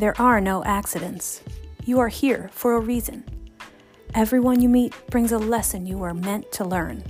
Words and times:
There 0.00 0.18
are 0.18 0.40
no 0.40 0.64
accidents. 0.64 1.42
You 1.84 2.00
are 2.00 2.08
here 2.08 2.48
for 2.54 2.72
a 2.72 2.80
reason. 2.80 3.22
Everyone 4.14 4.62
you 4.62 4.68
meet 4.70 4.94
brings 5.10 5.30
a 5.30 5.36
lesson 5.36 5.84
you 5.84 6.02
are 6.04 6.14
meant 6.14 6.50
to 6.52 6.64
learn. 6.64 7.04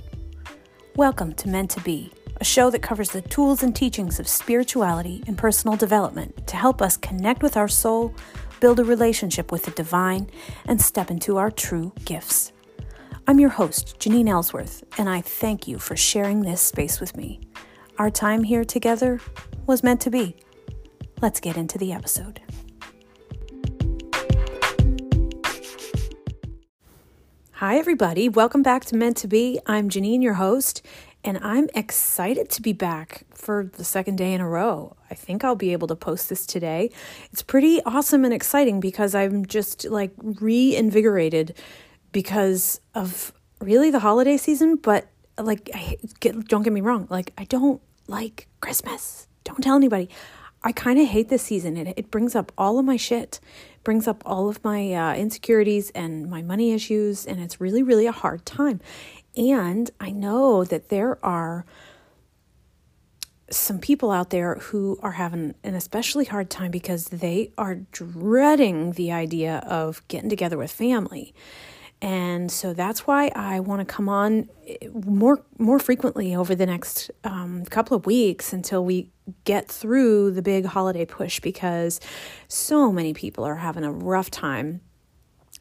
Welcome 0.97 1.33
to 1.35 1.47
Meant 1.47 1.71
to 1.71 1.79
Be, 1.79 2.11
a 2.41 2.43
show 2.43 2.69
that 2.69 2.81
covers 2.81 3.11
the 3.11 3.21
tools 3.21 3.63
and 3.63 3.73
teachings 3.73 4.19
of 4.19 4.27
spirituality 4.27 5.23
and 5.25 5.37
personal 5.37 5.77
development 5.77 6.45
to 6.47 6.57
help 6.57 6.81
us 6.81 6.97
connect 6.97 7.41
with 7.41 7.55
our 7.55 7.69
soul, 7.69 8.13
build 8.59 8.77
a 8.77 8.83
relationship 8.83 9.53
with 9.53 9.63
the 9.63 9.71
divine, 9.71 10.29
and 10.65 10.81
step 10.81 11.09
into 11.09 11.37
our 11.37 11.49
true 11.49 11.93
gifts. 12.03 12.51
I'm 13.25 13.39
your 13.39 13.51
host, 13.51 13.99
Janine 13.99 14.27
Ellsworth, 14.27 14.83
and 14.97 15.07
I 15.07 15.21
thank 15.21 15.65
you 15.65 15.79
for 15.79 15.95
sharing 15.95 16.41
this 16.41 16.61
space 16.61 16.99
with 16.99 17.15
me. 17.15 17.39
Our 17.97 18.09
time 18.09 18.43
here 18.43 18.65
together 18.65 19.21
was 19.65 19.81
meant 19.81 20.01
to 20.01 20.09
be. 20.09 20.35
Let's 21.21 21.39
get 21.39 21.55
into 21.55 21.77
the 21.77 21.93
episode. 21.93 22.41
Hi, 27.61 27.77
everybody. 27.77 28.27
Welcome 28.27 28.63
back 28.63 28.85
to 28.85 28.95
Meant 28.95 29.17
to 29.17 29.27
Be. 29.27 29.59
I'm 29.67 29.87
Janine, 29.87 30.23
your 30.23 30.33
host, 30.33 30.83
and 31.23 31.37
I'm 31.43 31.69
excited 31.75 32.49
to 32.49 32.61
be 32.63 32.73
back 32.73 33.27
for 33.35 33.69
the 33.77 33.83
second 33.83 34.15
day 34.15 34.33
in 34.33 34.41
a 34.41 34.49
row. 34.49 34.95
I 35.11 35.13
think 35.13 35.43
I'll 35.43 35.55
be 35.55 35.71
able 35.71 35.87
to 35.89 35.95
post 35.95 36.27
this 36.27 36.47
today. 36.47 36.89
It's 37.31 37.43
pretty 37.43 37.79
awesome 37.83 38.25
and 38.25 38.33
exciting 38.33 38.79
because 38.79 39.13
I'm 39.13 39.45
just 39.45 39.85
like 39.85 40.09
reinvigorated 40.23 41.55
because 42.11 42.81
of 42.95 43.31
really 43.59 43.91
the 43.91 43.99
holiday 43.99 44.37
season, 44.37 44.77
but 44.77 45.05
like 45.37 45.69
I 45.75 45.97
get, 46.19 46.47
don't 46.47 46.63
get 46.63 46.73
me 46.73 46.81
wrong, 46.81 47.05
like 47.11 47.31
I 47.37 47.43
don't 47.43 47.79
like 48.07 48.47
Christmas. 48.61 49.27
Don't 49.43 49.61
tell 49.61 49.75
anybody. 49.75 50.09
I 50.63 50.71
kind 50.71 50.99
of 50.99 51.07
hate 51.07 51.29
this 51.29 51.43
season. 51.43 51.77
It, 51.77 51.93
it 51.95 52.09
brings 52.09 52.35
up 52.35 52.51
all 52.57 52.79
of 52.79 52.85
my 52.85 52.97
shit, 52.97 53.39
it 53.70 53.70
brings 53.83 54.07
up 54.07 54.21
all 54.25 54.49
of 54.49 54.63
my 54.63 54.93
uh, 54.93 55.15
insecurities 55.15 55.89
and 55.91 56.29
my 56.29 56.41
money 56.41 56.71
issues, 56.71 57.25
and 57.25 57.39
it's 57.39 57.59
really, 57.59 57.83
really 57.83 58.07
a 58.07 58.11
hard 58.11 58.45
time. 58.45 58.79
And 59.35 59.89
I 59.99 60.11
know 60.11 60.63
that 60.65 60.89
there 60.89 61.23
are 61.23 61.65
some 63.49 63.79
people 63.79 64.11
out 64.11 64.29
there 64.29 64.55
who 64.55 64.97
are 65.03 65.11
having 65.11 65.55
an 65.63 65.75
especially 65.75 66.25
hard 66.25 66.49
time 66.49 66.71
because 66.71 67.05
they 67.05 67.51
are 67.57 67.75
dreading 67.91 68.93
the 68.93 69.11
idea 69.11 69.57
of 69.67 70.05
getting 70.07 70.29
together 70.29 70.57
with 70.57 70.71
family. 70.71 71.33
And 72.01 72.51
so 72.51 72.73
that's 72.73 73.05
why 73.05 73.31
I 73.35 73.59
want 73.59 73.87
to 73.87 73.93
come 73.93 74.09
on 74.09 74.49
eh, 74.65 74.87
more 74.91 75.43
more 75.59 75.77
frequently 75.77 76.35
over 76.35 76.55
the 76.55 76.65
next 76.65 77.11
um, 77.23 77.63
couple 77.65 77.95
of 77.95 78.07
weeks 78.07 78.53
until 78.53 78.83
we 78.83 79.11
get 79.43 79.67
through 79.67 80.31
the 80.31 80.41
big 80.41 80.65
holiday 80.65 81.05
push 81.05 81.39
because 81.39 81.99
so 82.47 82.91
many 82.91 83.13
people 83.13 83.43
are 83.43 83.55
having 83.55 83.83
a 83.83 83.91
rough 83.91 84.29
time 84.29 84.81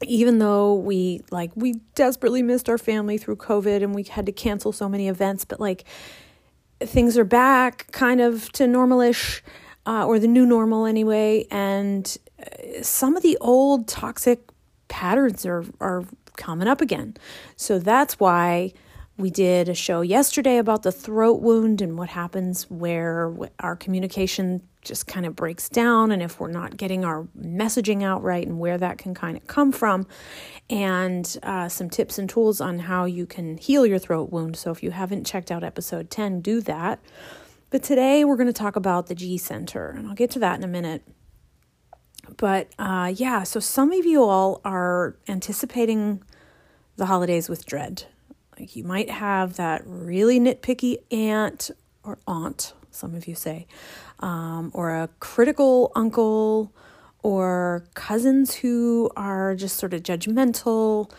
even 0.07 0.39
though 0.39 0.75
we 0.75 1.21
like 1.31 1.51
we 1.55 1.75
desperately 1.95 2.43
missed 2.43 2.69
our 2.69 2.79
family 2.79 3.19
through 3.19 3.37
covid 3.37 3.83
and 3.83 3.95
we 3.95 4.03
had 4.03 4.25
to 4.25 4.33
cancel 4.33 4.73
so 4.73 4.89
many 4.89 5.09
events 5.09 5.45
but 5.45 5.61
like 5.61 5.85
things 6.81 7.19
are 7.19 7.25
back 7.25 7.87
kind 7.93 8.21
of 8.21 8.51
to 8.53 8.65
normalish 8.65 9.43
uh, 9.87 10.07
or 10.07 10.19
the 10.19 10.29
new 10.29 10.47
normal 10.47 10.87
anyway 10.87 11.47
and 11.51 12.17
uh, 12.41 12.83
some 12.83 13.15
of 13.15 13.23
the 13.23 13.37
old 13.43 13.87
toxic 13.87 14.41
patterns 14.89 15.45
are 15.45 15.65
are 15.81 16.05
coming 16.41 16.67
up 16.67 16.81
again. 16.81 17.17
So 17.57 17.79
that's 17.79 18.19
why 18.19 18.73
we 19.21 19.31
did 19.31 19.69
a 19.69 19.75
show 19.75 20.01
yesterday 20.01 20.57
about 20.57 20.83
the 20.83 20.93
throat 20.93 21.41
wound 21.41 21.81
and 21.81 21.99
what 21.99 22.09
happens 22.09 22.65
where 22.71 23.35
our 23.59 23.77
communication 23.77 24.63
just 24.83 25.07
kind 25.07 25.27
of 25.27 25.37
breaks 25.37 25.69
down 25.69 26.11
and 26.11 26.23
if 26.23 26.41
we're 26.41 26.51
not 26.51 26.77
getting 26.77 27.05
our 27.05 27.29
messaging 27.39 28.03
out 28.03 28.23
right 28.23 28.47
and 28.47 28.59
where 28.59 28.79
that 28.79 28.97
can 28.97 29.15
kind 29.15 29.37
of 29.37 29.47
come 29.47 29.73
from. 29.73 30.07
And 30.70 31.36
uh, 31.42 31.69
some 31.69 31.91
tips 31.91 32.19
and 32.19 32.29
tools 32.29 32.61
on 32.61 32.80
how 32.80 33.05
you 33.05 33.27
can 33.27 33.59
heal 33.59 33.85
your 33.85 33.98
throat 33.98 34.30
wound. 34.30 34.57
So 34.57 34.70
if 34.70 34.83
you 34.83 34.91
haven't 34.91 35.27
checked 35.27 35.51
out 35.51 35.63
episode 35.63 36.11
10 36.11 36.41
do 36.41 36.61
that. 36.63 37.01
But 37.69 37.83
today 37.83 38.25
we're 38.25 38.36
going 38.36 38.47
to 38.47 38.53
talk 38.53 38.75
about 38.75 39.07
the 39.07 39.14
g 39.14 39.36
center 39.36 39.91
and 39.91 40.09
i'll 40.09 40.14
get 40.14 40.30
to 40.33 40.39
that 40.39 40.57
in 40.57 40.64
a 40.64 40.69
minute. 40.69 41.03
But 42.36 42.70
uh, 42.79 43.13
yeah, 43.14 43.42
so 43.42 43.61
some 43.61 43.92
of 43.92 44.07
you 44.07 44.25
all 44.25 44.61
are 44.64 45.17
anticipating 45.29 46.23
the 46.97 47.07
holidays 47.07 47.48
with 47.48 47.67
dread. 47.67 48.07
Like 48.61 48.77
you 48.77 48.85
might 48.85 49.09
have 49.09 49.57
that 49.57 49.81
really 49.87 50.39
nitpicky 50.39 50.98
aunt 51.11 51.71
or 52.05 52.19
aunt, 52.27 52.75
some 52.91 53.15
of 53.15 53.27
you 53.27 53.35
say, 53.35 53.67
um, 54.19 54.71
or 54.75 54.91
a 54.91 55.09
critical 55.19 55.91
uncle, 55.97 56.71
or 57.23 57.87
cousins 57.95 58.57
who 58.57 59.11
are 59.17 59.55
just 59.55 59.79
sort 59.79 59.95
of 59.95 60.03
judgmental. 60.03 61.11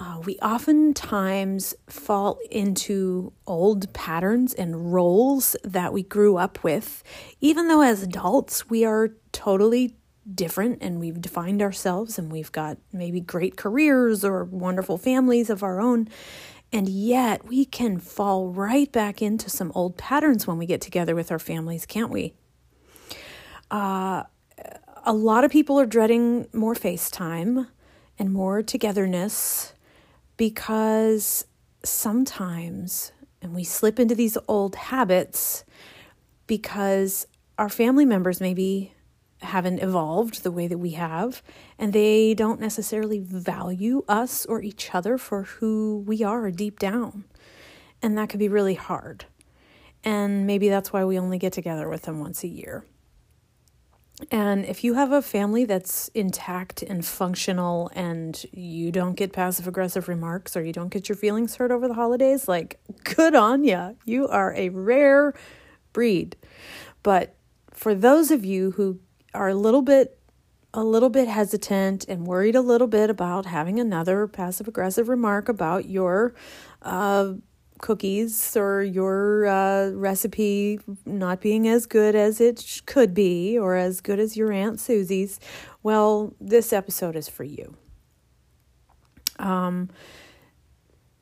Uh, 0.00 0.20
we 0.24 0.38
oftentimes 0.38 1.74
fall 1.86 2.40
into 2.50 3.32
old 3.46 3.92
patterns 3.92 4.52
and 4.54 4.92
roles 4.92 5.54
that 5.62 5.92
we 5.92 6.02
grew 6.02 6.36
up 6.36 6.64
with, 6.64 7.04
even 7.40 7.68
though 7.68 7.82
as 7.82 8.02
adults 8.02 8.68
we 8.68 8.84
are 8.84 9.10
totally 9.30 9.94
different 10.34 10.78
and 10.82 11.00
we've 11.00 11.20
defined 11.20 11.62
ourselves 11.62 12.18
and 12.18 12.30
we've 12.30 12.52
got 12.52 12.76
maybe 12.92 13.20
great 13.20 13.56
careers 13.56 14.24
or 14.24 14.44
wonderful 14.44 14.98
families 14.98 15.48
of 15.48 15.62
our 15.62 15.80
own. 15.80 16.08
And 16.72 16.88
yet 16.88 17.46
we 17.46 17.64
can 17.64 17.98
fall 17.98 18.48
right 18.48 18.90
back 18.92 19.22
into 19.22 19.48
some 19.48 19.72
old 19.74 19.96
patterns 19.96 20.46
when 20.46 20.58
we 20.58 20.66
get 20.66 20.80
together 20.80 21.14
with 21.14 21.30
our 21.30 21.38
families, 21.38 21.86
can't 21.86 22.10
we? 22.10 22.34
Uh, 23.70 24.24
a 25.04 25.12
lot 25.12 25.44
of 25.44 25.50
people 25.50 25.80
are 25.80 25.86
dreading 25.86 26.46
more 26.52 26.74
FaceTime 26.74 27.68
and 28.18 28.32
more 28.32 28.62
togetherness 28.62 29.72
because 30.36 31.46
sometimes, 31.82 33.12
and 33.40 33.54
we 33.54 33.64
slip 33.64 33.98
into 33.98 34.14
these 34.14 34.36
old 34.46 34.76
habits 34.76 35.64
because 36.46 37.26
our 37.56 37.68
family 37.68 38.04
members 38.04 38.40
maybe 38.40 38.92
haven't 39.40 39.80
evolved 39.80 40.42
the 40.42 40.50
way 40.50 40.66
that 40.66 40.78
we 40.78 40.90
have, 40.90 41.42
and 41.78 41.92
they 41.92 42.34
don't 42.34 42.60
necessarily 42.60 43.18
value 43.18 44.04
us 44.08 44.44
or 44.46 44.62
each 44.62 44.94
other 44.94 45.18
for 45.18 45.44
who 45.44 46.04
we 46.06 46.22
are 46.22 46.50
deep 46.50 46.78
down. 46.78 47.24
And 48.02 48.16
that 48.18 48.28
could 48.28 48.40
be 48.40 48.48
really 48.48 48.74
hard. 48.74 49.24
And 50.04 50.46
maybe 50.46 50.68
that's 50.68 50.92
why 50.92 51.04
we 51.04 51.18
only 51.18 51.38
get 51.38 51.52
together 51.52 51.88
with 51.88 52.02
them 52.02 52.20
once 52.20 52.44
a 52.44 52.48
year. 52.48 52.84
And 54.32 54.64
if 54.64 54.82
you 54.82 54.94
have 54.94 55.12
a 55.12 55.22
family 55.22 55.64
that's 55.64 56.08
intact 56.08 56.82
and 56.82 57.06
functional 57.06 57.90
and 57.94 58.44
you 58.52 58.90
don't 58.90 59.14
get 59.14 59.32
passive 59.32 59.68
aggressive 59.68 60.08
remarks 60.08 60.56
or 60.56 60.64
you 60.64 60.72
don't 60.72 60.88
get 60.88 61.08
your 61.08 61.14
feelings 61.16 61.54
hurt 61.54 61.70
over 61.70 61.86
the 61.86 61.94
holidays, 61.94 62.48
like 62.48 62.80
good 63.04 63.36
on 63.36 63.62
ya. 63.62 63.92
You 64.04 64.26
are 64.26 64.54
a 64.56 64.70
rare 64.70 65.34
breed. 65.92 66.36
But 67.04 67.36
for 67.72 67.94
those 67.94 68.32
of 68.32 68.44
you 68.44 68.72
who 68.72 68.98
are 69.34 69.48
a 69.48 69.54
little 69.54 69.82
bit 69.82 70.18
a 70.74 70.84
little 70.84 71.08
bit 71.08 71.28
hesitant 71.28 72.04
and 72.08 72.26
worried 72.26 72.54
a 72.54 72.60
little 72.60 72.86
bit 72.86 73.08
about 73.08 73.46
having 73.46 73.80
another 73.80 74.26
passive 74.26 74.68
aggressive 74.68 75.08
remark 75.08 75.48
about 75.48 75.86
your 75.86 76.34
uh, 76.82 77.32
cookies 77.78 78.56
or 78.56 78.82
your 78.82 79.46
uh, 79.46 79.90
recipe 79.90 80.78
not 81.06 81.40
being 81.40 81.66
as 81.66 81.86
good 81.86 82.14
as 82.14 82.40
it 82.40 82.82
could 82.86 83.14
be 83.14 83.58
or 83.58 83.76
as 83.76 84.00
good 84.00 84.18
as 84.18 84.36
your 84.36 84.52
Aunt 84.52 84.78
Susie's, 84.78 85.40
well, 85.82 86.34
this 86.40 86.72
episode 86.72 87.16
is 87.16 87.28
for 87.28 87.44
you. 87.44 87.74
Um, 89.38 89.88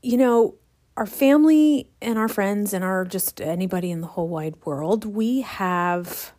you 0.03 0.17
know, 0.17 0.57
our 0.97 1.07
family 1.07 1.91
and 2.01 2.19
our 2.19 2.29
friends 2.29 2.73
and 2.73 2.83
our 2.83 3.05
just 3.05 3.41
anybody 3.41 3.91
in 3.91 4.01
the 4.01 4.07
whole 4.09 4.29
wide 4.29 4.57
world, 4.65 5.05
we 5.05 5.43
have 5.43 6.33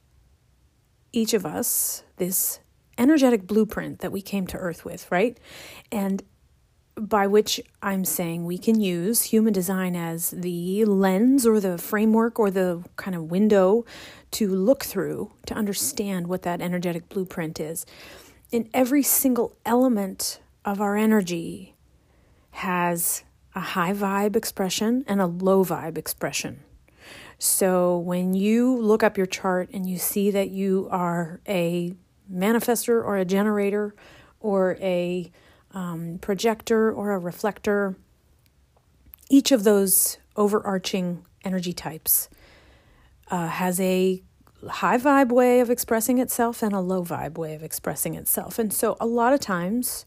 each 1.18 1.34
of 1.34 1.46
us 1.46 2.04
this 2.18 2.60
energetic 2.98 3.46
blueprint 3.48 4.00
that 4.00 4.12
we 4.12 4.22
came 4.22 4.48
to 4.48 4.58
Earth 4.58 4.86
with, 4.86 5.12
right? 5.12 5.38
And 5.92 6.24
by 6.96 7.28
which 7.28 7.62
I'm 7.82 8.06
saying 8.06 8.46
we 8.46 8.58
can 8.58 8.82
use 8.82 9.24
human 9.24 9.54
design 9.54 9.96
as 9.96 10.32
the 10.32 10.84
lens 10.86 11.46
or 11.46 11.60
the 11.60 11.78
framework 11.78 12.40
or 12.40 12.50
the 12.50 12.84
kind 12.96 13.16
of 13.16 13.30
window 13.30 13.86
to 14.32 14.48
look 14.48 14.84
through 14.84 15.32
to 15.46 15.54
understand 15.54 16.28
what 16.28 16.42
that 16.42 16.60
energetic 16.60 17.08
blueprint 17.10 17.60
is. 17.60 17.86
In 18.52 18.70
every 18.74 19.04
single 19.04 19.56
element 19.66 20.40
of 20.66 20.82
our 20.82 20.98
energy 20.98 21.76
has 22.52 23.24
a 23.54 23.60
high 23.60 23.94
vibe 23.94 24.36
expression 24.36 25.04
and 25.08 25.22
a 25.22 25.28
low 25.28 25.64
vibe 25.64 25.98
expression. 25.98 26.64
So 27.40 27.98
when 28.00 28.34
you 28.34 28.76
look 28.76 29.04
up 29.04 29.18
your 29.18 29.28
chart 29.28 29.70
and 29.72 29.88
you 29.88 29.98
see 29.98 30.32
that 30.32 30.50
you 30.50 30.88
are 30.92 31.40
a 31.48 31.94
manifester 32.32 33.04
or 33.04 33.18
a 33.18 33.26
generator 33.26 33.94
or 34.40 34.78
a 34.82 35.32
um, 35.72 36.18
projector 36.20 36.92
or 36.92 37.12
a 37.12 37.20
reflector, 37.20 37.96
each 39.30 39.52
of 39.52 39.64
those 39.64 40.18
overarching 40.36 41.26
energy 41.44 41.74
types 41.74 42.30
uh, 43.30 43.48
has 43.48 43.80
a 43.80 44.24
high 44.68 44.98
vibe 44.98 45.30
way 45.30 45.60
of 45.60 45.70
expressing 45.70 46.18
itself 46.18 46.64
and 46.64 46.74
a 46.74 46.80
low 46.80 47.04
vibe 47.04 47.38
way 47.38 47.54
of 47.54 47.62
expressing 47.62 48.16
itself. 48.16 48.58
And 48.58 48.74
so 48.74 48.98
a 49.00 49.06
lot 49.06 49.34
of 49.34 49.40
times 49.40 50.06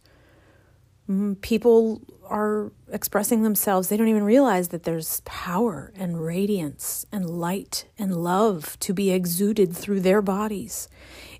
Mm-hmm. 1.10 1.34
people 1.34 2.02
are 2.28 2.70
expressing 2.92 3.42
themselves, 3.42 3.88
they 3.88 3.96
don't 3.96 4.06
even 4.06 4.22
realize 4.22 4.68
that 4.68 4.84
there's 4.84 5.20
power 5.22 5.92
and 5.96 6.24
radiance 6.24 7.04
and 7.10 7.28
light 7.28 7.86
and 7.98 8.22
love 8.22 8.78
to 8.78 8.94
be 8.94 9.10
exuded 9.10 9.74
through 9.74 10.00
their 10.00 10.22
bodies 10.22 10.88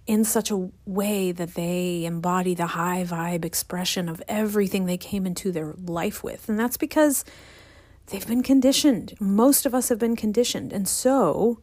in 0.09 0.25
such 0.25 0.51
a 0.51 0.71
way 0.87 1.31
that 1.31 1.55
they 1.55 2.05
embody 2.05 2.53
the 2.53 2.67
high 2.67 3.05
vibe 3.05 3.45
expression 3.45 4.09
of 4.09 4.21
everything 4.27 4.87
they 4.87 4.97
came 4.97 5.25
into 5.25 5.53
their 5.53 5.73
life 5.87 6.25
with. 6.25 6.49
And 6.49 6.59
that's 6.59 6.77
because 6.77 7.25
they've 8.07 8.27
been 8.27 8.43
conditioned. 8.43 9.15
Most 9.21 9.67
of 9.67 9.75
us 9.75 9.89
have 9.89 10.01
been 10.01 10.17
conditioned. 10.17 10.73
And 10.73 10.89
so, 10.89 11.61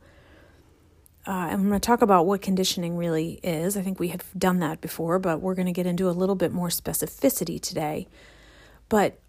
uh, 1.27 1.31
I'm 1.31 1.67
going 1.67 1.79
to 1.79 1.85
talk 1.85 2.01
about 2.01 2.25
what 2.25 2.41
conditioning 2.41 2.95
really 2.95 3.39
is. 3.43 3.75
I 3.75 3.81
think 3.81 3.99
we 3.99 4.07
have 4.09 4.23
done 4.37 4.59
that 4.59 4.79
before, 4.79 5.19
but 5.19 5.41
we're 5.41 5.55
going 5.55 5.65
to 5.65 5.73
get 5.73 5.85
into 5.85 6.09
a 6.09 6.11
little 6.11 6.35
bit 6.35 6.53
more 6.53 6.69
specificity 6.69 7.61
today. 7.61 8.07
But 8.87 9.19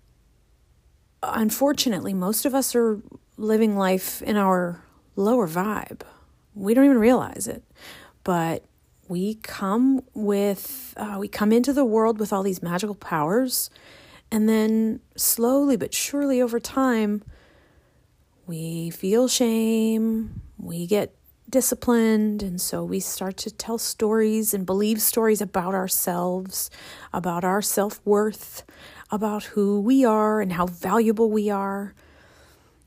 unfortunately, 1.24 2.14
most 2.14 2.44
of 2.44 2.54
us 2.54 2.76
are 2.76 3.00
living 3.36 3.76
life 3.76 4.22
in 4.22 4.36
our 4.36 4.80
lower 5.16 5.48
vibe. 5.48 6.02
We 6.54 6.72
don't 6.72 6.84
even 6.84 6.98
realize 6.98 7.48
it. 7.48 7.64
But 8.22 8.64
we 9.08 9.34
come 9.34 10.02
with, 10.14 10.94
uh, 10.96 11.16
we 11.18 11.26
come 11.26 11.50
into 11.50 11.72
the 11.72 11.84
world 11.84 12.20
with 12.20 12.32
all 12.32 12.44
these 12.44 12.62
magical 12.62 12.94
powers. 12.94 13.70
And 14.30 14.48
then 14.48 15.00
slowly 15.16 15.76
but 15.76 15.92
surely 15.92 16.40
over 16.40 16.60
time, 16.60 17.24
we 18.46 18.90
feel 18.90 19.26
shame, 19.26 20.42
we 20.58 20.86
get 20.86 21.17
disciplined. 21.48 22.42
And 22.42 22.60
so 22.60 22.84
we 22.84 23.00
start 23.00 23.36
to 23.38 23.50
tell 23.50 23.78
stories 23.78 24.52
and 24.52 24.66
believe 24.66 25.00
stories 25.00 25.40
about 25.40 25.74
ourselves, 25.74 26.70
about 27.12 27.44
our 27.44 27.62
self 27.62 28.00
worth, 28.04 28.64
about 29.10 29.44
who 29.44 29.80
we 29.80 30.04
are 30.04 30.40
and 30.40 30.52
how 30.52 30.66
valuable 30.66 31.30
we 31.30 31.50
are. 31.50 31.94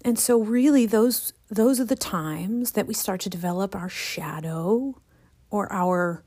And 0.03 0.17
so, 0.17 0.39
really, 0.39 0.85
those, 0.85 1.33
those 1.49 1.79
are 1.79 1.85
the 1.85 1.95
times 1.95 2.71
that 2.71 2.87
we 2.87 2.93
start 2.93 3.21
to 3.21 3.29
develop 3.29 3.75
our 3.75 3.89
shadow 3.89 4.99
or 5.49 5.71
our 5.71 6.23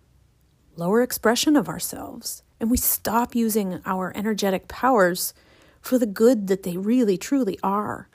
lower 0.77 1.03
expression 1.03 1.57
of 1.57 1.69
ourselves. 1.69 2.43
And 2.61 2.71
we 2.71 2.77
stop 2.77 3.35
using 3.35 3.81
our 3.85 4.13
energetic 4.15 4.69
powers 4.69 5.35
for 5.81 5.99
the 5.99 6.07
good 6.07 6.47
that 6.47 6.63
they 6.63 6.77
really, 6.77 7.19
truly 7.19 7.59
are 7.63 8.09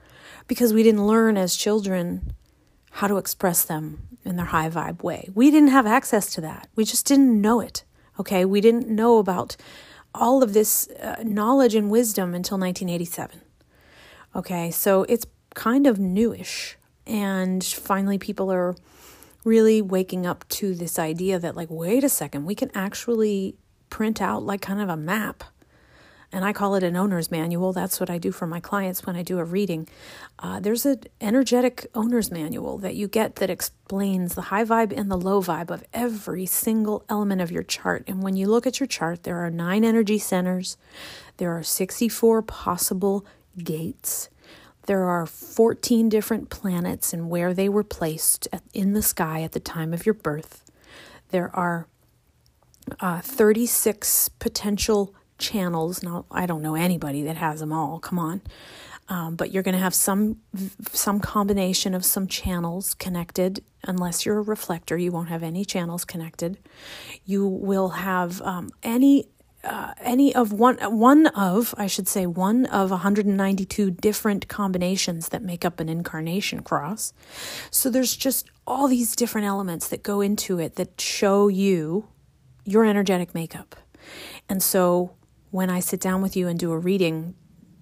because 0.48 0.74
we 0.74 0.81
didn't 0.81 1.06
learn 1.06 1.38
as 1.38 1.56
children 1.56 2.33
how 2.91 3.07
to 3.07 3.18
express 3.18 3.63
them 3.63 4.07
in 4.25 4.36
their 4.36 4.47
high 4.47 4.69
vibe 4.69 5.03
way. 5.03 5.30
We 5.33 5.51
didn't 5.51 5.69
have 5.69 5.86
access 5.86 6.33
to 6.33 6.41
that. 6.41 6.68
We 6.75 6.86
just 6.86 7.06
didn't 7.06 7.39
know 7.41 7.59
it. 7.59 7.83
Okay. 8.19 8.45
We 8.45 8.62
didn't 8.62 8.88
know 8.88 9.18
about 9.18 9.56
all 10.13 10.44
of 10.44 10.53
this 10.53 10.89
uh, 10.89 11.24
knowledge 11.24 11.75
and 11.75 11.89
wisdom 11.89 12.33
until 12.33 12.57
1987. 12.57 13.41
Okay. 14.36 14.71
So 14.71 15.03
it's 15.03 15.25
kind 15.53 15.88
of 15.88 16.00
newish. 16.00 16.77
And 17.06 17.63
finally, 17.63 18.18
people 18.18 18.51
are 18.51 18.75
really 19.44 19.81
waking 19.81 20.25
up 20.25 20.47
to 20.50 20.75
this 20.75 21.00
idea 21.00 21.39
that, 21.39 21.56
like, 21.56 21.69
wait 21.71 22.03
a 22.03 22.09
second, 22.09 22.45
we 22.45 22.53
can 22.56 22.69
actually 22.75 23.56
print 23.89 24.21
out 24.21 24.44
like 24.44 24.62
kind 24.62 24.80
of 24.80 24.89
a 24.89 24.97
map 24.97 25.44
and 26.31 26.45
I 26.45 26.53
call 26.53 26.75
it 26.75 26.83
an 26.83 26.95
owner's 26.95 27.31
manual. 27.31 27.73
That's 27.73 27.99
what 27.99 28.09
I 28.09 28.17
do 28.17 28.31
for 28.31 28.45
my 28.45 28.59
clients 28.59 29.05
when 29.05 29.15
I 29.15 29.23
do 29.23 29.39
a 29.39 29.43
reading. 29.43 29.87
Uh, 30.37 30.59
there's 30.59 30.85
an 30.85 31.01
energetic 31.19 31.87
owner's 31.95 32.29
manual 32.29 32.77
that 32.79 32.95
you 32.95 33.07
get 33.07 33.37
that 33.37 33.49
explains 33.49 34.35
the 34.35 34.43
high 34.43 34.63
vibe 34.63 34.95
and 34.95 35.09
the 35.09 35.17
low 35.17 35.41
vibe 35.41 35.71
of 35.71 35.83
every 35.93 36.45
single 36.45 37.03
element 37.09 37.41
of 37.41 37.51
your 37.51 37.63
chart. 37.63 38.03
And 38.07 38.21
when 38.21 38.35
you 38.35 38.47
look 38.47 38.67
at 38.67 38.79
your 38.79 38.87
chart, 38.87 39.23
there 39.23 39.37
are 39.37 39.49
nine 39.49 39.83
energy 39.83 40.19
centers, 40.19 40.77
there 41.37 41.57
are 41.57 41.63
64 41.63 42.43
possible 42.43 43.25
gates. 43.57 44.29
There 44.85 45.03
are 45.03 45.25
14 45.25 46.09
different 46.09 46.49
planets 46.49 47.13
and 47.13 47.29
where 47.29 47.53
they 47.53 47.69
were 47.69 47.83
placed 47.83 48.47
in 48.73 48.93
the 48.93 49.01
sky 49.01 49.41
at 49.41 49.51
the 49.51 49.59
time 49.59 49.93
of 49.93 50.05
your 50.05 50.15
birth. 50.15 50.69
There 51.29 51.55
are 51.55 51.87
uh, 52.99 53.21
36 53.21 54.29
potential 54.39 55.13
channels. 55.39 56.03
Now, 56.03 56.25
I 56.31 56.45
don't 56.45 56.62
know 56.62 56.75
anybody 56.75 57.24
that 57.24 57.38
has 57.38 57.59
them 57.59 57.71
all. 57.71 58.00
Come 58.00 58.19
on. 58.19 58.41
Um, 59.09 59.36
but 59.36 59.51
you're 59.51 59.63
going 59.63 59.74
to 59.74 59.81
have 59.81 59.95
some 59.95 60.38
some 60.91 61.19
combination 61.19 61.95
of 61.95 62.06
some 62.06 62.27
channels 62.27 62.94
connected. 62.94 63.63
Unless 63.86 64.25
you're 64.25 64.38
a 64.38 64.44
reflector, 64.44 64.97
you 64.97 65.12
won't 65.12 65.30
have 65.30 65.41
any 65.41 65.65
channels 65.65 66.06
connected. 66.06 66.59
You 67.25 67.47
will 67.47 67.89
have 67.89 68.39
um, 68.44 68.69
any 68.83 69.25
uh, 69.63 69.94
any 70.00 70.33
of 70.36 70.53
one 70.53 70.77
one 70.77 71.27
of 71.27 71.74
I 71.77 71.88
should 71.88 72.07
say 72.07 72.25
one 72.25 72.65
of 72.68 72.91
192 72.91 73.91
different 73.91 74.47
combinations 74.47 75.30
that 75.30 75.41
make 75.41 75.65
up 75.65 75.80
an 75.80 75.89
incarnation 75.89 76.62
cross. 76.62 77.13
So 77.71 77.89
there's 77.89 78.15
just 78.15 78.50
all 78.68 78.88
these 78.88 79.15
different 79.15 79.47
elements 79.47 79.88
that 79.88 80.03
go 80.03 80.21
into 80.21 80.59
it 80.59 80.75
that 80.75 81.01
show 81.01 81.47
you 81.47 82.07
your 82.63 82.86
energetic 82.86 83.33
makeup. 83.33 83.75
And 84.47 84.62
so 84.62 85.15
when 85.51 85.69
I 85.69 85.80
sit 85.80 86.00
down 86.00 86.22
with 86.22 86.36
you 86.36 86.48
and 86.48 86.60
do 86.60 86.72
a 86.72 86.78
reading, 86.78 87.36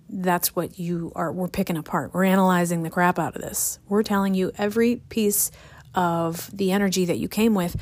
that's 0.09 0.55
what 0.55 0.79
you 0.79 1.11
are 1.15 1.31
we're 1.31 1.47
picking 1.47 1.77
apart. 1.77 2.13
We're 2.13 2.25
analyzing 2.25 2.83
the 2.83 2.89
crap 2.89 3.19
out 3.19 3.35
of 3.35 3.41
this. 3.41 3.79
We're 3.87 4.03
telling 4.03 4.33
you 4.33 4.51
every 4.57 4.97
piece 5.09 5.51
of 5.93 6.49
the 6.55 6.71
energy 6.71 7.05
that 7.05 7.17
you 7.17 7.27
came 7.27 7.53
with. 7.53 7.75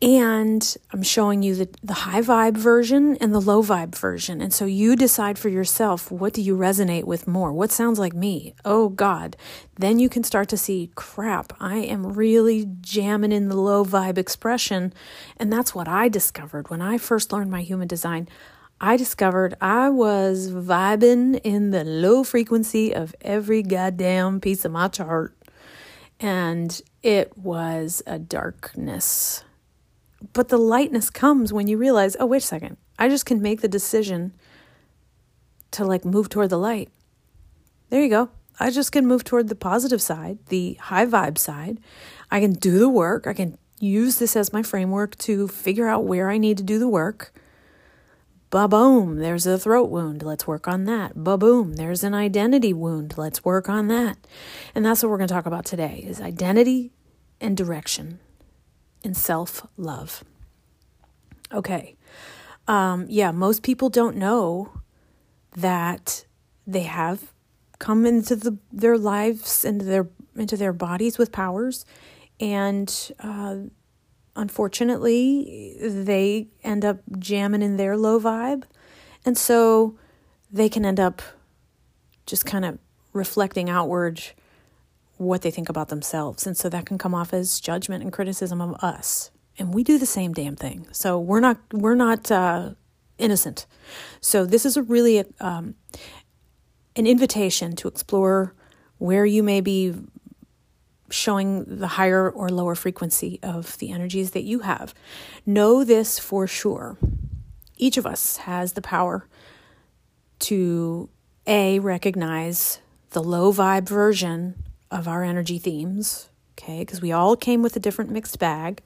And 0.00 0.76
I'm 0.92 1.02
showing 1.02 1.42
you 1.42 1.56
the, 1.56 1.68
the 1.82 1.92
high 1.92 2.20
vibe 2.20 2.56
version 2.56 3.16
and 3.16 3.34
the 3.34 3.40
low 3.40 3.64
vibe 3.64 3.96
version. 3.96 4.40
And 4.40 4.54
so 4.54 4.64
you 4.64 4.94
decide 4.94 5.40
for 5.40 5.48
yourself 5.48 6.12
what 6.12 6.32
do 6.32 6.40
you 6.40 6.56
resonate 6.56 7.02
with 7.02 7.26
more? 7.26 7.52
What 7.52 7.72
sounds 7.72 7.98
like 7.98 8.14
me? 8.14 8.54
Oh 8.64 8.90
God. 8.90 9.36
Then 9.76 9.98
you 9.98 10.08
can 10.08 10.22
start 10.22 10.48
to 10.50 10.56
see 10.56 10.92
crap. 10.94 11.52
I 11.58 11.78
am 11.78 12.12
really 12.12 12.68
jamming 12.80 13.32
in 13.32 13.48
the 13.48 13.56
low 13.56 13.84
vibe 13.84 14.18
expression. 14.18 14.92
And 15.36 15.52
that's 15.52 15.74
what 15.74 15.88
I 15.88 16.08
discovered 16.08 16.70
when 16.70 16.80
I 16.80 16.96
first 16.98 17.32
learned 17.32 17.50
my 17.50 17.62
human 17.62 17.88
design. 17.88 18.28
I 18.80 18.96
discovered 18.96 19.56
I 19.60 19.90
was 19.90 20.52
vibing 20.52 21.40
in 21.42 21.70
the 21.70 21.82
low 21.82 22.22
frequency 22.22 22.94
of 22.94 23.14
every 23.20 23.62
goddamn 23.62 24.40
piece 24.40 24.64
of 24.64 24.70
my 24.70 24.86
chart. 24.86 25.36
And 26.20 26.80
it 27.02 27.36
was 27.36 28.02
a 28.06 28.18
darkness. 28.18 29.44
But 30.32 30.48
the 30.48 30.58
lightness 30.58 31.10
comes 31.10 31.52
when 31.52 31.66
you 31.66 31.76
realize, 31.76 32.16
oh, 32.20 32.26
wait 32.26 32.42
a 32.42 32.46
second, 32.46 32.76
I 32.98 33.08
just 33.08 33.26
can 33.26 33.42
make 33.42 33.60
the 33.60 33.68
decision 33.68 34.32
to 35.72 35.84
like 35.84 36.04
move 36.04 36.28
toward 36.28 36.50
the 36.50 36.58
light. 36.58 36.88
There 37.90 38.02
you 38.02 38.08
go. 38.08 38.30
I 38.60 38.70
just 38.70 38.92
can 38.92 39.06
move 39.06 39.24
toward 39.24 39.48
the 39.48 39.54
positive 39.54 40.02
side, 40.02 40.38
the 40.46 40.74
high 40.74 41.06
vibe 41.06 41.38
side. 41.38 41.80
I 42.30 42.40
can 42.40 42.52
do 42.52 42.78
the 42.78 42.88
work. 42.88 43.26
I 43.26 43.32
can 43.32 43.58
use 43.80 44.18
this 44.18 44.36
as 44.36 44.52
my 44.52 44.62
framework 44.62 45.16
to 45.18 45.48
figure 45.48 45.88
out 45.88 46.04
where 46.04 46.30
I 46.30 46.38
need 46.38 46.58
to 46.58 46.64
do 46.64 46.78
the 46.78 46.88
work 46.88 47.32
Ba 48.50 48.66
boom, 48.66 49.16
there's 49.18 49.46
a 49.46 49.58
throat 49.58 49.90
wound. 49.90 50.22
Let's 50.22 50.46
work 50.46 50.66
on 50.66 50.84
that. 50.84 51.22
Ba 51.22 51.36
boom, 51.36 51.74
there's 51.74 52.02
an 52.02 52.14
identity 52.14 52.72
wound. 52.72 53.14
Let's 53.18 53.44
work 53.44 53.68
on 53.68 53.88
that. 53.88 54.16
And 54.74 54.84
that's 54.84 55.02
what 55.02 55.10
we're 55.10 55.18
going 55.18 55.28
to 55.28 55.34
talk 55.34 55.46
about 55.46 55.66
today 55.66 56.02
is 56.06 56.20
identity 56.20 56.92
and 57.40 57.56
direction 57.56 58.20
and 59.04 59.16
self-love. 59.16 60.24
Okay. 61.52 61.96
Um, 62.66 63.06
yeah, 63.08 63.32
most 63.32 63.62
people 63.62 63.90
don't 63.90 64.16
know 64.16 64.72
that 65.56 66.24
they 66.66 66.82
have 66.82 67.32
come 67.78 68.04
into 68.06 68.34
the, 68.36 68.58
their 68.72 68.98
lives 68.98 69.64
into 69.64 69.84
their 69.84 70.08
into 70.36 70.56
their 70.56 70.72
bodies 70.72 71.16
with 71.16 71.32
powers 71.32 71.84
and 72.40 73.12
uh, 73.20 73.56
unfortunately, 74.38 75.76
they 75.80 76.48
end 76.62 76.84
up 76.84 77.00
jamming 77.18 77.62
in 77.62 77.76
their 77.76 77.96
low 77.96 78.20
vibe. 78.20 78.62
And 79.24 79.36
so 79.36 79.98
they 80.50 80.68
can 80.68 80.86
end 80.86 81.00
up 81.00 81.20
just 82.24 82.46
kind 82.46 82.64
of 82.64 82.78
reflecting 83.12 83.68
outward 83.68 84.22
what 85.16 85.42
they 85.42 85.50
think 85.50 85.68
about 85.68 85.88
themselves. 85.88 86.46
And 86.46 86.56
so 86.56 86.68
that 86.68 86.86
can 86.86 86.96
come 86.96 87.14
off 87.14 87.34
as 87.34 87.60
judgment 87.60 88.02
and 88.02 88.12
criticism 88.12 88.60
of 88.60 88.74
us. 88.82 89.30
And 89.58 89.74
we 89.74 89.82
do 89.82 89.98
the 89.98 90.06
same 90.06 90.32
damn 90.32 90.54
thing. 90.54 90.86
So 90.92 91.18
we're 91.18 91.40
not 91.40 91.58
we're 91.72 91.96
not 91.96 92.30
uh, 92.30 92.74
innocent. 93.18 93.66
So 94.20 94.46
this 94.46 94.64
is 94.64 94.76
a 94.76 94.82
really 94.84 95.24
um, 95.40 95.74
an 96.94 97.06
invitation 97.06 97.74
to 97.76 97.88
explore 97.88 98.54
where 98.98 99.26
you 99.26 99.42
may 99.42 99.60
be 99.60 99.94
showing 101.10 101.64
the 101.64 101.86
higher 101.88 102.30
or 102.30 102.48
lower 102.48 102.74
frequency 102.74 103.38
of 103.42 103.78
the 103.78 103.90
energies 103.90 104.32
that 104.32 104.44
you 104.44 104.60
have. 104.60 104.94
Know 105.46 105.84
this 105.84 106.18
for 106.18 106.46
sure. 106.46 106.98
Each 107.76 107.96
of 107.96 108.06
us 108.06 108.38
has 108.38 108.72
the 108.72 108.82
power 108.82 109.26
to 110.40 111.08
A, 111.46 111.78
recognize 111.78 112.80
the 113.10 113.22
low 113.22 113.52
vibe 113.52 113.88
version 113.88 114.62
of 114.90 115.08
our 115.08 115.22
energy 115.22 115.58
themes 115.58 116.28
okay? 116.58 116.80
Because 116.80 117.00
we 117.00 117.12
all 117.12 117.36
came 117.36 117.62
with 117.62 117.76
a 117.76 117.80
different 117.80 118.10
mixed 118.10 118.38
bag. 118.38 118.82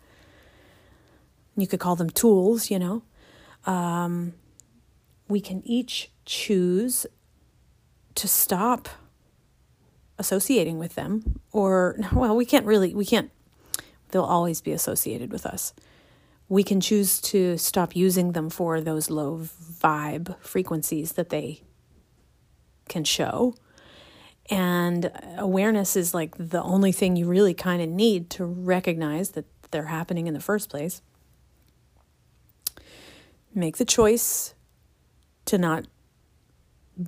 You 1.56 1.66
could 1.66 1.80
call 1.80 1.96
them 1.96 2.10
tools, 2.10 2.70
you 2.70 2.78
know. 2.78 3.02
Um, 3.64 4.34
we 5.28 5.40
can 5.40 5.62
each 5.66 6.10
choose 6.24 7.06
to 8.14 8.28
stop 8.28 8.88
associating 10.22 10.78
with 10.78 10.94
them 10.94 11.40
or 11.52 11.96
well 12.12 12.36
we 12.36 12.46
can't 12.46 12.64
really 12.64 12.94
we 12.94 13.04
can't 13.04 13.30
they'll 14.10 14.22
always 14.22 14.60
be 14.60 14.72
associated 14.72 15.32
with 15.32 15.44
us 15.44 15.74
we 16.48 16.62
can 16.62 16.80
choose 16.80 17.20
to 17.20 17.56
stop 17.56 17.96
using 17.96 18.32
them 18.32 18.48
for 18.48 18.80
those 18.80 19.10
low 19.10 19.38
vibe 19.38 20.38
frequencies 20.40 21.12
that 21.12 21.30
they 21.30 21.62
can 22.88 23.02
show 23.04 23.54
and 24.48 25.10
awareness 25.38 25.96
is 25.96 26.14
like 26.14 26.34
the 26.38 26.62
only 26.62 26.92
thing 26.92 27.16
you 27.16 27.26
really 27.26 27.54
kind 27.54 27.82
of 27.82 27.88
need 27.88 28.30
to 28.30 28.44
recognize 28.44 29.30
that 29.30 29.46
they're 29.70 29.86
happening 29.86 30.26
in 30.26 30.34
the 30.34 30.40
first 30.40 30.70
place 30.70 31.02
make 33.54 33.76
the 33.76 33.84
choice 33.84 34.54
to 35.44 35.58
not 35.58 35.86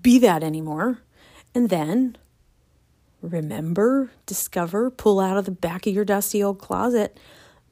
be 0.02 0.18
that 0.18 0.42
anymore. 0.42 0.98
And 1.54 1.70
then 1.70 2.16
remember, 3.24 4.10
discover, 4.26 4.90
pull 4.90 5.20
out 5.20 5.36
of 5.36 5.44
the 5.44 5.50
back 5.50 5.86
of 5.86 5.94
your 5.94 6.04
dusty 6.04 6.42
old 6.42 6.58
closet 6.58 7.18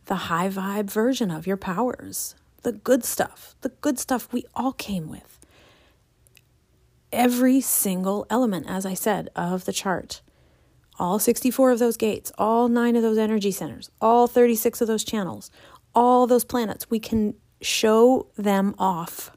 the 0.07 0.15
high 0.15 0.49
vibe 0.49 0.91
version 0.91 1.31
of 1.31 1.47
your 1.47 1.57
powers, 1.57 2.35
the 2.63 2.73
good 2.73 3.05
stuff, 3.05 3.55
the 3.61 3.69
good 3.69 3.99
stuff 3.99 4.33
we 4.33 4.45
all 4.55 4.73
came 4.73 5.09
with. 5.09 5.39
Every 7.13 7.61
single 7.61 8.27
element, 8.31 8.67
as 8.69 8.85
I 8.85 8.95
said, 8.95 9.29
of 9.37 9.65
the 9.65 9.73
chart, 9.73 10.23
all 10.99 11.19
64 11.19 11.71
of 11.71 11.79
those 11.79 11.97
gates, 11.97 12.33
all 12.37 12.69
nine 12.69 12.97
of 12.97 13.03
those 13.03 13.19
energy 13.19 13.53
centers, 13.53 13.91
all 14.01 14.27
36 14.27 14.81
of 14.81 14.89
those 14.89 15.05
channels, 15.05 15.51
all 15.95 16.27
those 16.27 16.45
planets, 16.45 16.91
we 16.91 16.99
can 16.99 17.35
show 17.61 18.27
them 18.37 18.75
off 18.79 19.31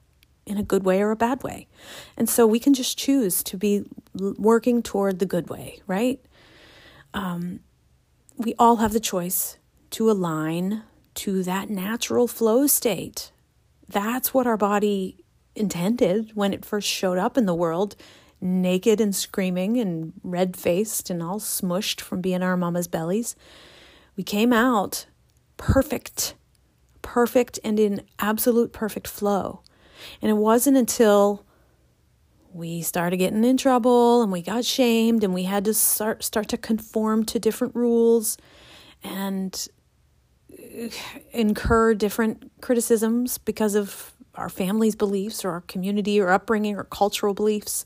in 0.45 0.57
a 0.57 0.63
good 0.63 0.83
way 0.83 1.01
or 1.01 1.11
a 1.11 1.15
bad 1.15 1.43
way. 1.43 1.67
And 2.15 2.29
so 2.29 2.45
we 2.45 2.59
can 2.59 2.73
just 2.73 2.97
choose 2.97 3.43
to 3.43 3.57
be 3.57 3.85
working 4.13 4.83
toward 4.83 5.19
the 5.19 5.25
good 5.25 5.49
way, 5.49 5.81
right? 5.87 6.23
Um, 7.13 7.61
we 8.37 8.53
all 8.59 8.77
have 8.77 8.93
the 8.93 8.99
choice 8.99 9.57
to 9.91 10.11
align 10.11 10.83
to 11.15 11.43
that 11.43 11.69
natural 11.69 12.27
flow 12.27 12.67
state. 12.67 13.31
That's 13.87 14.33
what 14.33 14.47
our 14.47 14.57
body 14.57 15.23
intended 15.55 16.31
when 16.35 16.53
it 16.53 16.65
first 16.65 16.87
showed 16.87 17.17
up 17.17 17.37
in 17.37 17.45
the 17.45 17.55
world, 17.55 17.95
naked 18.41 18.99
and 18.99 19.15
screaming 19.15 19.77
and 19.77 20.13
red 20.23 20.57
faced 20.57 21.09
and 21.09 21.23
all 21.23 21.39
smushed 21.39 22.01
from 22.01 22.21
being 22.21 22.43
our 22.43 22.57
mama's 22.57 22.87
bellies. 22.87 23.35
We 24.17 24.23
came 24.23 24.51
out 24.51 25.05
perfect, 25.57 26.35
perfect 27.01 27.59
and 27.63 27.79
in 27.79 28.01
absolute 28.19 28.73
perfect 28.73 29.07
flow. 29.07 29.61
And 30.21 30.29
it 30.29 30.35
wasn't 30.35 30.77
until 30.77 31.45
we 32.55 32.81
started 32.81 33.17
getting 33.17 33.43
in 33.43 33.57
trouble 33.57 34.21
and 34.21 34.31
we 34.31 34.41
got 34.41 34.63
shamed 34.63 35.24
and 35.25 35.33
we 35.33 35.43
had 35.43 35.65
to 35.65 35.74
start 35.74 36.24
start 36.24 36.47
to 36.47 36.57
conform 36.57 37.25
to 37.25 37.38
different 37.38 37.75
rules 37.75 38.38
and 39.03 39.67
uh, 40.53 40.88
incur 41.33 41.93
different 41.93 42.50
criticisms 42.62 43.38
because 43.38 43.75
of 43.75 44.13
our 44.35 44.47
family's 44.47 44.95
beliefs 44.95 45.43
or 45.43 45.51
our 45.51 45.62
community 45.62 46.19
or 46.19 46.29
upbringing 46.29 46.77
or 46.77 46.85
cultural 46.85 47.33
beliefs 47.33 47.83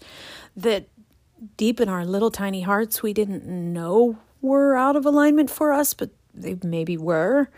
that 0.55 0.87
deep 1.57 1.79
in 1.79 1.89
our 1.89 2.05
little 2.05 2.29
tiny 2.29 2.61
hearts 2.61 3.01
we 3.01 3.11
didn't 3.11 3.45
know 3.45 4.19
were 4.39 4.75
out 4.75 4.95
of 4.95 5.03
alignment 5.03 5.49
for 5.49 5.73
us 5.73 5.95
but 5.95 6.11
they 6.35 6.55
maybe 6.63 6.95
were 6.95 7.49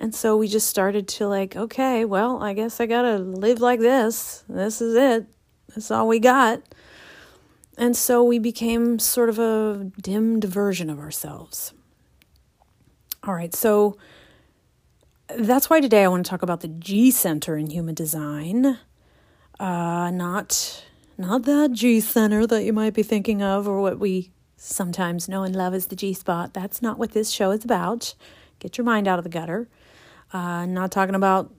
and 0.00 0.14
so 0.14 0.34
we 0.34 0.48
just 0.48 0.66
started 0.66 1.06
to 1.08 1.28
like, 1.28 1.54
okay, 1.54 2.06
well, 2.06 2.42
I 2.42 2.54
guess 2.54 2.80
I 2.80 2.86
got 2.86 3.02
to 3.02 3.18
live 3.18 3.60
like 3.60 3.80
this. 3.80 4.42
This 4.48 4.80
is 4.80 4.96
it. 4.96 5.26
That's 5.68 5.90
all 5.90 6.08
we 6.08 6.18
got. 6.18 6.62
And 7.76 7.94
so 7.94 8.24
we 8.24 8.38
became 8.38 8.98
sort 8.98 9.28
of 9.28 9.38
a 9.38 9.90
dimmed 10.00 10.44
version 10.44 10.88
of 10.88 10.98
ourselves. 10.98 11.74
All 13.24 13.34
right, 13.34 13.54
so 13.54 13.98
that's 15.36 15.68
why 15.68 15.80
today 15.80 16.04
I 16.04 16.08
want 16.08 16.24
to 16.24 16.30
talk 16.30 16.42
about 16.42 16.62
the 16.62 16.68
G 16.68 17.10
center 17.10 17.58
in 17.58 17.68
human 17.68 17.94
design. 17.94 18.78
Uh, 19.58 20.10
not 20.10 20.82
not 21.18 21.42
that 21.42 21.72
G 21.72 22.00
center 22.00 22.46
that 22.46 22.64
you 22.64 22.72
might 22.72 22.94
be 22.94 23.02
thinking 23.02 23.42
of, 23.42 23.68
or 23.68 23.82
what 23.82 23.98
we 23.98 24.32
sometimes 24.56 25.28
know 25.28 25.42
and 25.42 25.54
love 25.54 25.74
as 25.74 25.88
the 25.88 25.96
G 25.96 26.14
spot. 26.14 26.54
That's 26.54 26.80
not 26.80 26.98
what 26.98 27.12
this 27.12 27.30
show 27.30 27.50
is 27.50 27.64
about. 27.66 28.14
Get 28.58 28.78
your 28.78 28.86
mind 28.86 29.06
out 29.06 29.18
of 29.18 29.24
the 29.24 29.30
gutter. 29.30 29.68
Uh, 30.32 30.66
not 30.66 30.92
talking 30.92 31.14
about 31.14 31.52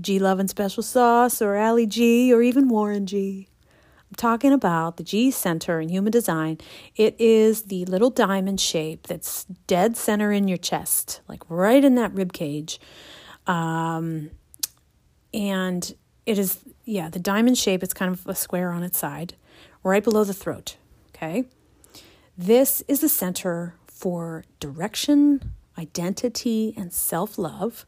G 0.00 0.18
Love 0.18 0.38
and 0.38 0.50
Special 0.50 0.82
Sauce 0.82 1.40
or 1.40 1.56
Ali 1.56 1.86
G 1.86 2.32
or 2.32 2.42
even 2.42 2.68
Warren 2.68 3.06
G. 3.06 3.48
I'm 4.08 4.14
talking 4.16 4.52
about 4.52 4.96
the 4.96 5.04
G 5.04 5.30
Center 5.30 5.80
in 5.80 5.88
Human 5.88 6.10
Design. 6.10 6.58
It 6.96 7.14
is 7.18 7.62
the 7.62 7.84
little 7.84 8.10
diamond 8.10 8.60
shape 8.60 9.06
that's 9.06 9.44
dead 9.66 9.96
center 9.96 10.32
in 10.32 10.48
your 10.48 10.58
chest, 10.58 11.20
like 11.28 11.42
right 11.48 11.84
in 11.84 11.94
that 11.94 12.12
rib 12.12 12.32
cage. 12.32 12.80
Um, 13.46 14.30
and 15.32 15.94
it 16.26 16.38
is, 16.38 16.58
yeah, 16.84 17.08
the 17.08 17.20
diamond 17.20 17.56
shape, 17.56 17.82
it's 17.82 17.94
kind 17.94 18.12
of 18.12 18.26
a 18.26 18.34
square 18.34 18.72
on 18.72 18.82
its 18.82 18.98
side, 18.98 19.34
right 19.82 20.02
below 20.02 20.24
the 20.24 20.34
throat. 20.34 20.76
Okay. 21.14 21.44
This 22.36 22.82
is 22.88 23.00
the 23.00 23.08
center 23.08 23.74
for 23.86 24.44
direction, 24.58 25.52
identity, 25.78 26.74
and 26.76 26.92
self 26.92 27.38
love. 27.38 27.86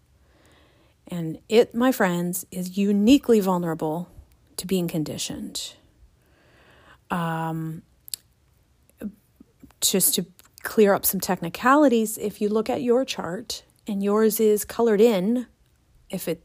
And 1.09 1.39
it, 1.49 1.75
my 1.75 1.93
friends, 1.93 2.47
is 2.51 2.79
uniquely 2.79 3.41
vulnerable 3.41 4.09
to 4.57 4.67
being 4.67 4.89
conditioned. 4.89 5.75
Um, 7.11 7.83
just 9.81 10.15
to 10.15 10.27
clear 10.63 10.95
up 10.95 11.05
some 11.05 11.21
technicalities, 11.21 12.17
if 12.19 12.41
you 12.41 12.49
look 12.49 12.71
at 12.71 12.83
your 12.83 13.05
chart 13.05 13.65
and 13.87 14.03
yours 14.03 14.41
is 14.41 14.65
colored 14.65 15.01
in, 15.01 15.47
if 16.09 16.29
it 16.29 16.43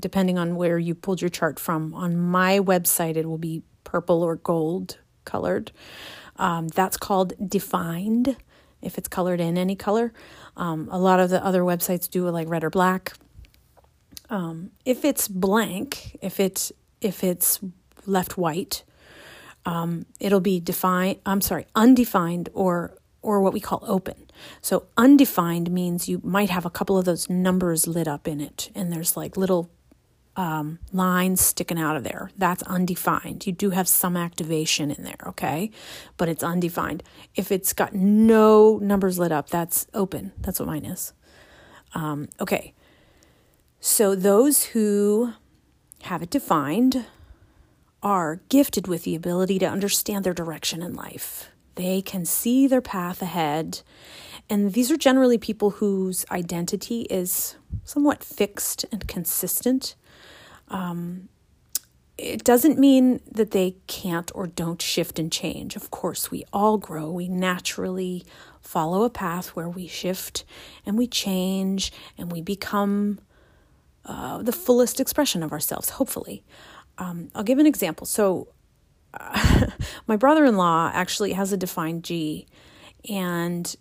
depending 0.00 0.38
on 0.38 0.56
where 0.56 0.78
you 0.78 0.94
pulled 0.94 1.20
your 1.20 1.28
chart 1.28 1.58
from, 1.58 1.94
on 1.94 2.16
my 2.16 2.58
website 2.58 3.16
it 3.16 3.26
will 3.26 3.38
be 3.38 3.62
purple 3.84 4.22
or 4.22 4.36
gold 4.36 4.98
colored. 5.24 5.72
Um, 6.36 6.68
that's 6.68 6.96
called 6.96 7.34
defined 7.48 8.36
if 8.80 8.96
it's 8.96 9.08
colored 9.08 9.40
in 9.40 9.58
any 9.58 9.76
color. 9.76 10.12
Um, 10.58 10.88
a 10.90 10.98
lot 10.98 11.20
of 11.20 11.30
the 11.30 11.42
other 11.42 11.62
websites 11.62 12.10
do 12.10 12.28
like 12.28 12.48
red 12.48 12.64
or 12.64 12.70
black. 12.70 13.14
Um, 14.28 14.72
if 14.84 15.04
it's 15.04 15.28
blank, 15.28 16.18
if 16.20 16.38
it's 16.40 16.72
if 17.00 17.24
it's 17.24 17.60
left 18.04 18.36
white, 18.36 18.82
um, 19.64 20.04
it'll 20.20 20.40
be 20.40 20.60
defined. 20.60 21.20
I'm 21.24 21.40
sorry, 21.40 21.66
undefined 21.74 22.50
or 22.52 22.98
or 23.22 23.40
what 23.40 23.52
we 23.52 23.60
call 23.60 23.82
open. 23.86 24.26
So 24.60 24.86
undefined 24.96 25.70
means 25.70 26.08
you 26.08 26.20
might 26.22 26.50
have 26.50 26.66
a 26.66 26.70
couple 26.70 26.98
of 26.98 27.04
those 27.04 27.30
numbers 27.30 27.86
lit 27.86 28.08
up 28.08 28.28
in 28.28 28.40
it, 28.40 28.70
and 28.74 28.92
there's 28.92 29.16
like 29.16 29.36
little 29.36 29.70
um, 30.38 30.78
lines 30.92 31.40
sticking 31.40 31.80
out 31.80 31.96
of 31.96 32.04
there. 32.04 32.30
That's 32.38 32.62
undefined. 32.62 33.44
You 33.44 33.52
do 33.52 33.70
have 33.70 33.88
some 33.88 34.16
activation 34.16 34.92
in 34.92 35.02
there, 35.02 35.18
okay? 35.26 35.72
But 36.16 36.28
it's 36.28 36.44
undefined. 36.44 37.02
If 37.34 37.50
it's 37.50 37.72
got 37.72 37.92
no 37.92 38.78
numbers 38.78 39.18
lit 39.18 39.32
up, 39.32 39.50
that's 39.50 39.88
open. 39.92 40.32
That's 40.38 40.60
what 40.60 40.68
mine 40.68 40.84
is. 40.84 41.12
Um, 41.92 42.28
okay. 42.40 42.72
So 43.80 44.14
those 44.14 44.66
who 44.66 45.32
have 46.02 46.22
it 46.22 46.30
defined 46.30 47.04
are 48.00 48.40
gifted 48.48 48.86
with 48.86 49.02
the 49.02 49.16
ability 49.16 49.58
to 49.58 49.66
understand 49.66 50.24
their 50.24 50.32
direction 50.32 50.82
in 50.82 50.94
life. 50.94 51.50
They 51.74 52.00
can 52.00 52.24
see 52.24 52.68
their 52.68 52.80
path 52.80 53.22
ahead. 53.22 53.82
And 54.48 54.72
these 54.72 54.92
are 54.92 54.96
generally 54.96 55.36
people 55.36 55.70
whose 55.70 56.24
identity 56.30 57.02
is 57.10 57.56
somewhat 57.82 58.22
fixed 58.22 58.84
and 58.92 59.08
consistent. 59.08 59.96
Um, 60.70 61.28
it 62.18 62.42
doesn't 62.42 62.78
mean 62.78 63.20
that 63.30 63.52
they 63.52 63.76
can't 63.86 64.30
or 64.34 64.48
don't 64.48 64.82
shift 64.82 65.20
and 65.20 65.30
change. 65.30 65.76
Of 65.76 65.90
course, 65.90 66.30
we 66.30 66.44
all 66.52 66.76
grow. 66.76 67.10
We 67.10 67.28
naturally 67.28 68.24
follow 68.60 69.04
a 69.04 69.10
path 69.10 69.50
where 69.50 69.68
we 69.68 69.86
shift 69.86 70.44
and 70.84 70.98
we 70.98 71.06
change 71.06 71.92
and 72.18 72.32
we 72.32 72.42
become 72.42 73.20
uh, 74.04 74.42
the 74.42 74.52
fullest 74.52 74.98
expression 75.00 75.42
of 75.42 75.52
ourselves, 75.52 75.90
hopefully. 75.90 76.42
Um, 76.98 77.30
I'll 77.34 77.44
give 77.44 77.58
an 77.58 77.66
example. 77.66 78.06
So, 78.06 78.48
uh, 79.14 79.66
my 80.06 80.16
brother 80.16 80.44
in 80.44 80.56
law 80.56 80.90
actually 80.92 81.32
has 81.34 81.52
a 81.52 81.56
defined 81.56 82.02
G, 82.04 82.46
and 83.08 83.76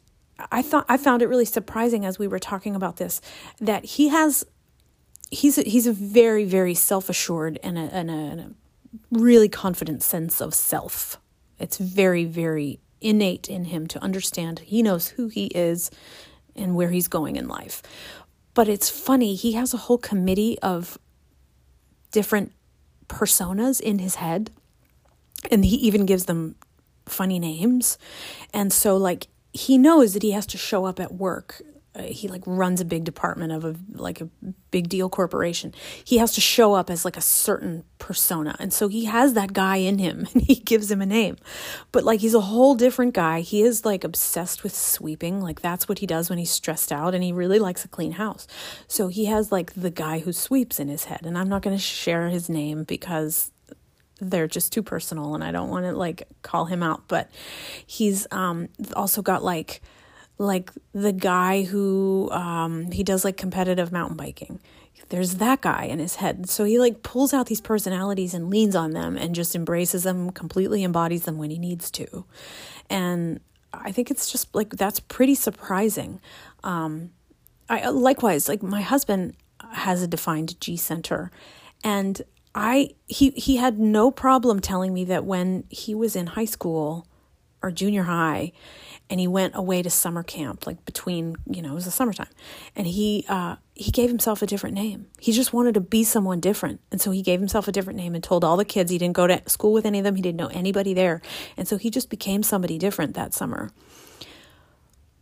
I 0.51 0.61
thought 0.61 0.85
I 0.87 0.97
found 0.97 1.21
it 1.21 1.27
really 1.27 1.45
surprising 1.45 2.05
as 2.05 2.19
we 2.19 2.27
were 2.27 2.39
talking 2.39 2.75
about 2.75 2.97
this 2.97 3.21
that 3.59 3.85
he 3.85 4.09
has 4.09 4.45
he's 5.31 5.57
a, 5.57 5.63
he's 5.63 5.87
a 5.87 5.93
very 5.93 6.45
very 6.45 6.73
self 6.73 7.09
assured 7.09 7.59
and 7.63 7.77
a, 7.77 7.81
and, 7.81 8.09
and 8.09 8.39
a 8.39 8.51
really 9.11 9.49
confident 9.49 10.03
sense 10.03 10.41
of 10.41 10.53
self. 10.53 11.19
It's 11.59 11.77
very 11.77 12.25
very 12.25 12.79
innate 13.01 13.49
in 13.49 13.65
him 13.65 13.87
to 13.87 14.01
understand. 14.03 14.59
He 14.59 14.81
knows 14.81 15.09
who 15.09 15.27
he 15.27 15.47
is, 15.47 15.91
and 16.57 16.75
where 16.75 16.89
he's 16.89 17.07
going 17.07 17.35
in 17.35 17.47
life. 17.47 17.81
But 18.53 18.67
it's 18.67 18.89
funny, 18.89 19.35
he 19.35 19.53
has 19.53 19.73
a 19.73 19.77
whole 19.77 19.99
committee 19.99 20.57
of 20.61 20.97
different 22.11 22.51
personas 23.07 23.79
in 23.79 23.99
his 23.99 24.15
head, 24.15 24.49
and 25.51 25.63
he 25.63 25.75
even 25.75 26.05
gives 26.05 26.25
them 26.25 26.55
funny 27.05 27.39
names. 27.39 27.97
And 28.53 28.73
so, 28.73 28.97
like, 28.97 29.27
he 29.53 29.77
knows 29.77 30.13
that 30.13 30.23
he 30.23 30.31
has 30.31 30.45
to 30.47 30.57
show 30.57 30.85
up 30.85 30.99
at 30.99 31.13
work 31.13 31.61
he 32.05 32.27
like 32.27 32.43
runs 32.45 32.81
a 32.81 32.85
big 32.85 33.03
department 33.03 33.51
of 33.51 33.65
a 33.65 33.75
like 33.93 34.21
a 34.21 34.29
big 34.71 34.89
deal 34.89 35.09
corporation. 35.09 35.73
He 36.03 36.17
has 36.17 36.31
to 36.33 36.41
show 36.41 36.73
up 36.73 36.89
as 36.89 37.05
like 37.05 37.17
a 37.17 37.21
certain 37.21 37.83
persona. 37.99 38.55
And 38.59 38.71
so 38.71 38.87
he 38.87 39.05
has 39.05 39.33
that 39.33 39.53
guy 39.53 39.77
in 39.77 39.97
him 39.97 40.27
and 40.33 40.43
he 40.43 40.55
gives 40.55 40.91
him 40.91 41.01
a 41.01 41.05
name. 41.05 41.37
But 41.91 42.03
like 42.03 42.19
he's 42.19 42.33
a 42.33 42.41
whole 42.41 42.75
different 42.75 43.13
guy. 43.13 43.41
He 43.41 43.61
is 43.61 43.85
like 43.85 44.03
obsessed 44.03 44.63
with 44.63 44.75
sweeping. 44.75 45.41
Like 45.41 45.61
that's 45.61 45.87
what 45.87 45.99
he 45.99 46.07
does 46.07 46.29
when 46.29 46.39
he's 46.39 46.51
stressed 46.51 46.91
out 46.91 47.13
and 47.13 47.23
he 47.23 47.31
really 47.31 47.59
likes 47.59 47.85
a 47.85 47.87
clean 47.87 48.13
house. 48.13 48.47
So 48.87 49.07
he 49.07 49.25
has 49.25 49.51
like 49.51 49.73
the 49.73 49.91
guy 49.91 50.19
who 50.19 50.33
sweeps 50.33 50.79
in 50.79 50.87
his 50.87 51.05
head. 51.05 51.21
And 51.25 51.37
i'm 51.37 51.49
not 51.49 51.61
going 51.61 51.75
to 51.75 51.81
share 51.81 52.29
his 52.29 52.49
name 52.49 52.83
because 52.83 53.51
they're 54.19 54.47
just 54.47 54.73
too 54.73 54.81
personal 54.81 55.35
and 55.35 55.43
I 55.43 55.51
don't 55.51 55.69
want 55.69 55.85
to 55.85 55.91
like 55.93 56.27
call 56.41 56.65
him 56.65 56.83
out. 56.83 57.07
But 57.07 57.29
he's 57.85 58.27
um 58.31 58.69
also 58.95 59.21
got 59.21 59.43
like 59.43 59.81
like 60.37 60.71
the 60.93 61.11
guy 61.11 61.63
who 61.63 62.29
um, 62.31 62.91
he 62.91 63.03
does 63.03 63.25
like 63.25 63.37
competitive 63.37 63.91
mountain 63.91 64.17
biking. 64.17 64.59
There's 65.09 65.35
that 65.35 65.61
guy 65.61 65.85
in 65.85 65.99
his 65.99 66.15
head. 66.15 66.49
So 66.49 66.63
he 66.63 66.79
like 66.79 67.01
pulls 67.01 67.33
out 67.33 67.45
these 67.45 67.61
personalities 67.61 68.33
and 68.33 68.49
leans 68.49 68.75
on 68.75 68.91
them 68.91 69.15
and 69.15 69.33
just 69.33 69.55
embraces 69.55 70.03
them, 70.03 70.31
completely 70.31 70.83
embodies 70.83 71.23
them 71.23 71.37
when 71.37 71.49
he 71.49 71.57
needs 71.57 71.89
to. 71.91 72.25
And 72.89 73.39
I 73.73 73.91
think 73.91 74.11
it's 74.11 74.31
just 74.31 74.53
like 74.53 74.71
that's 74.71 74.99
pretty 74.99 75.35
surprising. 75.35 76.19
Um, 76.63 77.11
I 77.69 77.89
likewise 77.89 78.47
like 78.47 78.63
my 78.63 78.81
husband 78.81 79.35
has 79.71 80.01
a 80.01 80.07
defined 80.07 80.59
G 80.61 80.77
center, 80.77 81.31
and 81.83 82.21
I 82.55 82.91
he 83.07 83.31
he 83.31 83.57
had 83.57 83.79
no 83.79 84.11
problem 84.11 84.59
telling 84.59 84.93
me 84.93 85.05
that 85.05 85.25
when 85.25 85.65
he 85.69 85.93
was 85.93 86.15
in 86.15 86.27
high 86.27 86.45
school 86.45 87.07
or 87.61 87.71
junior 87.71 88.03
high 88.03 88.53
and 89.09 89.19
he 89.19 89.27
went 89.27 89.55
away 89.55 89.81
to 89.81 89.89
summer 89.89 90.23
camp 90.23 90.67
like 90.67 90.83
between 90.85 91.35
you 91.49 91.61
know 91.61 91.71
it 91.71 91.75
was 91.75 91.85
the 91.85 91.91
summertime. 91.91 92.27
And 92.75 92.87
he 92.87 93.25
uh, 93.29 93.55
he 93.73 93.91
gave 93.91 94.09
himself 94.09 94.41
a 94.41 94.47
different 94.47 94.75
name. 94.75 95.07
He 95.19 95.31
just 95.31 95.53
wanted 95.53 95.75
to 95.75 95.81
be 95.81 96.03
someone 96.03 96.39
different. 96.39 96.81
And 96.91 96.99
so 96.99 97.11
he 97.11 97.21
gave 97.21 97.39
himself 97.39 97.67
a 97.67 97.71
different 97.71 97.97
name 97.97 98.15
and 98.15 98.23
told 98.23 98.43
all 98.43 98.57
the 98.57 98.65
kids. 98.65 98.91
He 98.91 98.97
didn't 98.97 99.15
go 99.15 99.27
to 99.27 99.41
school 99.47 99.73
with 99.73 99.85
any 99.85 99.99
of 99.99 100.03
them. 100.03 100.15
He 100.15 100.21
didn't 100.21 100.37
know 100.37 100.47
anybody 100.47 100.93
there. 100.93 101.21
And 101.55 101.67
so 101.67 101.77
he 101.77 101.89
just 101.89 102.09
became 102.09 102.43
somebody 102.43 102.77
different 102.77 103.13
that 103.15 103.33
summer. 103.33 103.71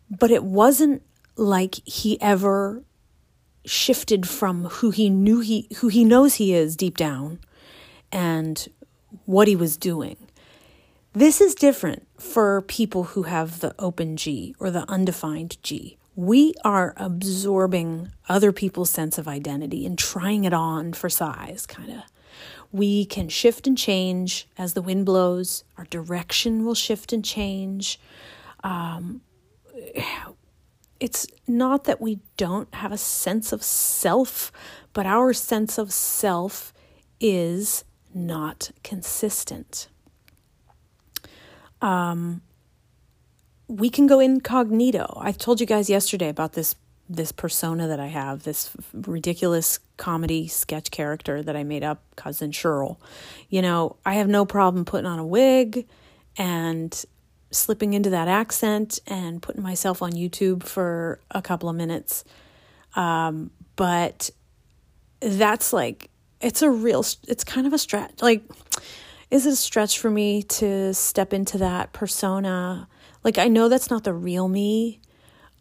But 0.10 0.32
it 0.32 0.44
wasn't 0.44 1.04
like 1.36 1.76
he 1.86 2.20
ever 2.22 2.84
shifted 3.66 4.28
from 4.28 4.66
who 4.66 4.92
he 4.92 5.10
knew 5.10 5.40
he 5.40 5.68
who 5.78 5.88
he 5.88 6.06
knows 6.06 6.36
he 6.36 6.54
is 6.54 6.76
deep 6.76 6.98
down 6.98 7.40
and 8.12 8.68
what 9.26 9.48
he 9.48 9.56
was 9.56 9.76
doing 9.76 10.18
this 11.16 11.40
is 11.40 11.56
different 11.56 12.06
for 12.20 12.62
people 12.62 13.04
who 13.06 13.24
have 13.24 13.62
the 13.62 13.74
open 13.80 14.18
G 14.18 14.54
or 14.60 14.70
the 14.70 14.84
undefined 14.90 15.58
G. 15.64 15.98
We 16.14 16.54
are 16.66 16.94
absorbing 16.98 18.12
other 18.28 18.52
people's 18.52 18.90
sense 18.90 19.18
of 19.18 19.26
identity 19.26 19.86
and 19.86 19.98
trying 19.98 20.44
it 20.44 20.54
on 20.54 20.92
for 20.92 21.10
size, 21.10 21.66
kind 21.66 21.90
of. 21.90 22.02
We 22.74 23.06
can 23.06 23.30
shift 23.30 23.66
and 23.66 23.78
change 23.78 24.46
as 24.58 24.74
the 24.74 24.82
wind 24.82 25.06
blows. 25.06 25.64
Our 25.78 25.86
direction 25.86 26.66
will 26.66 26.76
shift 26.76 27.14
and 27.14 27.24
change. 27.24 27.98
Um, 28.62 29.22
it's 31.00 31.28
not 31.48 31.86
that 31.86 32.02
we 32.02 32.20
don't 32.36 32.74
have 32.76 32.92
a 32.92 32.98
sense 32.98 33.54
of 33.54 33.64
self, 33.64 34.52
but 34.92 35.06
our 35.06 35.32
sense 35.32 35.78
of 35.78 35.94
self 35.94 36.74
is 37.22 37.86
not 38.14 38.72
consistent 38.84 39.88
um, 41.82 42.42
we 43.68 43.90
can 43.90 44.08
go 44.08 44.20
incognito. 44.20 45.18
I 45.22 45.32
told 45.32 45.60
you 45.60 45.66
guys 45.66 45.90
yesterday 45.90 46.30
about 46.30 46.54
this 46.54 46.76
this 47.08 47.32
persona 47.32 47.88
that 47.88 48.00
I 48.00 48.08
have, 48.08 48.44
this 48.44 48.72
ridiculous 48.94 49.80
comedy 49.96 50.48
sketch 50.48 50.90
character 50.90 51.44
that 51.44 51.56
I 51.56 51.64
made 51.64 51.84
up, 51.84 52.02
cousin 52.16 52.50
Cheryl. 52.50 52.98
You 53.48 53.62
know, 53.62 53.98
I 54.06 54.16
have 54.16 54.28
no 54.28 54.44
problem 54.44 54.86
putting 54.86 55.06
on 55.06 55.20
a 55.20 55.26
wig 55.26 55.86
and 56.36 57.06
slipping 57.52 57.94
into 57.94 58.10
that 58.10 58.28
accent 58.28 59.00
and 59.06 59.42
putting 59.42 59.62
myself 59.62 60.02
on 60.02 60.14
YouTube 60.14 60.64
for 60.64 61.20
a 61.30 61.42
couple 61.42 61.70
of 61.70 61.76
minutes. 61.76 62.24
Um, 62.96 63.52
but 63.76 64.32
that's 65.20 65.72
like 65.74 66.10
it's 66.42 66.62
a 66.62 66.70
real 66.70 67.06
it's 67.28 67.44
kind 67.44 67.68
of 67.68 67.74
a 67.74 67.78
stretch. 67.78 68.22
Like 68.22 68.44
is 69.36 69.46
it 69.46 69.52
a 69.52 69.56
stretch 69.58 70.00
for 70.00 70.10
me 70.10 70.42
to 70.44 70.94
step 70.94 71.34
into 71.34 71.58
that 71.58 71.92
persona? 71.92 72.88
Like 73.24 73.38
I 73.38 73.50
know 73.50 73.68
that's 73.68 73.90
not 73.90 74.06
the 74.06 74.14
real 74.14 74.48
me, 74.48 75.02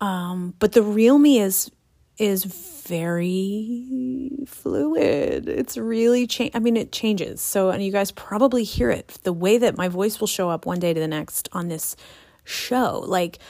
um, 0.00 0.54
but 0.60 0.72
the 0.72 0.82
real 0.82 1.18
me 1.18 1.40
is 1.40 1.70
is 2.16 2.44
very 2.44 4.30
fluid. 4.46 5.48
It's 5.48 5.76
really 5.76 6.28
change. 6.28 6.52
I 6.54 6.60
mean, 6.60 6.76
it 6.76 6.92
changes. 6.92 7.40
So, 7.40 7.70
and 7.70 7.84
you 7.84 7.90
guys 7.90 8.12
probably 8.12 8.62
hear 8.62 8.90
it 8.90 9.18
the 9.24 9.32
way 9.32 9.58
that 9.58 9.76
my 9.76 9.88
voice 9.88 10.20
will 10.20 10.28
show 10.28 10.48
up 10.48 10.64
one 10.64 10.78
day 10.78 10.94
to 10.94 11.00
the 11.00 11.08
next 11.08 11.48
on 11.52 11.66
this 11.66 11.96
show. 12.44 13.02
Like, 13.04 13.40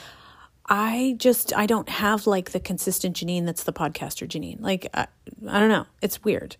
I 0.67 1.15
just 1.19 1.55
I 1.55 1.67
don't 1.67 1.89
have 1.89 2.25
like 2.25 2.49
the 2.51 2.59
consistent 2.59 3.15
Janine 3.17 3.45
that's 3.45 3.65
the 3.65 3.73
podcaster 3.73 4.27
Janine. 4.27 4.59
Like, 4.59 4.87
I, 4.95 5.05
I 5.47 5.59
don't 5.59 5.69
know. 5.69 5.85
It's 6.01 6.23
weird 6.23 6.57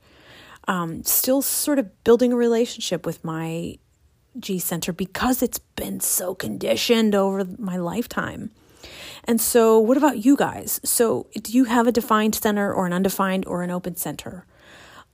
um, 0.68 1.04
still 1.04 1.42
sort 1.42 1.80
of 1.80 2.04
building 2.04 2.34
a 2.34 2.36
relationship 2.36 3.06
with 3.06 3.24
my 3.24 3.78
G 4.40 4.60
center 4.60 4.92
because 4.92 5.42
it's 5.42 5.60
been 5.60 6.00
so 6.00 6.36
conditioned 6.36 7.16
over 7.16 7.46
my 7.58 7.78
lifetime. 7.78 8.52
And 9.24 9.42
so, 9.42 9.80
what 9.80 9.98
about 9.98 10.24
you 10.24 10.36
guys? 10.36 10.80
So, 10.84 11.28
do 11.42 11.52
you 11.52 11.66
have 11.66 11.88
a 11.88 11.92
defined 11.92 12.36
center 12.36 12.72
or 12.72 12.86
an 12.86 12.94
undefined 12.94 13.46
or 13.48 13.64
an 13.64 13.72
open 13.72 13.96
center? 13.96 14.46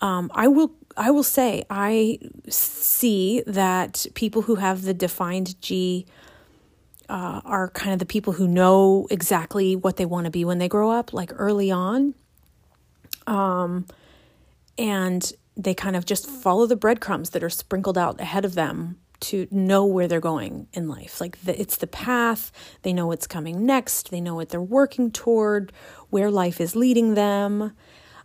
Um, 0.02 0.32
I 0.34 0.48
will. 0.48 0.74
I 0.98 1.12
will 1.12 1.24
say 1.24 1.64
I 1.70 2.20
see 2.50 3.44
that 3.48 4.06
people 4.14 4.42
who 4.42 4.56
have 4.56 4.82
the 4.82 4.94
defined 4.94 5.62
G 5.62 6.06
uh, 7.08 7.42
are 7.46 7.70
kind 7.70 7.94
of 7.94 8.00
the 8.00 8.06
people 8.06 8.34
who 8.34 8.48
know 8.48 9.08
exactly 9.10 9.76
what 9.76 9.98
they 9.98 10.06
want 10.06 10.26
to 10.26 10.32
be 10.32 10.44
when 10.44 10.58
they 10.58 10.68
grow 10.68 10.92
up, 10.92 11.14
like 11.14 11.32
early 11.36 11.72
on. 11.72 12.16
Um, 13.28 13.86
and 14.78 15.32
they 15.56 15.74
kind 15.74 15.96
of 15.96 16.06
just 16.06 16.28
follow 16.28 16.66
the 16.66 16.76
breadcrumbs 16.76 17.32
that 17.32 17.44
are 17.44 17.50
sprinkled 17.50 17.98
out 17.98 18.20
ahead 18.20 18.46
of 18.46 18.56
them 18.56 18.98
to 19.22 19.48
know 19.52 19.86
where 19.86 20.08
they're 20.08 20.20
going 20.20 20.68
in 20.74 20.88
life. 20.88 21.22
Like 21.22 21.42
the, 21.44 21.60
it's 21.60 21.78
the 21.78 21.88
path, 21.88 22.52
they 22.82 22.92
know 22.92 23.08
what's 23.08 23.28
coming 23.28 23.66
next, 23.66 24.10
they 24.10 24.22
know 24.22 24.36
what 24.36 24.50
they're 24.50 24.62
working 24.62 25.12
toward, 25.12 25.72
where 26.10 26.32
life 26.32 26.60
is 26.60 26.76
leading 26.76 27.14
them. 27.14 27.74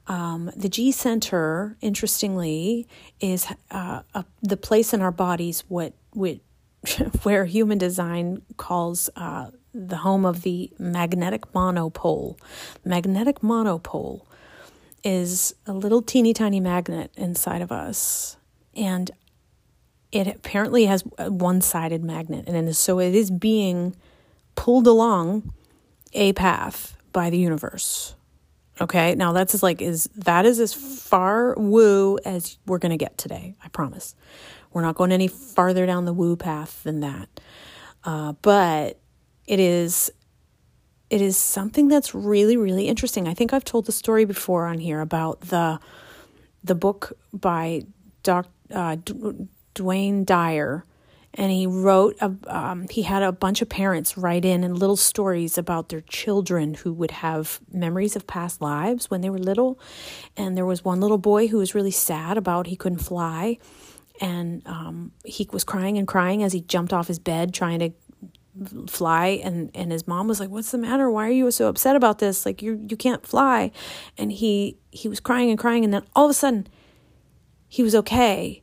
Um, 0.08 0.50
the 0.56 0.68
G 0.68 0.92
center, 0.92 1.76
interestingly, 1.80 2.86
is 3.20 3.46
uh, 3.70 4.02
a, 4.14 4.24
the 4.40 4.56
place 4.56 4.94
in 4.94 5.02
our 5.02 5.12
bodies 5.12 5.64
what, 5.68 5.94
what 6.12 6.38
where 7.22 7.44
human 7.44 7.78
design 7.78 8.42
calls 8.56 9.10
uh, 9.16 9.50
the 9.74 9.98
home 9.98 10.24
of 10.24 10.42
the 10.42 10.70
magnetic 10.78 11.52
monopole. 11.54 12.38
Magnetic 12.84 13.42
monopole 13.42 14.25
is 15.06 15.54
a 15.66 15.72
little 15.72 16.02
teeny 16.02 16.34
tiny 16.34 16.58
magnet 16.58 17.12
inside 17.16 17.62
of 17.62 17.70
us. 17.70 18.36
And 18.74 19.08
it 20.10 20.26
apparently 20.26 20.86
has 20.86 21.04
a 21.16 21.30
one 21.30 21.60
sided 21.60 22.02
magnet. 22.02 22.48
And 22.48 22.76
so 22.76 22.98
it 22.98 23.14
is 23.14 23.30
being 23.30 23.94
pulled 24.56 24.88
along 24.88 25.54
a 26.12 26.32
path 26.32 26.96
by 27.12 27.30
the 27.30 27.38
universe. 27.38 28.16
Okay, 28.80 29.14
now 29.14 29.32
that's 29.32 29.62
like 29.62 29.80
is 29.80 30.10
that 30.16 30.44
is 30.44 30.58
as 30.58 30.74
far 30.74 31.54
woo 31.54 32.18
as 32.24 32.58
we're 32.66 32.78
gonna 32.78 32.96
get 32.96 33.16
today. 33.16 33.54
I 33.62 33.68
promise. 33.68 34.16
We're 34.72 34.82
not 34.82 34.96
going 34.96 35.12
any 35.12 35.28
farther 35.28 35.86
down 35.86 36.04
the 36.04 36.12
woo 36.12 36.34
path 36.34 36.82
than 36.82 36.98
that. 37.00 37.28
Uh, 38.02 38.32
but 38.42 38.98
it 39.46 39.60
is 39.60 40.10
it 41.08 41.20
is 41.20 41.36
something 41.36 41.88
that's 41.88 42.14
really 42.14 42.56
really 42.56 42.88
interesting. 42.88 43.28
I 43.28 43.34
think 43.34 43.52
I've 43.52 43.64
told 43.64 43.86
the 43.86 43.92
story 43.92 44.24
before 44.24 44.66
on 44.66 44.78
here 44.78 45.00
about 45.00 45.40
the 45.42 45.78
the 46.64 46.74
book 46.74 47.12
by 47.32 47.82
Doc, 48.22 48.48
uh, 48.74 48.96
Wayne 49.78 50.24
Dyer, 50.24 50.84
and 51.34 51.52
he 51.52 51.66
wrote 51.66 52.16
a, 52.20 52.34
um, 52.48 52.86
he 52.90 53.02
had 53.02 53.22
a 53.22 53.30
bunch 53.30 53.62
of 53.62 53.68
parents 53.68 54.18
write 54.18 54.44
in 54.44 54.64
and 54.64 54.76
little 54.76 54.96
stories 54.96 55.56
about 55.56 55.90
their 55.90 56.00
children 56.00 56.74
who 56.74 56.92
would 56.92 57.12
have 57.12 57.60
memories 57.72 58.16
of 58.16 58.26
past 58.26 58.60
lives 58.60 59.10
when 59.10 59.20
they 59.20 59.30
were 59.30 59.38
little, 59.38 59.78
and 60.36 60.56
there 60.56 60.66
was 60.66 60.84
one 60.84 61.00
little 61.00 61.18
boy 61.18 61.46
who 61.46 61.58
was 61.58 61.74
really 61.74 61.92
sad 61.92 62.36
about 62.36 62.66
he 62.66 62.76
couldn't 62.76 62.98
fly, 62.98 63.58
and 64.20 64.66
um, 64.66 65.12
he 65.24 65.48
was 65.52 65.62
crying 65.62 65.98
and 65.98 66.08
crying 66.08 66.42
as 66.42 66.52
he 66.52 66.60
jumped 66.60 66.92
off 66.92 67.06
his 67.06 67.20
bed 67.20 67.54
trying 67.54 67.78
to 67.78 67.92
fly 68.86 69.40
and 69.42 69.70
and 69.74 69.92
his 69.92 70.06
mom 70.06 70.28
was 70.28 70.40
like 70.40 70.50
what's 70.50 70.70
the 70.70 70.78
matter? 70.78 71.10
Why 71.10 71.28
are 71.28 71.32
you 71.32 71.50
so 71.50 71.68
upset 71.68 71.96
about 71.96 72.18
this? 72.18 72.46
Like 72.46 72.62
you 72.62 72.84
you 72.88 72.96
can't 72.96 73.26
fly. 73.26 73.70
And 74.16 74.32
he 74.32 74.78
he 74.90 75.08
was 75.08 75.20
crying 75.20 75.50
and 75.50 75.58
crying 75.58 75.84
and 75.84 75.92
then 75.92 76.02
all 76.14 76.24
of 76.24 76.30
a 76.30 76.34
sudden 76.34 76.66
he 77.68 77.82
was 77.82 77.94
okay 77.94 78.62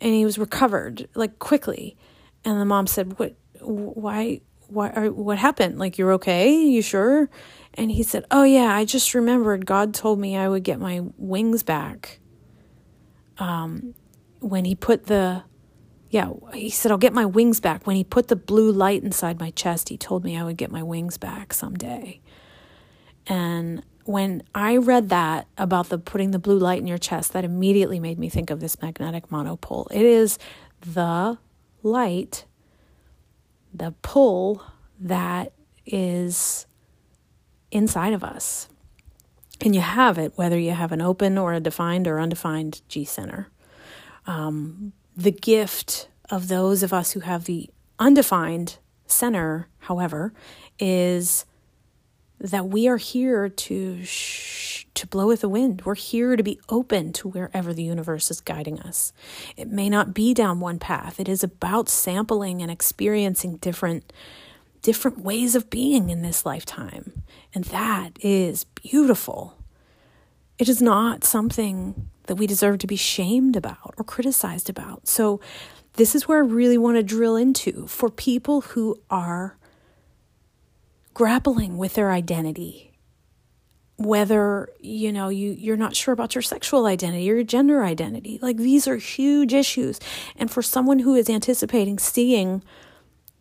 and 0.00 0.12
he 0.12 0.24
was 0.24 0.38
recovered 0.38 1.08
like 1.14 1.38
quickly. 1.38 1.96
And 2.44 2.60
the 2.60 2.64
mom 2.64 2.86
said 2.86 3.18
what 3.18 3.34
why 3.60 4.40
why 4.68 4.90
are, 4.90 5.10
what 5.10 5.38
happened? 5.38 5.78
Like 5.78 5.98
you're 5.98 6.12
okay? 6.12 6.52
You 6.52 6.82
sure? 6.82 7.28
And 7.74 7.90
he 7.90 8.02
said 8.02 8.24
oh 8.30 8.42
yeah 8.42 8.74
i 8.74 8.84
just 8.84 9.14
remembered 9.14 9.64
god 9.64 9.94
told 9.94 10.18
me 10.18 10.36
i 10.36 10.48
would 10.48 10.64
get 10.64 10.80
my 10.80 11.00
wings 11.16 11.62
back 11.62 12.18
um 13.38 13.94
when 14.40 14.64
he 14.64 14.74
put 14.74 15.06
the 15.06 15.44
yeah, 16.10 16.32
he 16.52 16.70
said, 16.70 16.90
I'll 16.90 16.98
get 16.98 17.12
my 17.12 17.24
wings 17.24 17.60
back. 17.60 17.86
When 17.86 17.94
he 17.94 18.02
put 18.02 18.28
the 18.28 18.36
blue 18.36 18.72
light 18.72 19.04
inside 19.04 19.38
my 19.38 19.50
chest, 19.50 19.88
he 19.88 19.96
told 19.96 20.24
me 20.24 20.36
I 20.36 20.42
would 20.42 20.56
get 20.56 20.72
my 20.72 20.82
wings 20.82 21.16
back 21.16 21.54
someday. 21.54 22.20
And 23.28 23.84
when 24.04 24.42
I 24.52 24.76
read 24.76 25.08
that 25.10 25.46
about 25.56 25.88
the 25.88 25.98
putting 25.98 26.32
the 26.32 26.40
blue 26.40 26.58
light 26.58 26.80
in 26.80 26.88
your 26.88 26.98
chest, 26.98 27.32
that 27.32 27.44
immediately 27.44 28.00
made 28.00 28.18
me 28.18 28.28
think 28.28 28.50
of 28.50 28.58
this 28.58 28.82
magnetic 28.82 29.30
monopole. 29.30 29.86
It 29.92 30.02
is 30.02 30.36
the 30.80 31.38
light, 31.84 32.44
the 33.72 33.94
pull 34.02 34.64
that 34.98 35.52
is 35.86 36.66
inside 37.70 38.14
of 38.14 38.24
us. 38.24 38.68
And 39.60 39.76
you 39.76 39.80
have 39.80 40.18
it 40.18 40.32
whether 40.34 40.58
you 40.58 40.72
have 40.72 40.90
an 40.90 41.00
open 41.00 41.38
or 41.38 41.52
a 41.52 41.60
defined 41.60 42.08
or 42.08 42.18
undefined 42.18 42.82
G 42.88 43.04
center. 43.04 43.48
Um, 44.26 44.92
the 45.20 45.30
gift 45.30 46.08
of 46.30 46.48
those 46.48 46.82
of 46.82 46.92
us 46.92 47.12
who 47.12 47.20
have 47.20 47.44
the 47.44 47.68
undefined 47.98 48.78
center, 49.06 49.68
however, 49.80 50.32
is 50.78 51.44
that 52.38 52.68
we 52.68 52.88
are 52.88 52.96
here 52.96 53.48
to 53.48 54.04
to 54.94 55.06
blow 55.06 55.26
with 55.26 55.42
the 55.42 55.48
wind. 55.48 55.82
We're 55.84 55.94
here 55.94 56.36
to 56.36 56.42
be 56.42 56.58
open 56.68 57.12
to 57.14 57.28
wherever 57.28 57.72
the 57.72 57.82
universe 57.82 58.30
is 58.30 58.40
guiding 58.40 58.80
us. 58.80 59.12
It 59.56 59.68
may 59.68 59.88
not 59.88 60.14
be 60.14 60.34
down 60.34 60.58
one 60.58 60.78
path. 60.78 61.20
It 61.20 61.28
is 61.28 61.44
about 61.44 61.88
sampling 61.88 62.62
and 62.62 62.70
experiencing 62.70 63.56
different 63.56 64.12
different 64.80 65.18
ways 65.18 65.54
of 65.54 65.68
being 65.68 66.08
in 66.08 66.22
this 66.22 66.46
lifetime. 66.46 67.22
And 67.54 67.64
that 67.64 68.12
is 68.20 68.64
beautiful. 68.64 69.58
It 70.58 70.70
is 70.70 70.80
not 70.80 71.24
something 71.24 72.08
that 72.30 72.36
we 72.36 72.46
deserve 72.46 72.78
to 72.78 72.86
be 72.86 72.94
shamed 72.94 73.56
about 73.56 73.92
or 73.98 74.04
criticized 74.04 74.70
about. 74.70 75.08
So, 75.08 75.40
this 75.94 76.14
is 76.14 76.28
where 76.28 76.38
I 76.38 76.46
really 76.46 76.78
want 76.78 76.96
to 76.96 77.02
drill 77.02 77.34
into 77.34 77.88
for 77.88 78.08
people 78.08 78.60
who 78.60 79.00
are 79.10 79.58
grappling 81.12 81.76
with 81.76 81.94
their 81.94 82.12
identity. 82.12 82.92
Whether, 83.96 84.68
you 84.78 85.10
know, 85.10 85.28
you, 85.28 85.50
you're 85.58 85.76
not 85.76 85.96
sure 85.96 86.14
about 86.14 86.36
your 86.36 86.42
sexual 86.42 86.86
identity 86.86 87.28
or 87.28 87.34
your 87.34 87.42
gender 87.42 87.82
identity. 87.82 88.38
Like 88.40 88.58
these 88.58 88.86
are 88.86 88.96
huge 88.96 89.52
issues. 89.52 89.98
And 90.36 90.48
for 90.52 90.62
someone 90.62 91.00
who 91.00 91.16
is 91.16 91.28
anticipating 91.28 91.98
seeing 91.98 92.62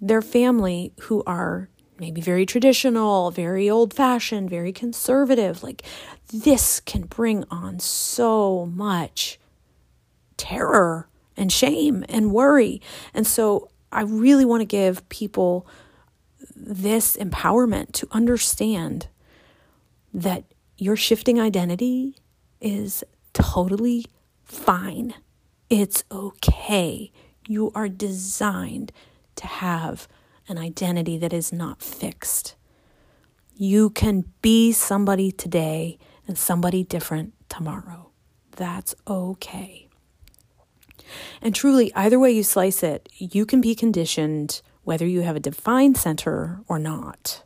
their 0.01 0.23
family 0.23 0.93
who 1.01 1.21
are 1.27 1.69
maybe 1.99 2.21
very 2.21 2.45
traditional, 2.45 3.31
very 3.31 3.69
old 3.69 3.93
fashioned, 3.93 4.49
very 4.49 4.71
conservative. 4.71 5.63
Like 5.63 5.83
this 6.31 6.79
can 6.79 7.03
bring 7.03 7.43
on 7.51 7.79
so 7.79 8.65
much 8.65 9.39
terror 10.37 11.07
and 11.35 11.51
shame 11.51 12.05
and 12.09 12.31
worry. 12.31 12.81
And 13.13 13.25
so 13.25 13.69
I 13.91 14.01
really 14.01 14.45
want 14.45 14.61
to 14.61 14.65
give 14.65 15.07
people 15.09 15.67
this 16.55 17.17
empowerment 17.17 17.91
to 17.93 18.07
understand 18.11 19.07
that 20.13 20.43
your 20.77 20.95
shifting 20.95 21.39
identity 21.39 22.15
is 22.61 23.03
totally 23.33 24.05
fine. 24.43 25.13
It's 25.69 26.03
okay. 26.11 27.11
You 27.47 27.71
are 27.75 27.89
designed 27.89 28.91
to 29.35 29.47
have 29.47 30.07
an 30.49 30.57
identity 30.57 31.17
that 31.17 31.31
is 31.33 31.53
not 31.53 31.81
fixed. 31.81 32.55
You 33.55 33.89
can 33.91 34.25
be 34.41 34.71
somebody 34.71 35.31
today 35.31 35.97
and 36.27 36.37
somebody 36.37 36.83
different 36.83 37.33
tomorrow. 37.49 38.11
That's 38.55 38.95
okay. 39.07 39.87
And 41.41 41.55
truly, 41.55 41.93
either 41.93 42.19
way 42.19 42.31
you 42.31 42.43
slice 42.43 42.83
it, 42.83 43.09
you 43.17 43.45
can 43.45 43.61
be 43.61 43.75
conditioned 43.75 44.61
whether 44.83 45.05
you 45.05 45.21
have 45.21 45.35
a 45.35 45.39
defined 45.39 45.97
center 45.97 46.61
or 46.67 46.79
not. 46.79 47.43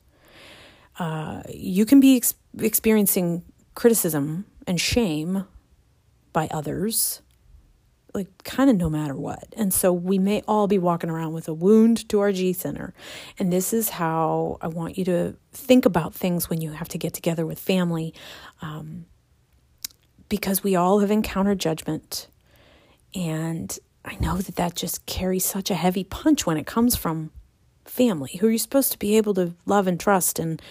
Uh, 0.97 1.43
you 1.49 1.85
can 1.85 1.99
be 1.99 2.17
ex- 2.17 2.35
experiencing 2.59 3.43
criticism 3.75 4.45
and 4.67 4.79
shame 4.79 5.45
by 6.31 6.47
others 6.51 7.21
like 8.13 8.43
kind 8.43 8.69
of 8.69 8.75
no 8.75 8.89
matter 8.89 9.15
what. 9.15 9.45
And 9.57 9.73
so 9.73 9.91
we 9.91 10.19
may 10.19 10.41
all 10.47 10.67
be 10.67 10.77
walking 10.77 11.09
around 11.09 11.33
with 11.33 11.47
a 11.47 11.53
wound 11.53 12.07
to 12.09 12.19
our 12.19 12.31
G 12.31 12.53
center. 12.53 12.93
And 13.39 13.51
this 13.51 13.73
is 13.73 13.89
how 13.89 14.57
I 14.61 14.67
want 14.67 14.97
you 14.97 15.05
to 15.05 15.35
think 15.51 15.85
about 15.85 16.13
things 16.13 16.49
when 16.49 16.61
you 16.61 16.71
have 16.71 16.89
to 16.89 16.97
get 16.97 17.13
together 17.13 17.45
with 17.45 17.59
family. 17.59 18.13
Um, 18.61 19.05
because 20.29 20.63
we 20.63 20.75
all 20.75 20.99
have 20.99 21.11
encountered 21.11 21.59
judgment. 21.59 22.27
And 23.13 23.77
I 24.05 24.15
know 24.15 24.37
that 24.37 24.55
that 24.55 24.75
just 24.75 25.05
carries 25.05 25.45
such 25.45 25.69
a 25.69 25.75
heavy 25.75 26.03
punch 26.03 26.45
when 26.45 26.57
it 26.57 26.65
comes 26.65 26.95
from 26.95 27.31
family 27.85 28.37
who 28.39 28.47
you're 28.47 28.57
supposed 28.57 28.93
to 28.93 28.97
be 28.97 29.17
able 29.17 29.33
to 29.33 29.53
love 29.65 29.87
and 29.87 29.99
trust 29.99 30.39
and 30.39 30.61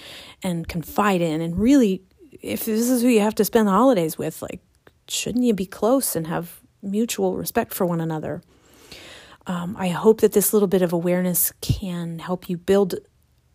and 0.42 0.66
confide 0.66 1.20
in 1.20 1.42
and 1.42 1.58
really 1.58 2.02
if 2.40 2.64
this 2.64 2.88
is 2.88 3.02
who 3.02 3.08
you 3.08 3.20
have 3.20 3.34
to 3.34 3.44
spend 3.44 3.68
the 3.68 3.72
holidays 3.72 4.16
with 4.16 4.40
like 4.40 4.60
shouldn't 5.08 5.44
you 5.44 5.52
be 5.52 5.66
close 5.66 6.16
and 6.16 6.26
have 6.26 6.61
mutual 6.82 7.36
respect 7.36 7.72
for 7.72 7.86
one 7.86 8.00
another. 8.00 8.42
Um, 9.46 9.76
I 9.78 9.88
hope 9.88 10.20
that 10.20 10.32
this 10.32 10.52
little 10.52 10.68
bit 10.68 10.82
of 10.82 10.92
awareness 10.92 11.52
can 11.60 12.18
help 12.18 12.48
you 12.48 12.56
build 12.56 12.94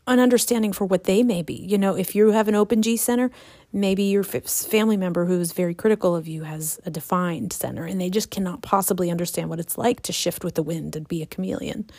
an 0.06 0.20
understanding 0.20 0.72
for 0.72 0.86
what 0.86 1.04
they 1.04 1.22
may 1.22 1.42
be. 1.42 1.54
You 1.54 1.78
know, 1.78 1.96
if 1.96 2.16
you 2.16 2.32
have 2.32 2.48
an 2.48 2.56
open 2.56 2.82
G 2.82 2.96
center, 2.96 3.30
maybe 3.74 4.04
your 4.04 4.24
family 4.24 4.96
member 4.96 5.26
who 5.26 5.40
is 5.40 5.52
very 5.52 5.76
critical 5.76 6.16
of 6.16 6.28
you 6.28 6.44
has 6.44 6.80
a 6.86 6.90
defined 6.90 7.52
center 7.52 7.84
and 7.84 8.00
they 8.00 8.10
just 8.10 8.32
cannot 8.32 8.62
possibly 8.62 9.12
understand 9.12 9.50
what 9.50 9.60
it's 9.60 9.78
like 9.78 10.02
to 10.04 10.14
shift 10.14 10.44
with 10.44 10.56
the 10.56 10.64
wind 10.64 10.96
and 10.96 11.08
be 11.08 11.22
a 11.22 11.26
chameleon. 11.26 11.90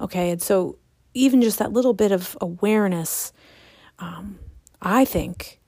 Okay, 0.00 0.30
and 0.30 0.42
so 0.42 0.78
even 1.14 1.40
just 1.40 1.58
that 1.58 1.72
little 1.72 1.94
bit 1.94 2.12
of 2.12 2.36
awareness, 2.42 3.32
um, 3.98 4.38
I 4.82 5.06
think, 5.06 5.58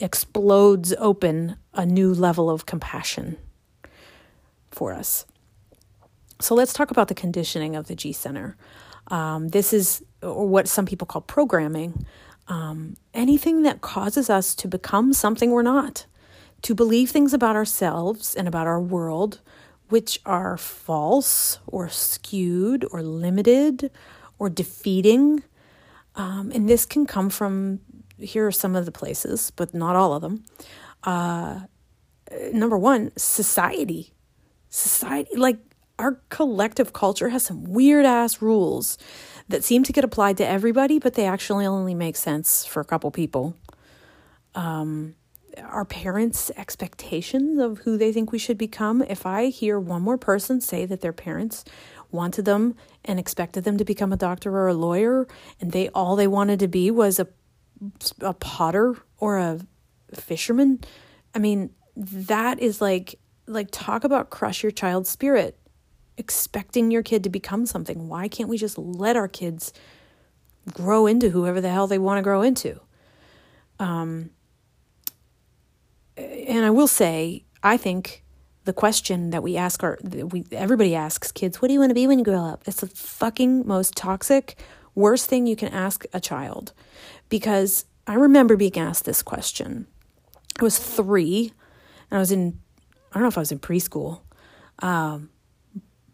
explodes 0.00 0.94
open 0.98 1.56
a 1.74 1.84
new 1.84 2.14
level 2.14 2.48
of 2.48 2.64
compassion 2.64 3.36
for 4.74 4.92
us. 4.92 5.26
So 6.40 6.54
let's 6.54 6.72
talk 6.72 6.90
about 6.90 7.08
the 7.08 7.14
conditioning 7.14 7.76
of 7.76 7.86
the 7.86 7.94
G 7.94 8.12
center. 8.12 8.56
Um, 9.08 9.48
this 9.48 9.72
is 9.72 10.02
or 10.22 10.46
what 10.46 10.68
some 10.68 10.86
people 10.86 11.06
call 11.06 11.22
programming. 11.22 12.04
Um, 12.48 12.96
anything 13.14 13.62
that 13.62 13.80
causes 13.80 14.28
us 14.28 14.54
to 14.56 14.68
become 14.68 15.12
something 15.12 15.50
we're 15.50 15.62
not, 15.62 16.06
to 16.62 16.74
believe 16.74 17.10
things 17.10 17.32
about 17.32 17.56
ourselves 17.56 18.34
and 18.34 18.48
about 18.48 18.66
our 18.66 18.80
world 18.80 19.40
which 19.88 20.18
are 20.24 20.56
false 20.56 21.58
or 21.66 21.86
skewed 21.86 22.82
or 22.90 23.02
limited 23.02 23.90
or 24.38 24.48
defeating. 24.48 25.42
Um, 26.14 26.50
and 26.54 26.66
this 26.66 26.86
can 26.86 27.04
come 27.04 27.28
from 27.28 27.80
here 28.18 28.46
are 28.46 28.52
some 28.52 28.74
of 28.74 28.86
the 28.86 28.92
places, 28.92 29.52
but 29.54 29.74
not 29.74 29.94
all 29.94 30.14
of 30.14 30.22
them. 30.22 30.44
Uh, 31.04 31.60
number 32.54 32.78
one, 32.78 33.12
society 33.16 34.14
society, 34.72 35.36
like 35.36 35.58
our 35.98 36.20
collective 36.30 36.92
culture 36.92 37.28
has 37.28 37.44
some 37.44 37.64
weird 37.64 38.04
ass 38.04 38.42
rules 38.42 38.98
that 39.48 39.62
seem 39.62 39.84
to 39.84 39.92
get 39.92 40.02
applied 40.02 40.36
to 40.38 40.46
everybody, 40.46 40.98
but 40.98 41.14
they 41.14 41.26
actually 41.26 41.66
only 41.66 41.94
make 41.94 42.16
sense 42.16 42.64
for 42.64 42.80
a 42.80 42.84
couple 42.84 43.10
people. 43.10 43.54
Um, 44.54 45.14
our 45.62 45.84
parents' 45.84 46.50
expectations 46.56 47.58
of 47.58 47.78
who 47.78 47.98
they 47.98 48.12
think 48.12 48.32
we 48.32 48.38
should 48.38 48.56
become. 48.56 49.02
If 49.02 49.26
I 49.26 49.46
hear 49.48 49.78
one 49.78 50.02
more 50.02 50.16
person 50.16 50.60
say 50.60 50.86
that 50.86 51.02
their 51.02 51.12
parents 51.12 51.64
wanted 52.10 52.46
them 52.46 52.74
and 53.04 53.18
expected 53.18 53.64
them 53.64 53.76
to 53.76 53.84
become 53.84 54.12
a 54.12 54.16
doctor 54.16 54.50
or 54.56 54.68
a 54.68 54.74
lawyer, 54.74 55.28
and 55.60 55.72
they 55.72 55.90
all 55.90 56.16
they 56.16 56.26
wanted 56.26 56.58
to 56.60 56.68
be 56.68 56.90
was 56.90 57.20
a 57.20 57.28
a 58.20 58.32
potter 58.32 58.96
or 59.18 59.38
a 59.38 59.60
fisherman, 60.14 60.80
I 61.34 61.38
mean, 61.38 61.70
that 61.96 62.60
is 62.60 62.80
like 62.80 63.18
like 63.46 63.68
talk 63.70 64.04
about 64.04 64.30
crush 64.30 64.62
your 64.62 64.72
child's 64.72 65.10
spirit 65.10 65.58
expecting 66.18 66.90
your 66.90 67.02
kid 67.02 67.24
to 67.24 67.30
become 67.30 67.64
something. 67.66 68.08
Why 68.08 68.28
can't 68.28 68.48
we 68.48 68.58
just 68.58 68.76
let 68.76 69.16
our 69.16 69.28
kids 69.28 69.72
grow 70.72 71.06
into 71.06 71.30
whoever 71.30 71.60
the 71.60 71.70
hell 71.70 71.86
they 71.86 71.98
want 71.98 72.18
to 72.18 72.22
grow 72.22 72.42
into? 72.42 72.80
Um, 73.78 74.30
and 76.16 76.64
i 76.64 76.70
will 76.70 76.86
say 76.86 77.42
i 77.62 77.76
think 77.76 78.22
the 78.64 78.72
question 78.72 79.30
that 79.30 79.42
we 79.42 79.56
ask 79.56 79.82
our 79.82 79.98
we 80.02 80.44
everybody 80.52 80.94
asks 80.94 81.32
kids 81.32 81.60
what 81.60 81.68
do 81.68 81.74
you 81.74 81.80
want 81.80 81.90
to 81.90 81.94
be 81.94 82.06
when 82.06 82.18
you 82.18 82.24
grow 82.24 82.44
up? 82.44 82.62
It's 82.66 82.80
the 82.80 82.86
fucking 82.86 83.66
most 83.66 83.96
toxic 83.96 84.56
worst 84.94 85.28
thing 85.28 85.46
you 85.46 85.56
can 85.56 85.68
ask 85.72 86.04
a 86.12 86.20
child. 86.20 86.72
Because 87.28 87.86
I 88.06 88.14
remember 88.14 88.56
being 88.56 88.76
asked 88.76 89.04
this 89.04 89.22
question. 89.22 89.86
I 90.60 90.64
was 90.64 90.78
three 90.78 91.52
and 92.10 92.18
I 92.18 92.20
was 92.20 92.30
in, 92.30 92.60
I 93.12 93.14
don't 93.14 93.22
know 93.24 93.28
if 93.28 93.36
I 93.36 93.42
was 93.42 93.52
in 93.52 93.58
preschool, 93.58 94.22
um, 94.78 95.28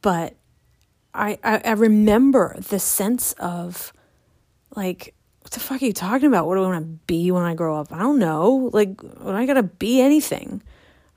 but 0.03 0.35
I, 1.15 1.39
I, 1.45 1.63
I 1.65 1.73
remember 1.73 2.57
the 2.59 2.81
sense 2.81 3.35
of 3.35 3.93
like, 4.75 5.15
what 5.43 5.53
the 5.53 5.61
fuck 5.61 5.81
are 5.81 5.87
you 5.87 5.93
talking 5.93 6.27
about? 6.27 6.47
What 6.47 6.57
do 6.57 6.65
I 6.65 6.67
want 6.67 6.85
to 6.85 7.07
be 7.07 7.31
when 7.31 7.45
I 7.45 7.55
grow 7.55 7.79
up? 7.79 7.93
I 7.93 7.99
don't 8.01 8.19
know. 8.19 8.71
Like, 8.73 9.01
when 9.01 9.35
I 9.35 9.47
gotta 9.47 9.63
be 9.63 10.01
anything, 10.01 10.63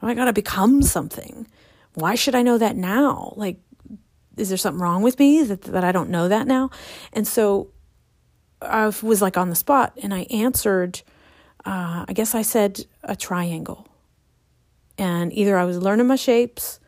I 0.02 0.14
gotta 0.14 0.34
become 0.34 0.82
something. 0.84 1.48
Why 1.96 2.16
should 2.16 2.36
I 2.36 2.42
know 2.42 2.58
that 2.58 2.76
now? 2.76 3.34
Like, 3.36 3.60
is 4.38 4.50
there 4.50 4.58
something 4.58 4.82
wrong 4.82 5.02
with 5.02 5.20
me 5.20 5.44
that, 5.44 5.64
that 5.64 5.84
I 5.84 5.92
don't 5.92 6.10
know 6.10 6.28
that 6.28 6.48
now? 6.48 6.70
And 7.12 7.28
so 7.28 7.72
I 8.62 8.86
was 8.86 9.22
like 9.22 9.38
on 9.38 9.50
the 9.50 9.56
spot 9.56 9.94
and 10.02 10.14
I 10.14 10.22
answered, 10.30 11.02
uh, 11.66 12.06
I 12.08 12.14
guess 12.14 12.34
I 12.34 12.42
said 12.42 12.86
a 13.04 13.16
triangle. 13.16 13.88
And 15.02 15.34
either 15.34 15.58
I 15.58 15.66
was 15.66 15.80
learning 15.80 16.06
my 16.06 16.16
shapes 16.16 16.80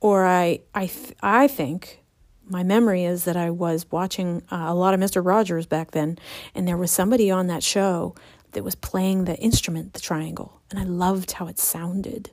or 0.00 0.24
I, 0.24 0.60
I, 0.74 0.86
th- 0.86 1.14
I 1.22 1.46
think 1.46 2.02
my 2.48 2.62
memory 2.62 3.04
is 3.04 3.24
that 3.24 3.36
I 3.36 3.50
was 3.50 3.84
watching 3.90 4.42
uh, 4.50 4.64
a 4.68 4.74
lot 4.74 4.94
of 4.94 5.00
Mr. 5.00 5.22
Rogers 5.22 5.66
back 5.66 5.90
then, 5.90 6.18
and 6.54 6.66
there 6.66 6.78
was 6.78 6.90
somebody 6.90 7.30
on 7.30 7.48
that 7.48 7.62
show 7.62 8.14
that 8.52 8.64
was 8.64 8.74
playing 8.74 9.26
the 9.26 9.36
instrument, 9.36 9.92
the 9.92 10.00
triangle, 10.00 10.62
and 10.70 10.80
I 10.80 10.84
loved 10.84 11.32
how 11.32 11.48
it 11.48 11.58
sounded. 11.58 12.30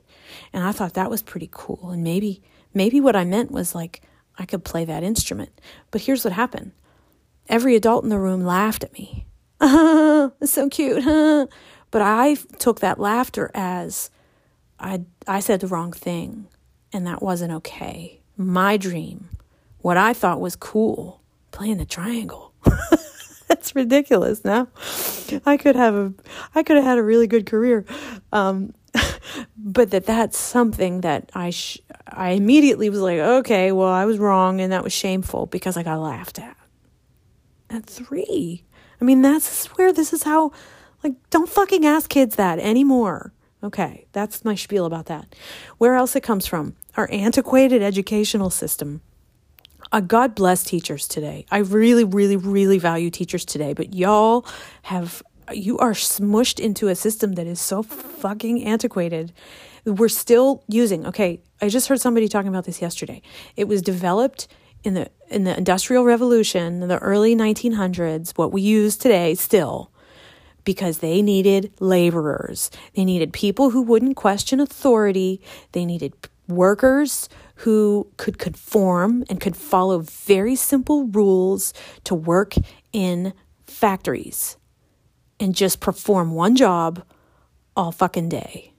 And 0.54 0.64
I 0.64 0.72
thought 0.72 0.94
that 0.94 1.10
was 1.10 1.20
pretty 1.20 1.50
cool. 1.52 1.90
And 1.90 2.02
maybe, 2.02 2.42
maybe 2.72 2.98
what 2.98 3.14
I 3.14 3.24
meant 3.26 3.50
was 3.50 3.74
like, 3.74 4.00
I 4.38 4.46
could 4.46 4.64
play 4.64 4.86
that 4.86 5.02
instrument. 5.02 5.60
But 5.90 6.00
here's 6.00 6.24
what 6.24 6.32
happened 6.32 6.72
every 7.50 7.76
adult 7.76 8.02
in 8.02 8.08
the 8.08 8.18
room 8.18 8.44
laughed 8.44 8.82
at 8.82 8.94
me. 8.94 9.26
It's 10.40 10.52
so 10.52 10.70
cute. 10.70 11.04
but 11.90 12.02
I 12.02 12.36
took 12.58 12.80
that 12.80 12.98
laughter 12.98 13.50
as 13.52 14.10
I, 14.80 15.02
I 15.26 15.40
said 15.40 15.60
the 15.60 15.66
wrong 15.66 15.92
thing, 15.92 16.46
and 16.92 17.06
that 17.06 17.22
wasn't 17.22 17.52
okay. 17.52 18.20
My 18.36 18.76
dream, 18.76 19.28
what 19.78 19.96
I 19.96 20.12
thought 20.12 20.40
was 20.40 20.56
cool, 20.56 21.22
playing 21.50 21.78
the 21.78 21.84
triangle. 21.84 22.52
That's 23.48 23.74
ridiculous. 23.74 24.44
Now, 24.44 24.68
I 25.44 25.56
could 25.56 25.74
have 25.74 25.94
a, 25.94 26.12
I 26.54 26.62
could 26.62 26.76
have 26.76 26.84
had 26.84 26.98
a 26.98 27.02
really 27.02 27.26
good 27.26 27.46
career, 27.46 27.84
um, 28.32 28.74
but 29.56 29.90
that 29.90 30.06
that's 30.06 30.38
something 30.38 31.00
that 31.00 31.30
I 31.34 31.50
sh- 31.50 31.78
I 32.06 32.30
immediately 32.30 32.90
was 32.90 33.00
like, 33.00 33.18
okay, 33.18 33.72
well, 33.72 33.88
I 33.88 34.04
was 34.04 34.18
wrong, 34.18 34.60
and 34.60 34.72
that 34.72 34.84
was 34.84 34.92
shameful 34.92 35.46
because 35.46 35.76
I 35.76 35.82
got 35.82 35.98
laughed 35.98 36.38
at. 36.38 36.56
At 37.70 37.84
three, 37.86 38.64
I 39.00 39.04
mean, 39.04 39.22
that's 39.22 39.66
where 39.76 39.92
this 39.92 40.12
is 40.12 40.22
how, 40.22 40.52
like, 41.02 41.14
don't 41.30 41.48
fucking 41.48 41.84
ask 41.84 42.08
kids 42.08 42.36
that 42.36 42.58
anymore. 42.58 43.32
Okay, 43.62 44.06
that's 44.12 44.44
my 44.44 44.54
spiel 44.54 44.86
about 44.86 45.06
that. 45.06 45.34
Where 45.78 45.94
else 45.94 46.14
it 46.14 46.22
comes 46.22 46.46
from? 46.46 46.76
Our 46.96 47.08
antiquated 47.10 47.82
educational 47.82 48.50
system. 48.50 49.00
Uh, 49.90 50.00
God 50.00 50.34
bless 50.34 50.62
teachers 50.62 51.08
today. 51.08 51.46
I 51.50 51.58
really, 51.58 52.04
really, 52.04 52.36
really 52.36 52.78
value 52.78 53.10
teachers 53.10 53.44
today, 53.44 53.72
but 53.72 53.94
y'all 53.94 54.46
have 54.82 55.22
you 55.52 55.78
are 55.78 55.92
smushed 55.92 56.60
into 56.60 56.88
a 56.88 56.94
system 56.94 57.32
that 57.32 57.46
is 57.46 57.58
so 57.58 57.82
fucking 57.82 58.64
antiquated. 58.64 59.32
We're 59.86 60.08
still 60.08 60.62
using, 60.68 61.06
okay, 61.06 61.40
I 61.62 61.70
just 61.70 61.88
heard 61.88 62.00
somebody 62.00 62.28
talking 62.28 62.48
about 62.48 62.64
this 62.64 62.82
yesterday. 62.82 63.22
It 63.56 63.66
was 63.66 63.80
developed 63.80 64.46
in 64.84 64.94
the 64.94 65.10
in 65.28 65.44
the 65.44 65.56
industrial 65.56 66.04
revolution 66.04 66.82
in 66.82 66.88
the 66.88 66.98
early 66.98 67.34
1900s, 67.34 68.36
what 68.36 68.52
we 68.52 68.62
use 68.62 68.96
today 68.96 69.34
still 69.34 69.90
because 70.68 70.98
they 70.98 71.22
needed 71.22 71.72
laborers. 71.80 72.70
They 72.92 73.02
needed 73.02 73.32
people 73.32 73.70
who 73.70 73.80
wouldn't 73.80 74.16
question 74.16 74.60
authority. 74.60 75.40
They 75.72 75.86
needed 75.86 76.12
workers 76.46 77.30
who 77.64 78.06
could 78.18 78.36
conform 78.36 79.24
and 79.30 79.40
could 79.40 79.56
follow 79.56 80.00
very 80.00 80.54
simple 80.54 81.06
rules 81.06 81.72
to 82.04 82.14
work 82.14 82.52
in 82.92 83.32
factories 83.66 84.58
and 85.40 85.54
just 85.54 85.80
perform 85.80 86.32
one 86.32 86.54
job 86.54 87.02
all 87.74 87.90
fucking 87.90 88.28
day. 88.28 88.74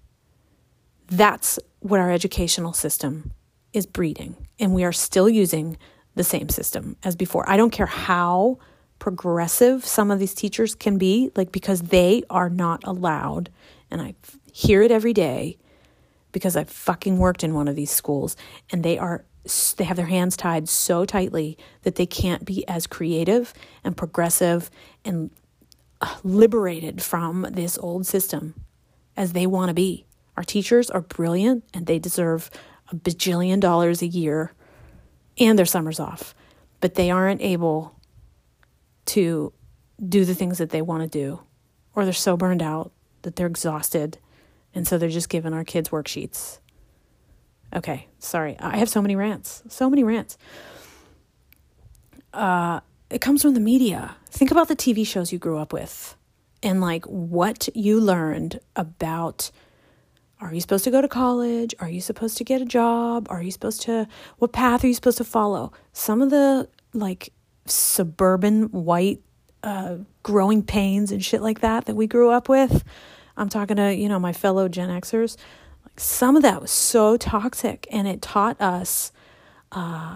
That's 1.08 1.58
what 1.80 2.00
our 2.00 2.12
educational 2.12 2.74
system 2.74 3.32
is 3.74 3.88
breeding. 3.88 4.36
And 4.60 4.76
we 4.76 4.84
are 4.84 4.92
still 4.92 5.28
using 5.28 5.76
the 6.14 6.24
same 6.24 6.50
system 6.50 6.98
as 7.04 7.16
before. 7.16 7.50
I 7.50 7.58
don't 7.58 7.72
care 7.72 7.88
how 7.88 8.60
progressive 9.00 9.86
some 9.86 10.12
of 10.12 10.20
these 10.20 10.34
teachers 10.34 10.76
can 10.76 10.98
be, 10.98 11.32
like, 11.36 11.52
because 11.52 11.82
they 11.84 12.24
are 12.30 12.50
not 12.50 12.84
allowed. 12.86 13.50
And 13.90 14.02
I 14.02 14.16
hear 14.52 14.82
it 14.82 14.92
every 14.92 15.14
day 15.14 15.58
because 16.32 16.56
I 16.56 16.64
fucking 16.66 17.18
worked 17.18 17.44
in 17.44 17.54
one 17.54 17.68
of 17.68 17.76
these 17.76 17.92
schools 17.92 18.36
and 18.72 18.84
they 18.84 18.98
are 18.98 19.26
they 19.78 19.86
have 19.86 19.98
their 19.98 20.06
hands 20.06 20.36
tied 20.38 20.68
so 20.70 21.06
tightly 21.06 21.58
that 21.84 21.96
they 21.96 22.06
can't 22.06 22.46
be 22.46 22.68
as 22.68 22.86
creative 22.86 23.54
and 23.84 23.98
progressive 23.98 24.70
and 25.04 25.32
uh, 26.02 26.16
liberated 26.24 27.02
from 27.02 27.48
this 27.50 27.78
old 27.78 28.06
system 28.06 28.54
as 29.16 29.34
they 29.34 29.48
want 29.48 29.70
to 29.70 29.74
be. 29.74 30.06
Our 30.38 30.44
teachers 30.44 30.90
are 30.90 31.02
brilliant 31.02 31.64
and 31.74 31.88
they 31.88 32.00
deserve 32.00 32.52
a 32.92 32.96
bajillion 32.96 33.60
dollars 33.60 34.02
a 34.02 34.08
year 34.08 34.54
and 35.38 35.58
their 35.58 35.66
summers 35.66 36.00
off, 36.00 36.36
but 36.80 36.96
they 36.96 37.10
aren't 37.10 37.42
able 37.42 37.99
to 39.10 39.54
do 40.08 40.26
the 40.26 40.36
things 40.36 40.58
that 40.58 40.70
they 40.70 40.82
want 40.82 41.04
to 41.04 41.10
do, 41.10 41.42
or 41.94 42.04
they're 42.04 42.14
so 42.14 42.38
burned 42.38 42.62
out 42.62 42.92
that 43.24 43.36
they're 43.36 43.48
exhausted, 43.48 44.18
and 44.74 44.88
so 44.88 44.98
they're 44.98 45.10
just 45.10 45.30
giving 45.30 45.54
our 45.54 45.64
kids 45.64 45.90
worksheets. 45.90 46.60
Okay, 47.76 48.08
sorry. 48.18 48.58
I 48.60 48.78
have 48.78 48.90
so 48.90 49.02
many 49.02 49.16
rants, 49.16 49.64
so 49.68 49.90
many 49.90 50.04
rants. 50.04 50.38
Uh, 52.34 52.80
it 53.10 53.22
comes 53.22 53.42
from 53.42 53.54
the 53.54 53.60
media. 53.60 54.16
Think 54.30 54.52
about 54.52 54.68
the 54.68 54.76
TV 54.76 55.06
shows 55.06 55.32
you 55.32 55.40
grew 55.40 55.58
up 55.58 55.74
with 55.74 56.16
and 56.62 56.82
like 56.82 57.06
what 57.06 57.70
you 57.76 58.00
learned 58.00 58.60
about 58.76 59.52
are 60.42 60.54
you 60.54 60.62
supposed 60.62 60.86
to 60.86 60.92
go 60.92 61.02
to 61.02 61.08
college? 61.10 61.76
Are 61.80 61.90
you 61.90 62.00
supposed 62.00 62.38
to 62.38 62.46
get 62.46 62.62
a 62.62 62.66
job? 62.66 63.28
Are 63.30 63.42
you 63.42 63.52
supposed 63.52 63.82
to 63.84 64.08
what 64.38 64.54
path 64.54 64.84
are 64.84 64.88
you 64.88 64.94
supposed 64.94 65.18
to 65.18 65.26
follow? 65.26 65.74
Some 65.92 66.22
of 66.22 66.30
the 66.30 66.70
like 66.94 67.34
suburban 67.70 68.64
white 68.72 69.22
uh, 69.64 69.98
growing 70.24 70.64
pains 70.64 71.12
and 71.12 71.24
shit 71.24 71.42
like 71.42 71.62
that 71.62 71.86
that 71.86 71.96
we 71.96 72.08
grew 72.08 72.30
up 72.30 72.50
with. 72.50 72.84
I'm 73.38 73.50
talking 73.50 73.78
to, 73.78 73.94
you 73.96 74.10
know, 74.10 74.20
my 74.20 74.34
fellow 74.34 74.68
Gen 74.68 74.90
Xers. 74.90 75.38
Like 75.86 76.00
some 76.00 76.36
of 76.36 76.42
that 76.44 76.62
was 76.62 76.72
so 76.72 77.18
toxic 77.18 77.88
and 77.92 78.08
it 78.08 78.22
taught 78.22 78.60
us 78.60 79.12
uh, 79.72 80.16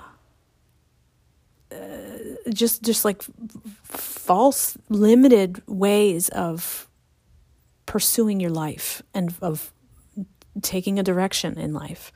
uh, 1.72 1.76
just 2.50 2.84
just 2.84 3.06
like 3.06 3.24
false 3.84 4.78
limited 4.90 5.62
ways 5.68 6.30
of 6.30 6.88
pursuing 7.86 8.40
your 8.40 8.50
life 8.50 9.02
and 9.14 9.34
of 9.42 9.74
taking 10.62 11.00
a 11.00 11.04
direction 11.04 11.58
in 11.58 11.74
life 11.74 12.12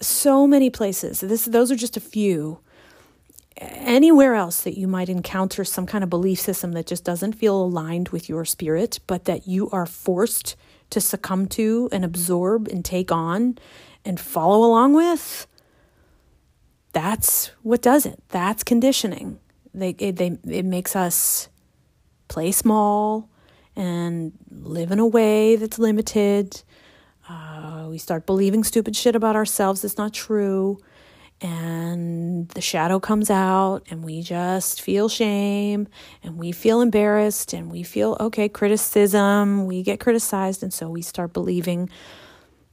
so 0.00 0.46
many 0.46 0.68
places 0.68 1.20
this 1.20 1.44
those 1.46 1.70
are 1.70 1.76
just 1.76 1.96
a 1.96 2.00
few 2.00 2.60
anywhere 3.56 4.34
else 4.34 4.62
that 4.62 4.78
you 4.78 4.86
might 4.88 5.08
encounter 5.08 5.64
some 5.64 5.86
kind 5.86 6.02
of 6.02 6.10
belief 6.10 6.40
system 6.40 6.72
that 6.72 6.86
just 6.86 7.04
doesn't 7.04 7.34
feel 7.34 7.62
aligned 7.62 8.08
with 8.10 8.28
your 8.28 8.44
spirit 8.44 8.98
but 9.06 9.24
that 9.26 9.46
you 9.46 9.68
are 9.70 9.86
forced 9.86 10.56
to 10.90 11.00
succumb 11.00 11.46
to 11.46 11.88
and 11.92 12.04
absorb 12.04 12.68
and 12.68 12.84
take 12.84 13.12
on 13.12 13.58
and 14.04 14.18
follow 14.18 14.66
along 14.66 14.94
with 14.94 15.46
that's 16.92 17.50
what 17.62 17.82
does 17.82 18.06
it. 18.06 18.22
That's 18.28 18.62
conditioning. 18.62 19.40
They, 19.74 19.90
it, 19.90 20.16
they, 20.16 20.38
it 20.48 20.64
makes 20.64 20.94
us 20.94 21.48
play 22.28 22.52
small 22.52 23.28
and 23.74 24.32
live 24.50 24.90
in 24.92 24.98
a 24.98 25.06
way 25.06 25.56
that's 25.56 25.78
limited. 25.78 26.62
Uh, 27.28 27.86
we 27.88 27.98
start 27.98 28.26
believing 28.26 28.64
stupid 28.64 28.94
shit 28.94 29.16
about 29.16 29.36
ourselves 29.36 29.82
that's 29.82 29.96
not 29.96 30.12
true. 30.12 30.78
And 31.42 32.48
the 32.50 32.60
shadow 32.60 33.00
comes 33.00 33.28
out, 33.28 33.80
and 33.90 34.04
we 34.04 34.22
just 34.22 34.80
feel 34.80 35.08
shame 35.08 35.88
and 36.22 36.38
we 36.38 36.52
feel 36.52 36.80
embarrassed 36.80 37.52
and 37.52 37.70
we 37.70 37.82
feel, 37.82 38.16
okay, 38.20 38.48
criticism. 38.48 39.66
We 39.66 39.82
get 39.82 39.98
criticized, 39.98 40.62
and 40.62 40.72
so 40.72 40.88
we 40.88 41.02
start 41.02 41.32
believing 41.32 41.90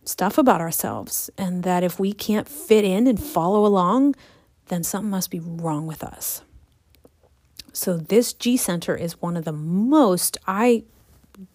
stuff 0.06 0.38
about 0.38 0.62
ourselves, 0.62 1.30
and 1.38 1.64
that 1.64 1.84
if 1.84 2.00
we 2.00 2.14
can't 2.14 2.48
fit 2.48 2.86
in 2.86 3.08
and 3.08 3.22
follow 3.22 3.66
along, 3.66 4.16
then 4.68 4.84
something 4.84 5.10
must 5.10 5.32
be 5.32 5.40
wrong 5.40 5.88
with 5.88 6.04
us. 6.04 6.44
So, 7.74 7.98
this 7.98 8.34
G 8.34 8.58
center 8.58 8.96
is 8.96 9.22
one 9.22 9.38
of 9.38 9.46
the 9.46 9.52
most, 9.52 10.38
I 10.48 10.84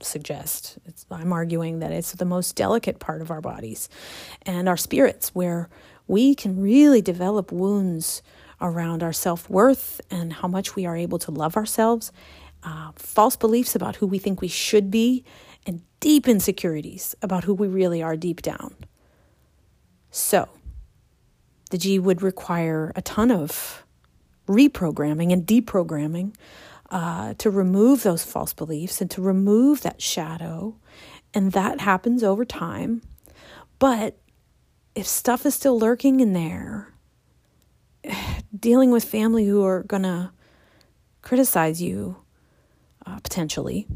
suggest, 0.00 0.78
I'm 1.10 1.32
arguing 1.32 1.80
that 1.80 1.92
it's 1.92 2.12
the 2.12 2.24
most 2.24 2.56
delicate 2.56 2.98
part 2.98 3.20
of 3.20 3.30
our 3.30 3.40
bodies 3.40 3.88
and 4.42 4.68
our 4.68 4.76
spirits, 4.76 5.34
where 5.34 5.68
we 6.06 6.34
can 6.34 6.60
really 6.60 7.00
develop 7.00 7.50
wounds 7.52 8.22
around 8.60 9.02
our 9.02 9.12
self 9.12 9.48
worth 9.50 10.00
and 10.10 10.32
how 10.32 10.48
much 10.48 10.76
we 10.76 10.86
are 10.86 10.96
able 10.96 11.18
to 11.18 11.30
love 11.30 11.56
ourselves, 11.56 12.12
uh, 12.62 12.92
false 12.96 13.36
beliefs 13.36 13.74
about 13.74 13.96
who 13.96 14.06
we 14.06 14.18
think 14.18 14.40
we 14.40 14.48
should 14.48 14.90
be, 14.90 15.24
and 15.66 15.82
deep 16.00 16.28
insecurities 16.28 17.14
about 17.22 17.44
who 17.44 17.54
we 17.54 17.66
really 17.66 18.02
are 18.02 18.16
deep 18.16 18.42
down. 18.42 18.74
So, 20.10 20.48
the 21.70 21.78
G 21.78 21.98
would 21.98 22.22
require 22.22 22.92
a 22.94 23.02
ton 23.02 23.30
of 23.30 23.84
reprogramming 24.46 25.32
and 25.32 25.46
deprogramming 25.46 26.34
uh, 26.90 27.34
to 27.38 27.50
remove 27.50 28.02
those 28.02 28.22
false 28.24 28.52
beliefs 28.52 29.00
and 29.00 29.10
to 29.10 29.22
remove 29.22 29.82
that 29.82 30.00
shadow. 30.00 30.76
And 31.32 31.52
that 31.52 31.80
happens 31.80 32.22
over 32.22 32.44
time. 32.44 33.02
But 33.78 34.16
if 34.94 35.06
stuff 35.06 35.44
is 35.44 35.54
still 35.54 35.78
lurking 35.78 36.20
in 36.20 36.32
there, 36.32 36.92
dealing 38.58 38.90
with 38.90 39.04
family 39.04 39.46
who 39.46 39.64
are 39.64 39.82
going 39.82 40.02
to 40.02 40.30
criticize 41.22 41.82
you 41.82 42.16
uh, 43.06 43.18
potentially, 43.20 43.86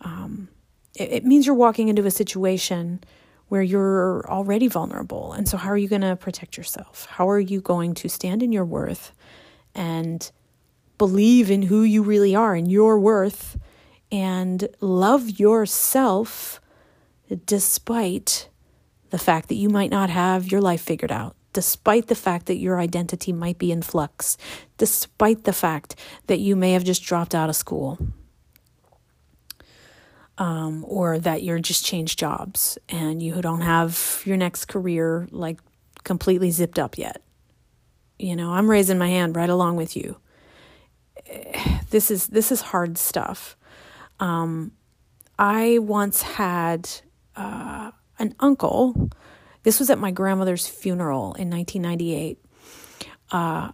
um, 0.00 0.48
it, 0.94 1.12
it 1.12 1.24
means 1.24 1.46
you're 1.46 1.54
walking 1.54 1.88
into 1.88 2.04
a 2.06 2.10
situation 2.10 3.02
where 3.48 3.62
you're 3.62 4.28
already 4.28 4.68
vulnerable. 4.68 5.32
And 5.32 5.48
so, 5.48 5.56
how 5.56 5.70
are 5.70 5.76
you 5.76 5.88
going 5.88 6.02
to 6.02 6.16
protect 6.16 6.56
yourself? 6.56 7.06
How 7.10 7.28
are 7.28 7.40
you 7.40 7.60
going 7.60 7.94
to 7.94 8.08
stand 8.08 8.42
in 8.42 8.52
your 8.52 8.64
worth 8.64 9.12
and 9.74 10.30
believe 10.98 11.50
in 11.50 11.62
who 11.62 11.82
you 11.82 12.02
really 12.02 12.34
are 12.34 12.54
and 12.54 12.70
your 12.70 12.98
worth 12.98 13.56
and 14.10 14.68
love 14.80 15.38
yourself 15.38 16.60
despite 17.46 18.48
the 19.10 19.18
fact 19.18 19.48
that 19.48 19.54
you 19.54 19.68
might 19.68 19.90
not 19.90 20.10
have 20.10 20.50
your 20.50 20.60
life 20.60 20.80
figured 20.80 21.12
out? 21.12 21.36
Despite 21.52 22.08
the 22.08 22.14
fact 22.14 22.46
that 22.46 22.58
your 22.58 22.78
identity 22.78 23.32
might 23.32 23.58
be 23.58 23.72
in 23.72 23.82
flux, 23.82 24.36
despite 24.76 25.44
the 25.44 25.52
fact 25.52 25.96
that 26.26 26.38
you 26.38 26.54
may 26.54 26.72
have 26.72 26.84
just 26.84 27.02
dropped 27.02 27.34
out 27.34 27.48
of 27.48 27.56
school, 27.56 27.98
um, 30.38 30.84
or 30.86 31.18
that 31.18 31.42
you're 31.42 31.58
just 31.58 31.84
changed 31.84 32.18
jobs 32.18 32.78
and 32.88 33.20
you 33.22 33.40
don't 33.42 33.62
have 33.62 34.22
your 34.24 34.36
next 34.36 34.66
career 34.66 35.26
like 35.30 35.58
completely 36.04 36.50
zipped 36.50 36.78
up 36.78 36.96
yet. 36.96 37.22
You 38.18 38.36
know, 38.36 38.52
I'm 38.52 38.70
raising 38.70 38.98
my 38.98 39.08
hand 39.08 39.36
right 39.36 39.50
along 39.50 39.76
with 39.76 39.96
you. 39.96 40.16
This 41.90 42.10
is 42.10 42.26
this 42.26 42.52
is 42.52 42.60
hard 42.60 42.98
stuff. 42.98 43.56
Um, 44.20 44.72
I 45.38 45.78
once 45.78 46.20
had 46.20 46.86
uh, 47.34 47.92
an 48.18 48.34
uncle. 48.40 49.10
This 49.62 49.78
was 49.78 49.90
at 49.90 49.98
my 49.98 50.10
grandmother's 50.10 50.66
funeral 50.66 51.34
in 51.34 51.50
1998. 51.50 52.38
Uh, 53.30 53.72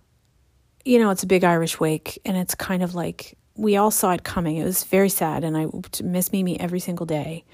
you 0.84 0.98
know, 0.98 1.10
it's 1.10 1.22
a 1.22 1.26
big 1.26 1.44
Irish 1.44 1.80
wake, 1.80 2.18
and 2.24 2.36
it's 2.36 2.54
kind 2.54 2.82
of 2.82 2.94
like 2.94 3.36
we 3.56 3.76
all 3.76 3.90
saw 3.90 4.12
it 4.12 4.24
coming. 4.24 4.56
It 4.56 4.64
was 4.64 4.84
very 4.84 5.08
sad, 5.08 5.44
and 5.44 5.56
I 5.56 5.66
miss 6.02 6.32
Mimi 6.32 6.58
every 6.58 6.80
single 6.80 7.06
day. 7.06 7.44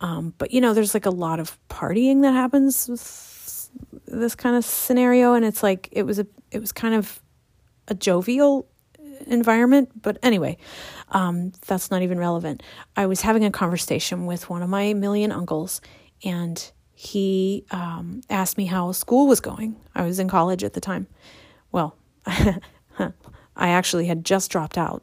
Um, 0.00 0.34
but 0.38 0.52
you 0.52 0.60
know, 0.60 0.74
there's 0.74 0.94
like 0.94 1.06
a 1.06 1.10
lot 1.10 1.40
of 1.40 1.58
partying 1.68 2.22
that 2.22 2.32
happens 2.32 2.88
with 2.88 3.70
this 4.06 4.34
kind 4.34 4.56
of 4.56 4.64
scenario, 4.64 5.34
and 5.34 5.44
it's 5.44 5.62
like 5.62 5.88
it 5.92 6.02
was 6.02 6.18
a 6.18 6.26
it 6.50 6.60
was 6.60 6.72
kind 6.72 6.94
of 6.94 7.22
a 7.88 7.94
jovial 7.94 8.68
environment. 9.26 9.90
But 10.00 10.18
anyway, 10.22 10.58
um, 11.10 11.52
that's 11.66 11.90
not 11.90 12.02
even 12.02 12.18
relevant. 12.18 12.62
I 12.96 13.06
was 13.06 13.20
having 13.20 13.44
a 13.44 13.50
conversation 13.50 14.26
with 14.26 14.50
one 14.50 14.62
of 14.62 14.68
my 14.68 14.92
million 14.94 15.32
uncles, 15.32 15.80
and 16.24 16.72
he 16.94 17.64
um, 17.70 18.22
asked 18.30 18.56
me 18.56 18.66
how 18.66 18.92
school 18.92 19.26
was 19.26 19.40
going. 19.40 19.76
I 19.94 20.04
was 20.04 20.18
in 20.18 20.28
college 20.28 20.64
at 20.64 20.72
the 20.72 20.80
time. 20.80 21.06
Well, 21.72 21.96
I 22.26 23.10
actually 23.56 24.06
had 24.06 24.24
just 24.24 24.50
dropped 24.50 24.78
out 24.78 25.02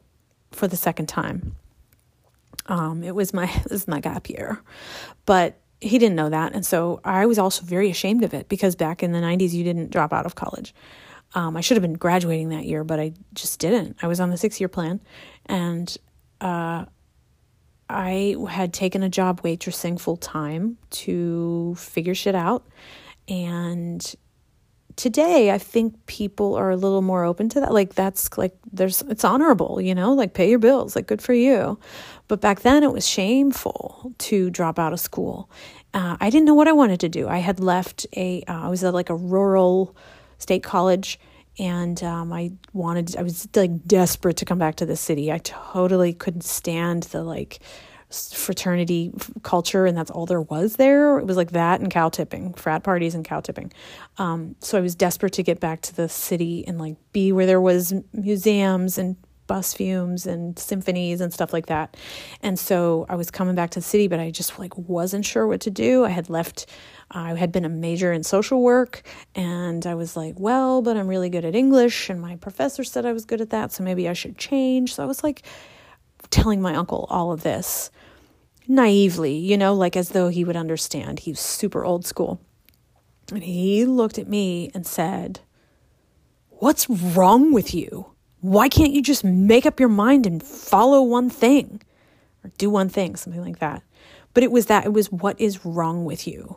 for 0.50 0.66
the 0.66 0.76
second 0.76 1.06
time. 1.06 1.56
Um, 2.66 3.02
it 3.02 3.14
was 3.14 3.32
my 3.32 3.44
it 3.64 3.70
was 3.70 3.88
my 3.88 4.00
gap 4.00 4.28
year, 4.28 4.62
but 5.26 5.58
he 5.80 5.98
didn't 5.98 6.16
know 6.16 6.28
that, 6.30 6.54
and 6.54 6.64
so 6.64 7.00
I 7.04 7.26
was 7.26 7.38
also 7.38 7.64
very 7.64 7.90
ashamed 7.90 8.22
of 8.24 8.34
it 8.34 8.48
because 8.48 8.76
back 8.76 9.02
in 9.02 9.12
the 9.12 9.20
'90s 9.20 9.52
you 9.52 9.64
didn't 9.64 9.90
drop 9.90 10.12
out 10.12 10.26
of 10.26 10.34
college. 10.34 10.74
Um, 11.34 11.56
I 11.56 11.62
should 11.62 11.76
have 11.76 11.82
been 11.82 11.94
graduating 11.94 12.50
that 12.50 12.66
year, 12.66 12.84
but 12.84 13.00
I 13.00 13.14
just 13.32 13.58
didn't. 13.58 13.96
I 14.02 14.06
was 14.06 14.20
on 14.20 14.30
the 14.30 14.36
six 14.36 14.60
year 14.60 14.68
plan, 14.68 15.00
and 15.46 15.96
uh, 16.40 16.84
I 17.88 18.36
had 18.48 18.72
taken 18.72 19.02
a 19.02 19.08
job 19.08 19.42
waitressing 19.42 20.00
full 20.00 20.16
time 20.16 20.78
to 20.90 21.74
figure 21.76 22.14
shit 22.14 22.34
out, 22.34 22.66
and 23.28 24.14
today 24.96 25.50
I 25.50 25.58
think 25.58 26.06
people 26.06 26.54
are 26.54 26.70
a 26.70 26.76
little 26.76 27.02
more 27.02 27.24
open 27.24 27.48
to 27.50 27.60
that. 27.60 27.72
Like 27.72 27.94
that's 27.94 28.36
like 28.36 28.54
there's 28.72 29.02
it's 29.02 29.24
honorable, 29.24 29.80
you 29.80 29.94
know, 29.94 30.12
like 30.12 30.34
pay 30.34 30.48
your 30.48 30.58
bills, 30.58 30.96
like 30.96 31.06
good 31.06 31.22
for 31.22 31.34
you. 31.34 31.78
But 32.28 32.40
back 32.40 32.60
then 32.60 32.82
it 32.82 32.92
was 32.92 33.06
shameful 33.06 34.12
to 34.18 34.50
drop 34.50 34.78
out 34.78 34.92
of 34.92 35.00
school. 35.00 35.50
Uh, 35.94 36.16
I 36.20 36.30
didn't 36.30 36.46
know 36.46 36.54
what 36.54 36.68
I 36.68 36.72
wanted 36.72 37.00
to 37.00 37.08
do. 37.08 37.28
I 37.28 37.38
had 37.38 37.60
left 37.60 38.06
a 38.16 38.42
uh, 38.48 38.66
I 38.66 38.68
was 38.68 38.84
at 38.84 38.94
like 38.94 39.10
a 39.10 39.16
rural 39.16 39.96
state 40.38 40.62
college 40.62 41.18
and 41.58 42.02
um, 42.02 42.32
I 42.32 42.52
wanted 42.72 43.16
I 43.16 43.22
was 43.22 43.48
like 43.54 43.86
desperate 43.86 44.38
to 44.38 44.44
come 44.44 44.58
back 44.58 44.76
to 44.76 44.86
the 44.86 44.96
city. 44.96 45.30
I 45.30 45.38
totally 45.38 46.12
couldn't 46.12 46.44
stand 46.44 47.04
the 47.04 47.22
like 47.22 47.60
fraternity 48.10 49.10
culture 49.42 49.86
and 49.86 49.96
that's 49.96 50.10
all 50.10 50.26
there 50.26 50.40
was 50.40 50.76
there. 50.76 51.18
It 51.18 51.26
was 51.26 51.36
like 51.36 51.52
that 51.52 51.80
and 51.80 51.90
cow 51.90 52.08
tipping 52.08 52.54
frat 52.54 52.82
parties 52.82 53.14
and 53.14 53.24
cow 53.24 53.40
tipping. 53.40 53.72
Um, 54.18 54.54
so 54.60 54.78
i 54.78 54.80
was 54.80 54.94
desperate 54.94 55.32
to 55.34 55.42
get 55.42 55.60
back 55.60 55.80
to 55.82 55.96
the 55.96 56.08
city 56.08 56.66
and 56.66 56.78
like 56.78 56.96
be 57.12 57.32
where 57.32 57.46
there 57.46 57.60
was 57.60 57.94
museums 58.12 58.98
and 58.98 59.16
bus 59.46 59.74
fumes 59.74 60.26
and 60.26 60.58
symphonies 60.58 61.20
and 61.20 61.32
stuff 61.32 61.52
like 61.52 61.66
that. 61.66 61.96
And 62.42 62.58
so 62.58 63.06
i 63.08 63.14
was 63.14 63.30
coming 63.30 63.54
back 63.54 63.70
to 63.70 63.80
the 63.80 63.84
city 63.84 64.08
but 64.08 64.20
i 64.20 64.30
just 64.30 64.58
like 64.58 64.76
wasn't 64.76 65.24
sure 65.24 65.46
what 65.46 65.60
to 65.62 65.70
do. 65.70 66.04
I 66.04 66.10
had 66.10 66.28
left 66.28 66.66
i 67.12 67.34
had 67.34 67.52
been 67.52 67.64
a 67.64 67.68
major 67.68 68.12
in 68.12 68.22
social 68.22 68.62
work 68.62 69.02
and 69.34 69.86
i 69.86 69.94
was 69.94 70.16
like 70.16 70.34
well 70.38 70.82
but 70.82 70.96
i'm 70.96 71.08
really 71.08 71.28
good 71.28 71.44
at 71.44 71.54
english 71.54 72.10
and 72.10 72.20
my 72.20 72.36
professor 72.36 72.82
said 72.84 73.06
i 73.06 73.12
was 73.12 73.24
good 73.24 73.40
at 73.40 73.50
that 73.50 73.72
so 73.72 73.82
maybe 73.82 74.08
i 74.08 74.12
should 74.12 74.36
change 74.36 74.94
so 74.94 75.02
i 75.02 75.06
was 75.06 75.22
like 75.22 75.42
telling 76.30 76.60
my 76.60 76.74
uncle 76.74 77.06
all 77.10 77.32
of 77.32 77.42
this 77.42 77.90
naively, 78.68 79.34
you 79.34 79.56
know, 79.56 79.74
like 79.74 79.96
as 79.96 80.10
though 80.10 80.28
he 80.28 80.44
would 80.44 80.56
understand. 80.56 81.20
He's 81.20 81.40
super 81.40 81.84
old 81.84 82.04
school. 82.04 82.40
And 83.30 83.42
he 83.42 83.84
looked 83.84 84.18
at 84.18 84.28
me 84.28 84.70
and 84.74 84.86
said, 84.86 85.40
What's 86.48 86.88
wrong 86.88 87.52
with 87.52 87.74
you? 87.74 88.06
Why 88.40 88.68
can't 88.68 88.92
you 88.92 89.02
just 89.02 89.24
make 89.24 89.66
up 89.66 89.80
your 89.80 89.88
mind 89.88 90.26
and 90.26 90.42
follow 90.42 91.02
one 91.02 91.30
thing 91.30 91.82
or 92.44 92.50
do 92.58 92.70
one 92.70 92.88
thing, 92.88 93.16
something 93.16 93.42
like 93.42 93.58
that? 93.58 93.82
But 94.34 94.42
it 94.42 94.50
was 94.50 94.66
that, 94.66 94.84
it 94.84 94.92
was 94.92 95.10
what 95.10 95.40
is 95.40 95.64
wrong 95.64 96.04
with 96.04 96.26
you? 96.26 96.56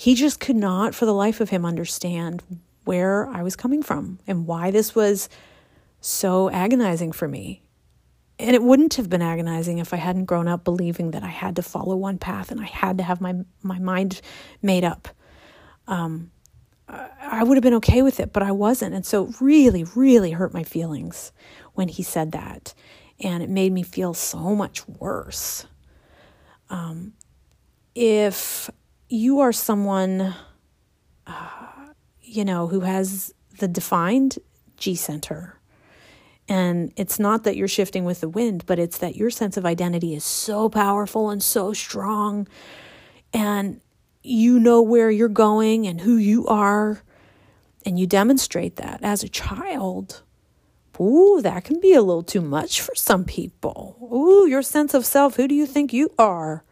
He 0.00 0.14
just 0.14 0.40
could 0.40 0.56
not, 0.56 0.94
for 0.94 1.04
the 1.04 1.12
life 1.12 1.40
of 1.40 1.50
him, 1.50 1.66
understand 1.66 2.42
where 2.84 3.28
I 3.28 3.42
was 3.42 3.54
coming 3.54 3.82
from 3.82 4.18
and 4.26 4.46
why 4.46 4.70
this 4.70 4.94
was 4.94 5.28
so 6.00 6.50
agonizing 6.50 7.12
for 7.12 7.28
me 7.28 7.62
and 8.40 8.54
it 8.54 8.62
wouldn't 8.62 8.94
have 8.94 9.10
been 9.10 9.20
agonizing 9.20 9.78
if 9.78 9.92
I 9.92 9.98
hadn't 9.98 10.24
grown 10.24 10.48
up 10.48 10.64
believing 10.64 11.10
that 11.10 11.22
I 11.22 11.28
had 11.28 11.56
to 11.56 11.62
follow 11.62 11.94
one 11.94 12.16
path 12.16 12.50
and 12.50 12.60
I 12.60 12.64
had 12.64 12.96
to 12.98 13.04
have 13.04 13.20
my 13.20 13.34
my 13.62 13.78
mind 13.78 14.22
made 14.62 14.82
up. 14.82 15.08
Um, 15.86 16.30
I 16.88 17.44
would 17.44 17.56
have 17.56 17.62
been 17.62 17.74
okay 17.74 18.02
with 18.02 18.18
it, 18.18 18.32
but 18.32 18.42
I 18.42 18.50
wasn't, 18.50 18.94
and 18.94 19.06
so 19.06 19.26
it 19.26 19.40
really, 19.40 19.84
really 19.94 20.32
hurt 20.32 20.54
my 20.54 20.64
feelings 20.64 21.32
when 21.74 21.88
he 21.88 22.02
said 22.02 22.32
that, 22.32 22.74
and 23.20 23.42
it 23.42 23.50
made 23.50 23.72
me 23.72 23.82
feel 23.82 24.14
so 24.14 24.56
much 24.56 24.88
worse. 24.88 25.66
Um, 26.68 27.12
if 27.94 28.70
you 29.10 29.40
are 29.40 29.52
someone, 29.52 30.34
uh, 31.26 31.92
you 32.22 32.44
know, 32.44 32.68
who 32.68 32.80
has 32.80 33.34
the 33.58 33.68
defined 33.68 34.38
G 34.78 34.94
center 34.94 35.60
and 36.50 36.92
it's 36.96 37.20
not 37.20 37.44
that 37.44 37.56
you're 37.56 37.68
shifting 37.68 38.04
with 38.04 38.20
the 38.20 38.28
wind, 38.28 38.66
but 38.66 38.80
it's 38.80 38.98
that 38.98 39.14
your 39.14 39.30
sense 39.30 39.56
of 39.56 39.64
identity 39.64 40.16
is 40.16 40.24
so 40.24 40.68
powerful 40.68 41.30
and 41.30 41.40
so 41.40 41.72
strong. 41.72 42.48
And 43.32 43.80
you 44.24 44.58
know 44.58 44.82
where 44.82 45.12
you're 45.12 45.28
going 45.28 45.86
and 45.86 46.00
who 46.00 46.16
you 46.16 46.48
are. 46.48 47.02
And 47.86 48.00
you 48.00 48.06
demonstrate 48.08 48.76
that 48.76 48.98
as 49.00 49.22
a 49.22 49.28
child. 49.28 50.22
Ooh, 51.00 51.40
that 51.40 51.62
can 51.62 51.78
be 51.80 51.94
a 51.94 52.02
little 52.02 52.24
too 52.24 52.42
much 52.42 52.80
for 52.80 52.96
some 52.96 53.24
people. 53.24 53.96
Ooh, 54.12 54.48
your 54.48 54.60
sense 54.60 54.92
of 54.92 55.06
self, 55.06 55.36
who 55.36 55.46
do 55.46 55.54
you 55.54 55.66
think 55.66 55.92
you 55.92 56.12
are? 56.18 56.64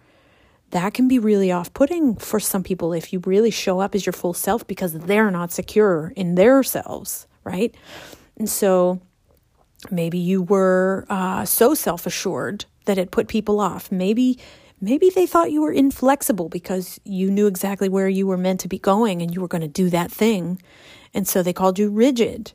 That 0.71 0.95
can 0.95 1.09
be 1.09 1.19
really 1.19 1.51
off 1.51 1.73
putting 1.73 2.17
for 2.17 2.39
some 2.39 2.63
people 2.63 2.93
if 2.93 3.13
you 3.13 3.21
really 3.21 3.51
show 3.51 3.81
up 3.81 3.95
as 3.95 4.05
your 4.05 4.13
full 4.13 4.35
self 4.35 4.67
because 4.67 4.93
they're 4.93 5.31
not 5.31 5.51
secure 5.51 6.13
in 6.15 6.35
their 6.35 6.63
selves, 6.63 7.27
right? 7.45 7.75
And 8.37 8.49
so 8.49 9.01
Maybe 9.91 10.19
you 10.19 10.43
were 10.43 11.07
uh, 11.09 11.45
so 11.45 11.75
self 11.75 12.07
assured 12.07 12.65
that 12.87 12.99
it 12.99 13.11
put 13.11 13.29
people 13.29 13.61
off. 13.61 13.93
Maybe 13.93 14.39
maybe 14.81 15.11
they 15.11 15.27
thought 15.27 15.53
you 15.53 15.63
were 15.63 15.73
inflexible 15.73 16.49
because 16.49 17.01
you 17.05 17.31
knew 17.31 17.47
exactly 17.47 17.89
where 17.89 18.09
you 18.09 18.27
were 18.27 18.37
meant 18.37 18.61
to 18.61 18.69
be 18.69 18.79
going 18.79 19.23
and 19.23 19.35
you 19.35 19.41
were 19.41 19.49
going 19.49 19.63
to 19.63 19.69
do 19.69 19.91
that 19.91 20.11
thing. 20.11 20.61
And 21.15 21.27
so 21.27 21.43
they 21.43 21.53
called 21.53 21.79
you 21.79 21.91
rigid. 21.91 22.53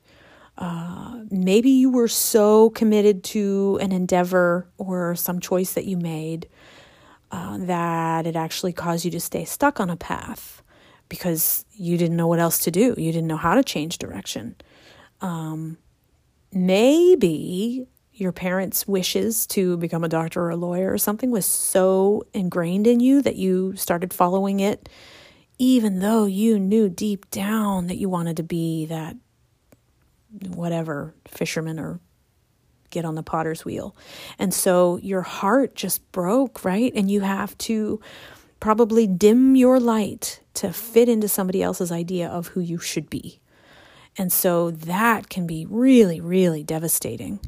Uh, 0.58 1.24
maybe 1.32 1.70
you 1.70 1.90
were 1.90 2.08
so 2.08 2.70
committed 2.72 3.24
to 3.24 3.80
an 3.82 3.92
endeavor 3.92 4.68
or 4.78 5.16
some 5.16 5.40
choice 5.40 5.74
that 5.74 5.86
you 5.86 5.98
made 5.98 6.48
uh, 7.34 7.58
that 7.58 8.28
it 8.28 8.36
actually 8.36 8.72
caused 8.72 9.04
you 9.04 9.10
to 9.10 9.20
stay 9.20 9.44
stuck 9.44 9.80
on 9.80 9.90
a 9.90 9.98
path 9.98 10.62
because 11.10 11.66
you 11.72 11.98
didn't 11.98 12.16
know 12.16 12.28
what 12.28 12.38
else 12.38 12.60
to 12.60 12.70
do. 12.70 12.94
You 12.96 13.12
didn't 13.12 13.26
know 13.28 13.38
how 13.38 13.56
to 13.56 13.64
change 13.64 13.98
direction. 13.98 14.56
Um, 15.20 15.80
maybe 16.52 17.88
your 18.12 18.32
parents' 18.32 18.88
wishes 18.88 19.48
to 19.48 19.78
become 19.78 20.04
a 20.04 20.10
doctor 20.10 20.44
or 20.44 20.52
a 20.52 20.56
lawyer 20.56 20.94
or 20.94 21.00
something 21.00 21.32
was 21.32 21.48
so 21.48 22.22
ingrained 22.36 22.86
in 22.86 23.00
you 23.00 23.24
that 23.24 23.36
you 23.36 23.76
started 23.76 24.14
following 24.14 24.60
it, 24.60 24.88
even 25.58 26.02
though 26.02 26.26
you 26.26 26.60
knew 26.60 26.88
deep 26.88 27.32
down 27.32 27.88
that 27.88 27.98
you 27.98 28.10
wanted 28.10 28.38
to 28.38 28.44
be 28.44 28.86
that 28.86 29.16
whatever 30.50 31.16
fisherman 31.28 31.80
or 31.80 32.00
get 32.94 33.06
on 33.06 33.16
the 33.16 33.24
potter's 33.24 33.66
wheel. 33.66 33.96
And 34.40 34.54
so 34.54 34.98
your 35.02 35.22
heart 35.22 35.76
just 35.76 36.10
broke, 36.12 36.64
right? 36.64 36.94
And 36.96 37.12
you 37.12 37.22
have 37.22 37.58
to 37.60 38.00
probably 38.60 39.08
dim 39.08 39.56
your 39.56 39.80
light 39.80 40.40
to 40.54 40.72
fit 40.72 41.10
into 41.10 41.28
somebody 41.28 41.62
else's 41.62 41.92
idea 41.92 42.30
of 42.30 42.48
who 42.48 42.62
you 42.62 42.78
should 42.78 43.10
be. 43.10 43.42
And 44.18 44.32
so 44.32 44.72
that 44.72 45.30
can 45.30 45.48
be 45.48 45.66
really, 45.70 46.22
really 46.22 46.64
devastating. 46.64 47.40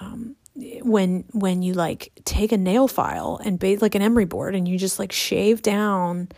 Um, 0.00 0.36
when 0.82 1.24
when 1.32 1.62
you 1.62 1.74
like 1.74 2.12
take 2.24 2.52
a 2.52 2.56
nail 2.56 2.86
file 2.86 3.40
and 3.44 3.58
base 3.58 3.82
like 3.82 3.96
an 3.96 4.02
emery 4.02 4.24
board 4.24 4.54
and 4.54 4.68
you 4.68 4.78
just 4.78 5.00
like 5.00 5.10
shave 5.10 5.62
down 5.62 6.28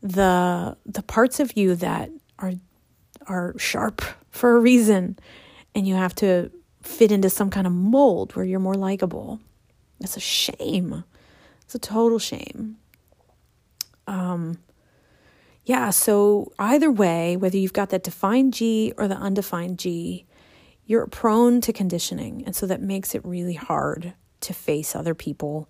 the 0.00 0.76
the 0.86 1.02
parts 1.02 1.38
of 1.38 1.56
you 1.56 1.74
that 1.76 2.10
are 2.38 2.52
are 3.26 3.54
sharp 3.58 4.02
for 4.30 4.56
a 4.56 4.60
reason 4.60 5.18
and 5.74 5.86
you 5.86 5.94
have 5.94 6.14
to 6.14 6.50
fit 6.82 7.12
into 7.12 7.30
some 7.30 7.50
kind 7.50 7.66
of 7.66 7.72
mold 7.72 8.34
where 8.34 8.44
you're 8.44 8.60
more 8.60 8.74
likable. 8.74 9.40
It's 10.00 10.16
a 10.16 10.20
shame. 10.20 11.04
It's 11.62 11.74
a 11.74 11.78
total 11.78 12.18
shame. 12.18 12.76
Um, 14.06 14.58
yeah, 15.64 15.90
so 15.90 16.52
either 16.58 16.90
way, 16.90 17.36
whether 17.36 17.56
you've 17.56 17.72
got 17.72 17.90
that 17.90 18.02
defined 18.02 18.54
G 18.54 18.92
or 18.96 19.06
the 19.06 19.16
undefined 19.16 19.78
G, 19.78 20.26
you're 20.86 21.06
prone 21.06 21.60
to 21.60 21.72
conditioning. 21.72 22.42
And 22.44 22.56
so 22.56 22.66
that 22.66 22.82
makes 22.82 23.14
it 23.14 23.24
really 23.24 23.54
hard 23.54 24.14
to 24.40 24.52
face 24.52 24.96
other 24.96 25.14
people. 25.14 25.68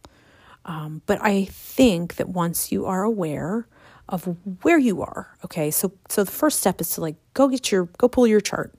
Um, 0.65 1.03
but 1.07 1.21
I 1.21 1.45
think 1.45 2.17
that 2.17 2.29
once 2.29 2.73
you 2.73 2.87
are 2.87 3.03
aware 3.03 3.67
of 4.09 4.37
where 4.63 4.79
you 4.79 5.03
are, 5.03 5.37
okay, 5.45 5.71
so 5.71 5.93
so 6.09 6.25
the 6.25 6.31
first 6.31 6.61
step 6.61 6.81
is 6.81 6.91
to 6.91 7.01
like 7.01 7.17
go 7.35 7.49
get 7.49 7.71
your 7.71 7.87
go 7.99 8.09
pull 8.09 8.27
your 8.27 8.41
chart 8.41 8.73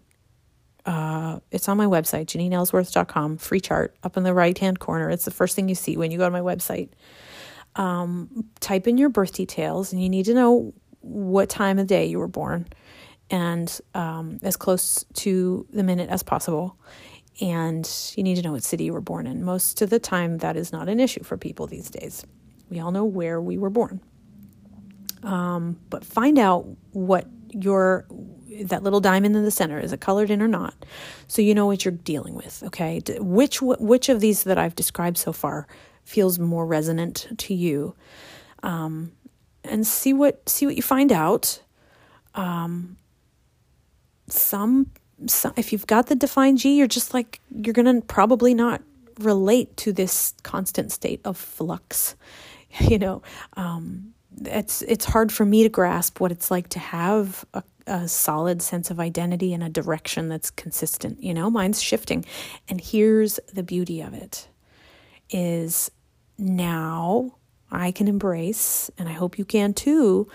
uh, 0.85 1.39
it's 1.51 1.69
on 1.69 1.77
my 1.77 1.85
website, 1.85 2.25
JanineEllsworth.com, 2.25 3.37
free 3.37 3.61
chart 3.61 3.95
up 4.03 4.17
in 4.17 4.23
the 4.23 4.33
right 4.33 4.57
hand 4.57 4.79
corner. 4.79 5.09
It's 5.09 5.25
the 5.25 5.31
first 5.31 5.55
thing 5.55 5.69
you 5.69 5.75
see 5.75 5.95
when 5.95 6.11
you 6.11 6.17
go 6.17 6.25
to 6.25 6.31
my 6.31 6.41
website. 6.41 6.89
Um, 7.75 8.45
type 8.59 8.87
in 8.87 8.97
your 8.97 9.09
birth 9.09 9.33
details, 9.33 9.93
and 9.93 10.03
you 10.03 10.09
need 10.09 10.25
to 10.25 10.33
know 10.33 10.73
what 10.99 11.49
time 11.49 11.79
of 11.79 11.87
day 11.87 12.05
you 12.05 12.19
were 12.19 12.27
born 12.27 12.67
and 13.29 13.79
um, 13.93 14.39
as 14.43 14.55
close 14.55 15.05
to 15.13 15.65
the 15.71 15.83
minute 15.83 16.09
as 16.09 16.21
possible. 16.21 16.77
And 17.41 17.89
you 18.15 18.23
need 18.23 18.35
to 18.35 18.41
know 18.43 18.51
what 18.51 18.63
city 18.63 18.83
you 18.83 18.93
were 18.93 19.01
born 19.01 19.25
in. 19.25 19.43
Most 19.43 19.81
of 19.81 19.89
the 19.89 19.99
time, 19.99 20.37
that 20.39 20.55
is 20.55 20.71
not 20.71 20.87
an 20.87 20.99
issue 20.99 21.23
for 21.23 21.37
people 21.37 21.65
these 21.65 21.89
days. 21.89 22.25
We 22.69 22.79
all 22.79 22.91
know 22.91 23.05
where 23.05 23.41
we 23.41 23.57
were 23.57 23.71
born. 23.71 24.01
Um, 25.23 25.79
but 25.89 26.05
find 26.05 26.37
out 26.37 26.67
what 26.91 27.25
your 27.49 28.05
that 28.61 28.83
little 28.83 28.99
diamond 28.99 29.35
in 29.35 29.43
the 29.43 29.51
center 29.51 29.79
is 29.79 29.93
it 29.93 30.01
colored 30.01 30.29
in 30.29 30.41
or 30.41 30.47
not? 30.47 30.73
So 31.27 31.41
you 31.41 31.53
know 31.53 31.65
what 31.65 31.85
you're 31.85 31.91
dealing 31.91 32.35
with 32.35 32.63
okay? 32.67 33.01
Which 33.19 33.61
which 33.61 34.09
of 34.09 34.19
these 34.19 34.43
that 34.43 34.57
i've 34.57 34.75
described 34.75 35.17
so 35.17 35.33
far 35.33 35.67
feels 36.03 36.39
more 36.39 36.65
resonant 36.65 37.27
to 37.37 37.53
you? 37.53 37.95
Um, 38.61 39.11
and 39.63 39.85
see 39.85 40.13
what 40.13 40.47
see 40.47 40.65
what 40.65 40.75
you 40.75 40.83
find 40.83 41.11
out. 41.11 41.61
Um, 42.35 42.97
some, 44.27 44.89
some 45.27 45.53
if 45.55 45.71
you've 45.71 45.85
got 45.85 46.07
the 46.07 46.15
defined 46.15 46.57
g 46.57 46.75
you're 46.75 46.87
just 46.87 47.13
like 47.13 47.39
you're 47.51 47.73
gonna 47.73 48.01
probably 48.01 48.53
not 48.53 48.81
relate 49.19 49.77
to 49.77 49.93
this 49.93 50.33
constant 50.41 50.91
state 50.91 51.21
of 51.23 51.37
flux 51.37 52.15
you 52.79 52.99
know? 52.99 53.21
Um, 53.55 54.13
it's 54.45 54.81
it's 54.83 55.05
hard 55.05 55.31
for 55.31 55.45
me 55.45 55.63
to 55.63 55.69
grasp 55.69 56.19
what 56.19 56.31
it's 56.31 56.49
like 56.49 56.69
to 56.69 56.79
have 56.79 57.45
a 57.53 57.63
a 57.87 58.07
solid 58.07 58.61
sense 58.61 58.89
of 58.89 58.99
identity 58.99 59.53
and 59.53 59.63
a 59.63 59.69
direction 59.69 60.29
that's 60.29 60.49
consistent. 60.49 61.21
You 61.21 61.33
know, 61.33 61.49
mine's 61.49 61.81
shifting. 61.81 62.25
And 62.69 62.79
here's 62.79 63.39
the 63.53 63.63
beauty 63.63 64.01
of 64.01 64.13
it 64.13 64.47
is 65.29 65.89
now 66.37 67.35
I 67.71 67.91
can 67.91 68.07
embrace, 68.07 68.91
and 68.97 69.09
I 69.09 69.13
hope 69.13 69.37
you 69.37 69.45
can 69.45 69.73
too, 69.73 70.27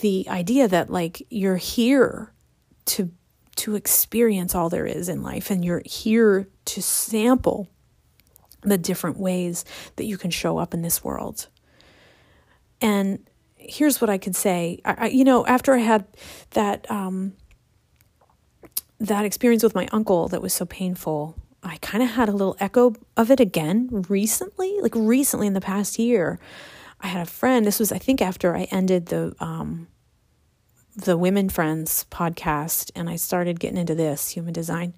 the 0.00 0.26
idea 0.28 0.68
that 0.68 0.90
like 0.90 1.26
you're 1.30 1.56
here 1.56 2.32
to 2.86 3.10
to 3.56 3.74
experience 3.74 4.54
all 4.54 4.68
there 4.68 4.84
is 4.86 5.08
in 5.08 5.22
life 5.22 5.50
and 5.50 5.64
you're 5.64 5.82
here 5.86 6.46
to 6.66 6.82
sample 6.82 7.68
the 8.60 8.76
different 8.76 9.18
ways 9.18 9.64
that 9.96 10.04
you 10.04 10.18
can 10.18 10.30
show 10.30 10.58
up 10.58 10.74
in 10.74 10.82
this 10.82 11.02
world. 11.02 11.48
And 12.80 13.25
here's 13.68 14.00
what 14.00 14.10
I 14.10 14.18
could 14.18 14.36
say. 14.36 14.80
I, 14.84 14.94
I, 14.98 15.06
you 15.08 15.24
know, 15.24 15.46
after 15.46 15.74
I 15.74 15.78
had 15.78 16.06
that 16.50 16.90
um, 16.90 17.34
that 18.98 19.24
experience 19.24 19.62
with 19.62 19.74
my 19.74 19.88
uncle 19.92 20.28
that 20.28 20.42
was 20.42 20.54
so 20.54 20.64
painful, 20.64 21.36
I 21.62 21.76
kind 21.78 22.02
of 22.02 22.10
had 22.10 22.28
a 22.28 22.32
little 22.32 22.56
echo 22.60 22.94
of 23.16 23.30
it 23.30 23.40
again 23.40 24.04
recently. 24.08 24.80
Like 24.80 24.94
recently 24.94 25.46
in 25.46 25.52
the 25.54 25.60
past 25.60 25.98
year, 25.98 26.38
I 27.00 27.08
had 27.08 27.22
a 27.22 27.30
friend. 27.30 27.66
This 27.66 27.78
was, 27.78 27.92
I 27.92 27.98
think, 27.98 28.22
after 28.22 28.56
I 28.56 28.64
ended 28.64 29.06
the 29.06 29.34
um, 29.40 29.88
the 30.94 31.18
Women 31.18 31.50
Friends 31.50 32.06
podcast, 32.10 32.90
and 32.94 33.10
I 33.10 33.16
started 33.16 33.60
getting 33.60 33.76
into 33.76 33.94
this 33.94 34.30
human 34.30 34.54
design. 34.54 34.94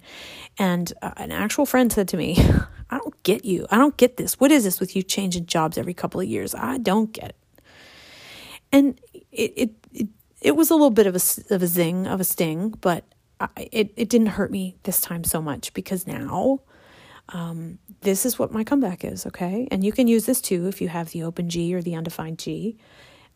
And 0.57 0.93
uh, 1.01 1.11
an 1.17 1.31
actual 1.31 1.65
friend 1.65 1.91
said 1.91 2.07
to 2.09 2.17
me, 2.17 2.37
"I 2.89 2.97
don't 2.97 3.21
get 3.23 3.43
you. 3.43 3.67
I 3.69 3.77
don't 3.77 3.97
get 3.97 4.17
this. 4.17 4.39
What 4.39 4.51
is 4.51 4.63
this 4.63 4.79
with 4.79 4.95
you 4.95 5.03
changing 5.03 5.45
jobs 5.45 5.77
every 5.77 5.93
couple 5.93 6.21
of 6.21 6.27
years? 6.27 6.55
I 6.55 6.77
don't 6.77 7.11
get 7.11 7.29
it." 7.29 7.35
And 8.71 8.99
it 9.31 9.53
it 9.55 9.71
it, 9.91 10.07
it 10.41 10.55
was 10.55 10.69
a 10.69 10.73
little 10.73 10.89
bit 10.89 11.07
of 11.07 11.15
a 11.15 11.53
of 11.53 11.63
a 11.63 11.67
zing 11.67 12.07
of 12.07 12.19
a 12.19 12.23
sting, 12.23 12.69
but 12.81 13.03
I, 13.39 13.47
it 13.71 13.93
it 13.95 14.09
didn't 14.09 14.27
hurt 14.27 14.51
me 14.51 14.77
this 14.83 15.01
time 15.01 15.23
so 15.23 15.41
much 15.41 15.73
because 15.73 16.07
now. 16.07 16.61
Um, 17.31 17.77
this 18.01 18.25
is 18.25 18.39
what 18.39 18.51
my 18.51 18.63
comeback 18.63 19.05
is, 19.05 19.27
okay? 19.27 19.67
And 19.69 19.83
you 19.83 19.91
can 19.91 20.07
use 20.07 20.25
this 20.25 20.41
too 20.41 20.67
if 20.67 20.81
you 20.81 20.87
have 20.87 21.11
the 21.11 21.21
open 21.21 21.47
G 21.47 21.75
or 21.75 21.81
the 21.83 21.93
undefined 21.93 22.39
G. 22.39 22.75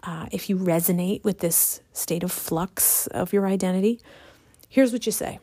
Uh, 0.02 0.26
if 0.32 0.50
you 0.50 0.58
resonate 0.58 1.24
with 1.24 1.40
this 1.40 1.80
state 1.92 2.24
of 2.24 2.32
flux 2.32 3.06
of 3.08 3.32
your 3.32 3.46
identity, 3.46 4.02
here's 4.68 4.92
what 4.92 5.06
you 5.06 5.12
say 5.12 5.40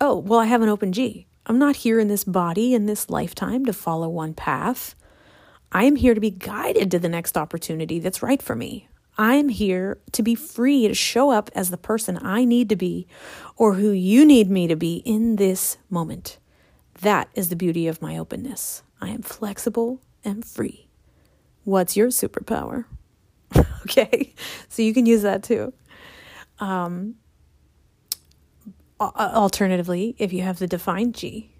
Oh, 0.00 0.16
well, 0.16 0.38
I 0.38 0.46
have 0.46 0.62
an 0.62 0.68
open 0.68 0.92
G. 0.92 1.26
I'm 1.46 1.58
not 1.58 1.76
here 1.76 1.98
in 1.98 2.08
this 2.08 2.24
body 2.24 2.74
in 2.74 2.86
this 2.86 3.10
lifetime 3.10 3.64
to 3.66 3.72
follow 3.72 4.08
one 4.08 4.34
path. 4.34 4.94
I 5.70 5.84
am 5.84 5.96
here 5.96 6.14
to 6.14 6.20
be 6.20 6.30
guided 6.30 6.90
to 6.90 6.98
the 6.98 7.08
next 7.08 7.36
opportunity 7.36 7.98
that's 7.98 8.22
right 8.22 8.40
for 8.40 8.56
me. 8.56 8.88
I'm 9.18 9.48
here 9.48 9.98
to 10.12 10.22
be 10.22 10.34
free 10.34 10.86
to 10.86 10.94
show 10.94 11.30
up 11.30 11.50
as 11.54 11.70
the 11.70 11.76
person 11.76 12.18
I 12.22 12.44
need 12.44 12.68
to 12.68 12.76
be 12.76 13.06
or 13.56 13.74
who 13.74 13.90
you 13.90 14.24
need 14.24 14.48
me 14.48 14.68
to 14.68 14.76
be 14.76 15.02
in 15.04 15.36
this 15.36 15.76
moment. 15.90 16.38
That 17.00 17.28
is 17.34 17.48
the 17.48 17.56
beauty 17.56 17.88
of 17.88 18.00
my 18.00 18.16
openness. 18.16 18.82
I 19.00 19.08
am 19.08 19.22
flexible 19.22 20.00
and 20.24 20.44
free. 20.44 20.88
What's 21.64 21.96
your 21.96 22.08
superpower? 22.08 22.84
okay, 23.82 24.34
so 24.68 24.82
you 24.82 24.94
can 24.94 25.04
use 25.04 25.22
that 25.22 25.42
too. 25.42 25.72
Um, 26.60 27.16
alternatively, 29.00 30.14
if 30.18 30.32
you 30.32 30.42
have 30.42 30.58
the 30.58 30.66
defined 30.66 31.14
G 31.14 31.52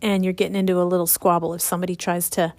and 0.00 0.24
you're 0.24 0.32
getting 0.32 0.56
into 0.56 0.80
a 0.80 0.84
little 0.84 1.06
squabble, 1.06 1.54
if 1.54 1.60
somebody 1.60 1.96
tries 1.96 2.30
to 2.30 2.54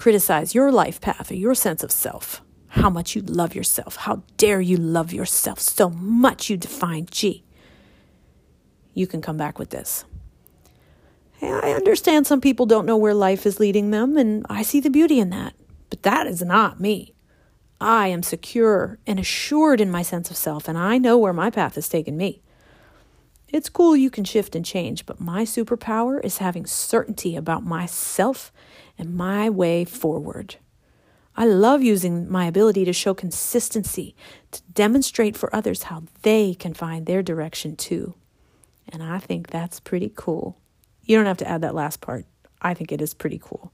criticize 0.00 0.54
your 0.54 0.72
life 0.72 0.98
path 0.98 1.30
or 1.30 1.34
your 1.34 1.54
sense 1.54 1.82
of 1.82 1.92
self, 1.92 2.40
how 2.68 2.88
much 2.88 3.14
you 3.14 3.20
love 3.20 3.54
yourself. 3.54 3.96
How 3.96 4.22
dare 4.38 4.60
you 4.62 4.78
love 4.78 5.12
yourself 5.12 5.60
so 5.60 5.90
much 5.90 6.48
you 6.48 6.56
define 6.56 7.06
G. 7.10 7.44
You 8.94 9.06
can 9.06 9.20
come 9.20 9.36
back 9.36 9.58
with 9.58 9.68
this. 9.68 10.06
Hey, 11.32 11.52
I 11.52 11.72
understand 11.72 12.26
some 12.26 12.40
people 12.40 12.64
don't 12.64 12.86
know 12.86 12.96
where 12.96 13.12
life 13.12 13.44
is 13.44 13.60
leading 13.60 13.90
them, 13.90 14.16
and 14.16 14.46
I 14.48 14.62
see 14.62 14.80
the 14.80 14.88
beauty 14.88 15.20
in 15.20 15.28
that. 15.30 15.52
But 15.90 16.02
that 16.02 16.26
is 16.26 16.40
not 16.40 16.80
me. 16.80 17.12
I 17.78 18.08
am 18.08 18.22
secure 18.22 18.98
and 19.06 19.18
assured 19.18 19.82
in 19.82 19.90
my 19.90 20.00
sense 20.00 20.30
of 20.30 20.36
self, 20.38 20.66
and 20.66 20.78
I 20.78 20.96
know 20.96 21.18
where 21.18 21.34
my 21.34 21.50
path 21.50 21.74
has 21.74 21.90
taken 21.90 22.16
me. 22.16 22.40
It's 23.48 23.68
cool 23.68 23.96
you 23.96 24.10
can 24.10 24.24
shift 24.24 24.56
and 24.56 24.64
change, 24.64 25.04
but 25.04 25.20
my 25.20 25.42
superpower 25.42 26.24
is 26.24 26.38
having 26.38 26.64
certainty 26.64 27.36
about 27.36 27.64
myself 27.64 28.50
and 29.00 29.14
my 29.14 29.48
way 29.48 29.84
forward. 29.84 30.56
I 31.34 31.46
love 31.46 31.82
using 31.82 32.30
my 32.30 32.44
ability 32.44 32.84
to 32.84 32.92
show 32.92 33.14
consistency, 33.14 34.14
to 34.50 34.60
demonstrate 34.74 35.38
for 35.38 35.54
others 35.56 35.84
how 35.84 36.02
they 36.20 36.54
can 36.54 36.74
find 36.74 37.06
their 37.06 37.22
direction 37.22 37.76
too. 37.76 38.14
And 38.90 39.02
I 39.02 39.18
think 39.18 39.46
that's 39.46 39.80
pretty 39.80 40.12
cool. 40.14 40.58
You 41.04 41.16
don't 41.16 41.26
have 41.26 41.38
to 41.38 41.48
add 41.48 41.62
that 41.62 41.74
last 41.74 42.02
part. 42.02 42.26
I 42.60 42.74
think 42.74 42.92
it 42.92 43.00
is 43.00 43.14
pretty 43.14 43.40
cool. 43.42 43.72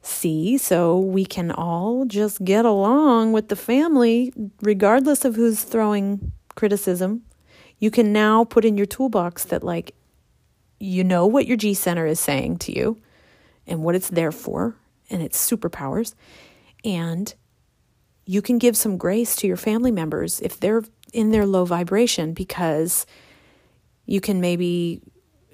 See, 0.00 0.56
so 0.56 0.98
we 0.98 1.26
can 1.26 1.50
all 1.50 2.06
just 2.06 2.42
get 2.42 2.64
along 2.64 3.32
with 3.32 3.48
the 3.48 3.56
family, 3.56 4.32
regardless 4.62 5.26
of 5.26 5.36
who's 5.36 5.62
throwing 5.62 6.32
criticism. 6.54 7.22
You 7.78 7.90
can 7.90 8.12
now 8.12 8.44
put 8.44 8.64
in 8.64 8.78
your 8.78 8.86
toolbox 8.86 9.44
that, 9.44 9.62
like, 9.62 9.94
you 10.80 11.04
know 11.04 11.26
what 11.26 11.46
your 11.46 11.58
G 11.58 11.74
Center 11.74 12.06
is 12.06 12.18
saying 12.18 12.58
to 12.58 12.76
you 12.76 13.00
and 13.72 13.82
what 13.82 13.94
it's 13.94 14.10
there 14.10 14.30
for 14.30 14.76
and 15.08 15.22
its 15.22 15.50
superpowers. 15.50 16.14
And 16.84 17.34
you 18.26 18.42
can 18.42 18.58
give 18.58 18.76
some 18.76 18.98
grace 18.98 19.34
to 19.36 19.46
your 19.46 19.56
family 19.56 19.90
members 19.90 20.40
if 20.40 20.60
they're 20.60 20.82
in 21.12 21.30
their 21.30 21.46
low 21.46 21.64
vibration 21.64 22.34
because 22.34 23.06
you 24.04 24.20
can 24.20 24.40
maybe 24.40 25.00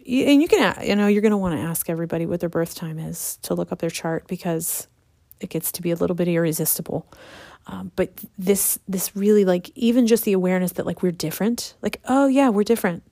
and 0.07 0.43
you 0.43 0.49
can 0.49 0.77
you 0.85 0.97
know 0.97 1.07
you're 1.07 1.23
going 1.23 1.33
to 1.33 1.39
want 1.39 1.59
to 1.59 1.61
ask 1.61 1.89
everybody 1.89 2.27
what 2.27 2.41
their 2.41 2.49
birth 2.49 2.75
time 2.75 2.99
is 2.99 3.39
to 3.43 3.55
look 3.55 3.73
up 3.73 3.79
their 3.79 3.91
chart 3.91 4.27
because 4.27 4.89
it 5.41 5.51
gets 5.51 5.71
to 5.73 5.83
be 5.83 5.91
a 5.91 5.97
little 5.97 6.16
bit 6.16 6.29
irresistible 6.29 7.07
um, 7.69 7.93
but 7.97 8.11
this 8.39 8.79
this 8.89 9.14
really 9.14 9.45
like 9.45 9.71
even 9.75 10.07
just 10.07 10.25
the 10.25 10.33
awareness 10.33 10.73
that 10.73 10.87
like 10.87 11.03
we're 11.03 11.12
different 11.12 11.75
like 11.83 12.01
oh 12.07 12.27
yeah 12.27 12.49
we're 12.49 12.64
different. 12.64 13.03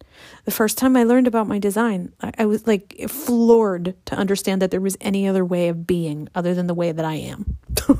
The 0.47 0.51
first 0.51 0.79
time 0.79 0.97
i 0.97 1.05
learned 1.05 1.27
about 1.27 1.47
my 1.47 1.59
design 1.59 2.13
I, 2.23 2.33
I 2.39 2.47
was 2.47 2.67
like 2.67 2.97
floored 3.09 3.95
to 4.07 4.17
understand 4.17 4.63
that 4.63 4.71
there 4.71 4.81
was 4.81 4.97
any 5.01 5.29
other 5.29 5.45
way 5.45 5.69
of 5.69 5.87
being 5.87 6.29
other 6.35 6.55
than 6.55 6.67
the 6.67 6.75
way 6.75 6.93
that 6.93 7.05
i 7.05 7.15
am. 7.15 7.59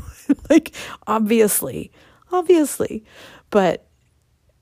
Like 0.51 0.75
obviously 1.07 1.93
obviously. 2.33 3.05
But 3.51 3.87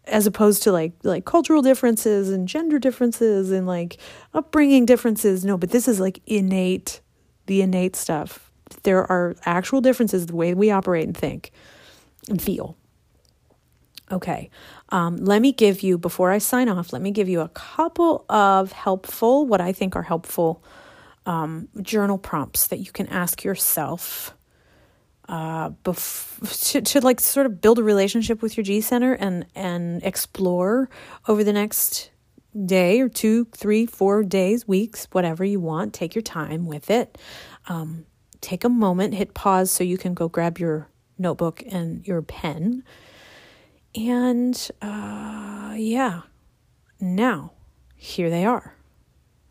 as 0.07 0.27
opposed 0.27 0.63
to 0.65 0.73
like 0.73 0.93
like 1.03 1.25
cultural 1.25 1.63
differences 1.63 2.29
and 2.31 2.47
gender 2.47 2.79
differences 2.79 3.51
and 3.51 3.67
like 3.67 3.97
upbringing 4.35 4.85
differences 4.85 5.47
no 5.47 5.57
but 5.57 5.71
this 5.71 5.89
is 5.89 5.99
like 5.99 6.21
innate 6.27 7.01
the 7.47 7.63
innate 7.63 7.97
stuff. 7.97 8.51
There 8.83 9.11
are 9.11 9.37
actual 9.45 9.81
differences 9.81 10.27
the 10.27 10.37
way 10.37 10.55
we 10.55 10.71
operate 10.71 11.07
and 11.07 11.17
think 11.17 11.53
feel 12.39 12.77
okay 14.11 14.51
um, 14.91 15.17
let 15.17 15.41
me 15.41 15.53
give 15.53 15.83
you 15.83 15.99
before 15.99 16.31
i 16.31 16.39
sign 16.39 16.69
off 16.69 16.93
let 16.93 17.03
me 17.03 17.11
give 17.11 17.29
you 17.29 17.41
a 17.41 17.49
couple 17.49 18.25
of 18.29 18.73
helpful 18.73 19.47
what 19.47 19.61
i 19.61 19.73
think 19.73 19.97
are 19.97 20.03
helpful 20.03 20.63
um, 21.27 21.69
journal 21.81 22.19
prompts 22.19 22.67
that 22.67 22.81
you 22.81 22.93
can 22.93 23.07
ask 23.09 23.45
yourself 23.45 24.35
uh, 25.29 25.71
bef- 25.71 26.73
to, 26.73 26.83
to 26.83 27.01
like 27.01 27.21
sort 27.21 27.47
of 27.47 27.61
build 27.61 27.79
a 27.79 27.83
relationship 27.83 28.43
with 28.43 28.57
your 28.57 28.65
G 28.65 28.81
center 28.81 29.15
and 29.15 29.47
and 29.55 30.03
explore 30.03 30.91
over 31.27 31.43
the 31.43 31.53
next 31.53 32.11
day 32.67 33.01
or 33.01 33.09
two, 33.09 33.47
three, 33.47 33.87
four 33.87 34.23
days, 34.23 34.69
weeks, 34.69 35.09
whatever 35.13 35.45
you 35.45 35.61
want. 35.61 35.93
Take 35.93 36.15
your 36.15 36.23
time 36.23 36.67
with 36.67 36.91
it. 36.91 37.19
Um, 37.69 38.07
take 38.41 38.65
a 38.65 38.69
moment, 38.69 39.15
hit 39.15 39.35
pause 39.35 39.71
so 39.71 39.83
you 39.83 39.99
can 39.99 40.15
go 40.15 40.29
grab 40.29 40.59
your 40.59 40.89
notebook 41.19 41.63
and 41.67 42.07
your 42.07 42.23
pen. 42.23 42.85
And 43.95 44.71
uh, 44.83 45.75
yeah, 45.77 46.23
now 47.01 47.53
here 47.97 48.31
they 48.31 48.45
are. 48.45 48.75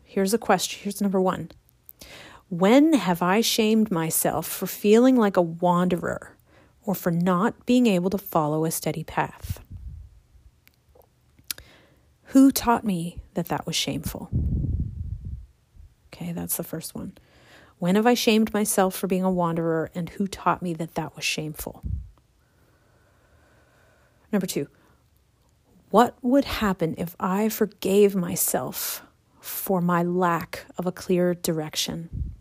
Here's 0.02 0.34
a 0.34 0.38
question. 0.38 0.80
Here's 0.82 1.00
number 1.00 1.20
one 1.20 1.50
when 2.48 2.92
have 2.92 3.22
I 3.22 3.40
shamed 3.40 3.90
myself 3.90 4.46
for 4.46 4.66
feeling 4.66 5.16
like 5.16 5.36
a 5.36 5.42
wanderer 5.42 6.36
or 6.84 6.94
for 6.94 7.10
not 7.10 7.66
being 7.66 7.86
able 7.86 8.10
to 8.10 8.18
follow 8.18 8.64
a 8.64 8.70
steady 8.70 9.02
path? 9.02 9.60
Who 12.26 12.50
taught 12.50 12.84
me 12.84 13.18
that 13.34 13.48
that 13.48 13.66
was 13.66 13.74
shameful? 13.74 14.30
Okay, 16.12 16.32
that's 16.32 16.56
the 16.56 16.64
first 16.64 16.94
one. 16.94 17.16
When 17.78 17.96
have 17.96 18.06
I 18.06 18.14
shamed 18.14 18.52
myself 18.52 18.94
for 18.94 19.06
being 19.06 19.24
a 19.24 19.30
wanderer 19.30 19.90
and 19.94 20.08
who 20.08 20.26
taught 20.26 20.62
me 20.62 20.74
that 20.74 20.94
that 20.94 21.14
was 21.16 21.24
shameful? 21.24 21.82
Number 24.32 24.46
two, 24.46 24.68
what 25.90 26.16
would 26.22 26.44
happen 26.44 26.94
if 26.98 27.14
I 27.20 27.48
forgave 27.48 28.16
myself 28.16 29.02
for 29.40 29.80
my 29.80 30.02
lack 30.02 30.66
of 30.76 30.86
a 30.86 30.92
clear 30.92 31.34
direction? 31.34 32.34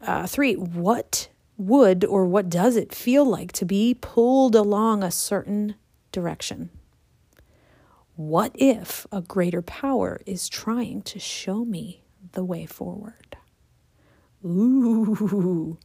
Uh, 0.00 0.26
three, 0.26 0.54
what 0.54 1.28
would 1.56 2.04
or 2.04 2.26
what 2.26 2.50
does 2.50 2.76
it 2.76 2.94
feel 2.94 3.24
like 3.24 3.52
to 3.52 3.64
be 3.64 3.94
pulled 3.94 4.54
along 4.54 5.02
a 5.02 5.10
certain 5.10 5.74
direction? 6.12 6.70
What 8.16 8.52
if 8.54 9.06
a 9.10 9.20
greater 9.20 9.62
power 9.62 10.20
is 10.26 10.48
trying 10.48 11.02
to 11.02 11.18
show 11.18 11.64
me 11.64 12.04
the 12.32 12.44
way 12.44 12.66
forward? 12.66 13.36
Ooh, 14.44 15.78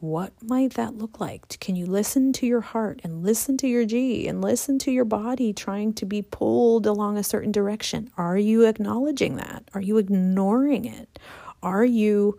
what 0.00 0.32
might 0.42 0.74
that 0.74 0.96
look 0.96 1.20
like? 1.20 1.58
Can 1.60 1.76
you 1.76 1.86
listen 1.86 2.32
to 2.34 2.46
your 2.46 2.60
heart 2.60 3.00
and 3.04 3.22
listen 3.22 3.56
to 3.58 3.68
your 3.68 3.84
G 3.84 4.26
and 4.26 4.40
listen 4.40 4.78
to 4.80 4.90
your 4.90 5.04
body 5.04 5.52
trying 5.52 5.92
to 5.94 6.06
be 6.06 6.22
pulled 6.22 6.86
along 6.86 7.18
a 7.18 7.24
certain 7.24 7.52
direction? 7.52 8.10
Are 8.16 8.38
you 8.38 8.64
acknowledging 8.64 9.36
that? 9.36 9.64
Are 9.74 9.80
you 9.80 9.98
ignoring 9.98 10.84
it? 10.84 11.18
Are 11.62 11.84
you 11.84 12.38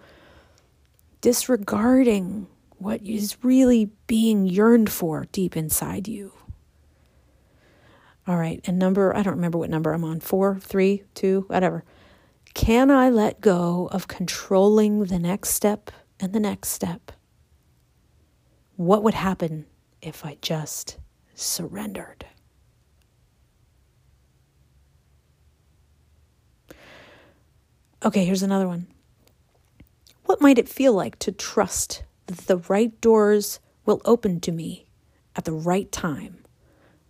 disregarding 1.21 2.47
what 2.83 3.01
is 3.01 3.37
really 3.41 3.89
being 4.07 4.45
yearned 4.45 4.91
for 4.91 5.25
deep 5.31 5.55
inside 5.55 6.05
you. 6.07 6.33
All 8.25 8.37
right, 8.37 8.61
and 8.65 8.79
number, 8.79 9.15
I 9.15 9.21
don't 9.21 9.35
remember 9.35 9.57
what 9.57 9.69
number 9.69 9.91
I'm 9.91 10.05
on 10.05 10.21
four, 10.21 10.57
three, 10.59 11.03
two, 11.13 11.43
whatever. 11.47 11.83
Can 12.53 12.89
I 12.89 13.09
let 13.09 13.41
go 13.41 13.89
of 13.91 14.07
controlling 14.07 15.05
the 15.05 15.19
next 15.19 15.49
step 15.49 15.91
and 16.19 16.31
the 16.31 16.39
next 16.39 16.69
step? 16.69 17.11
What 18.77 19.03
would 19.03 19.13
happen 19.13 19.65
if 20.01 20.25
I 20.25 20.37
just 20.41 20.97
surrendered? 21.33 22.25
Okay, 28.05 28.25
here's 28.25 28.43
another 28.43 28.67
one. 28.67 28.87
What 30.25 30.41
might 30.41 30.59
it 30.59 30.69
feel 30.69 30.93
like 30.93 31.19
to 31.19 31.31
trust 31.31 32.03
that 32.27 32.47
the 32.47 32.57
right 32.57 32.99
doors 33.01 33.59
will 33.85 34.01
open 34.05 34.39
to 34.41 34.51
me 34.51 34.87
at 35.35 35.45
the 35.45 35.53
right 35.53 35.91
time 35.91 36.42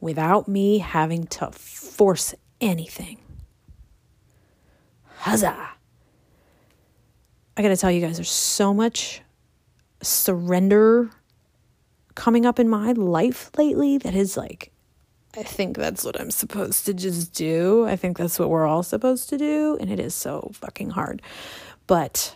without 0.04 0.47
me 0.47 0.80
having 0.80 1.26
to 1.28 1.49
force 1.51 2.36
anything? 2.60 3.18
Huzzah! 5.20 5.70
I 7.56 7.62
gotta 7.62 7.78
tell 7.78 7.89
you 7.89 8.01
guys, 8.01 8.18
there's 8.18 8.30
so 8.30 8.74
much 8.74 9.22
surrender 10.01 11.10
coming 12.16 12.45
up 12.45 12.60
in 12.60 12.68
my 12.68 12.91
life 12.91 13.49
lately 13.58 13.97
that 13.99 14.14
is 14.14 14.36
like, 14.36 14.72
I 15.38 15.43
think 15.43 15.78
that's 15.78 16.04
what 16.04 16.20
I'm 16.20 16.32
supposed 16.32 16.86
to 16.86 16.93
just 16.93 17.34
do. 17.34 17.88
I 17.88 17.95
think 17.95 18.18
that's 18.18 18.38
what 18.38 18.49
we're 18.49 18.68
all 18.68 18.84
supposed 18.84 19.30
to 19.30 19.38
do. 19.38 19.78
And 19.80 19.89
it 19.89 19.99
is 19.99 20.14
so 20.14 20.51
fucking 20.54 20.91
hard. 20.91 21.22
But 21.88 22.36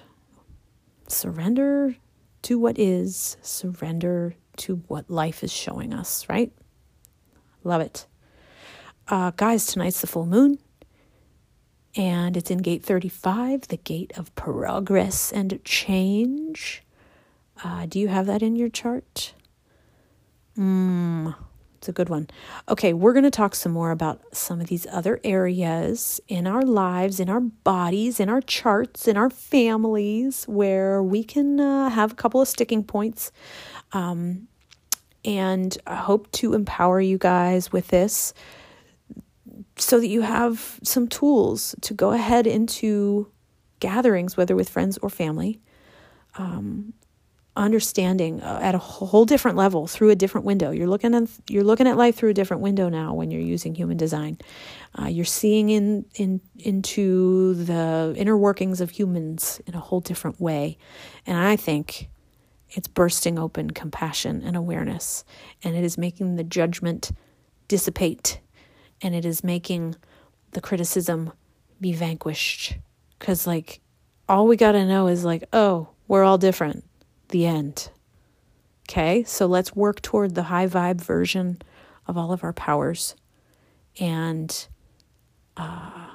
surrender 1.07 1.95
to 2.43 2.57
what 2.57 2.79
is, 2.79 3.37
surrender 3.41 4.35
to 4.57 4.77
what 4.87 5.09
life 5.11 5.43
is 5.43 5.51
showing 5.51 5.93
us, 5.93 6.27
right? 6.29 6.51
Love 7.63 7.81
it. 7.81 8.05
Uh, 9.07 9.31
guys, 9.35 9.65
tonight's 9.65 10.01
the 10.01 10.07
full 10.07 10.25
moon, 10.25 10.59
and 11.95 12.35
it's 12.35 12.51
in 12.51 12.59
gate 12.59 12.83
35, 12.83 13.69
the 13.69 13.77
gate 13.77 14.11
of 14.17 14.33
progress 14.35 15.31
and 15.31 15.59
change. 15.63 16.83
Uh, 17.63 17.85
do 17.85 17.99
you 17.99 18.09
have 18.09 18.25
that 18.25 18.43
in 18.43 18.55
your 18.55 18.69
chart? 18.69 19.33
Hmm. 20.55 21.29
It's 21.77 21.87
a 21.87 21.93
good 21.93 22.09
one. 22.09 22.27
Okay, 22.67 22.91
we're 22.91 23.13
going 23.13 23.23
to 23.23 23.31
talk 23.31 23.53
some 23.53 23.71
more 23.71 23.91
about 23.91 24.35
some 24.35 24.59
of 24.59 24.67
these 24.67 24.87
other 24.91 25.19
areas 25.23 26.19
in 26.27 26.47
our 26.47 26.63
lives, 26.63 27.19
in 27.19 27.29
our 27.29 27.39
bodies, 27.39 28.19
in 28.19 28.29
our 28.29 28.41
charts, 28.41 29.07
in 29.07 29.15
our 29.15 29.29
families, 29.29 30.43
where 30.45 31.03
we 31.03 31.23
can 31.23 31.59
uh, 31.59 31.89
have 31.89 32.11
a 32.11 32.15
couple 32.15 32.41
of 32.41 32.47
sticking 32.47 32.83
points. 32.83 33.31
Um, 33.93 34.47
and 35.27 35.77
I 35.85 35.95
hope 35.95 36.31
to 36.31 36.53
empower 36.53 37.01
you 37.01 37.17
guys 37.17 37.69
with 37.69 37.89
this 37.89 38.33
so 39.75 39.99
that 39.99 40.07
you 40.07 40.21
have 40.21 40.79
some 40.83 41.07
tools 41.09 41.75
to 41.81 41.93
go 41.93 42.13
ahead 42.13 42.47
into 42.47 43.29
gatherings, 43.81 44.37
whether 44.37 44.55
with 44.55 44.69
friends 44.69 44.97
or 44.99 45.09
family, 45.09 45.59
um, 46.35 46.93
understanding 47.57 48.41
uh, 48.41 48.59
at 48.63 48.73
a 48.73 48.77
whole 48.77 49.25
different 49.25 49.57
level 49.57 49.85
through 49.85 50.11
a 50.11 50.15
different 50.15 50.45
window. 50.45 50.71
You're 50.71 50.87
looking 50.87 51.13
at 51.13 51.27
you're 51.49 51.63
looking 51.63 51.87
at 51.87 51.97
life 51.97 52.15
through 52.15 52.29
a 52.29 52.33
different 52.33 52.63
window 52.63 52.87
now 52.87 53.13
when 53.13 53.29
you're 53.29 53.41
using 53.41 53.75
human 53.75 53.97
design. 53.97 54.37
Uh, 54.97 55.07
you're 55.07 55.25
seeing 55.25 55.69
in 55.69 56.05
in 56.15 56.39
into 56.57 57.53
the 57.55 58.13
inner 58.15 58.37
workings 58.37 58.79
of 58.79 58.91
humans 58.91 59.59
in 59.65 59.75
a 59.75 59.79
whole 59.79 59.99
different 59.99 60.39
way, 60.39 60.77
and 61.25 61.37
I 61.37 61.57
think 61.57 62.09
it's 62.77 62.87
bursting 62.87 63.39
open 63.39 63.71
compassion 63.71 64.43
and 64.45 64.55
awareness, 64.55 65.25
and 65.63 65.75
it 65.75 65.83
is 65.83 65.97
making 65.97 66.35
the 66.35 66.43
judgment 66.43 67.11
dissipate, 67.67 68.39
and 69.01 69.15
it 69.15 69.25
is 69.25 69.43
making 69.43 69.95
the 70.51 70.61
criticism 70.61 71.33
be 71.81 71.91
vanquished. 71.91 72.77
Because 73.17 73.47
like 73.47 73.81
all 74.29 74.45
we 74.45 74.57
got 74.57 74.73
to 74.73 74.85
know 74.85 75.07
is 75.07 75.25
like, 75.25 75.43
oh, 75.51 75.89
we're 76.07 76.23
all 76.23 76.37
different 76.37 76.85
the 77.29 77.47
end. 77.47 77.89
Okay, 78.87 79.23
so 79.23 79.47
let's 79.47 79.75
work 79.75 79.99
toward 80.03 80.35
the 80.35 80.43
high 80.43 80.67
vibe 80.67 81.01
version 81.01 81.59
of 82.05 82.15
all 82.15 82.31
of 82.31 82.43
our 82.43 82.53
powers 82.53 83.15
and 83.99 84.67
uh, 85.57 86.11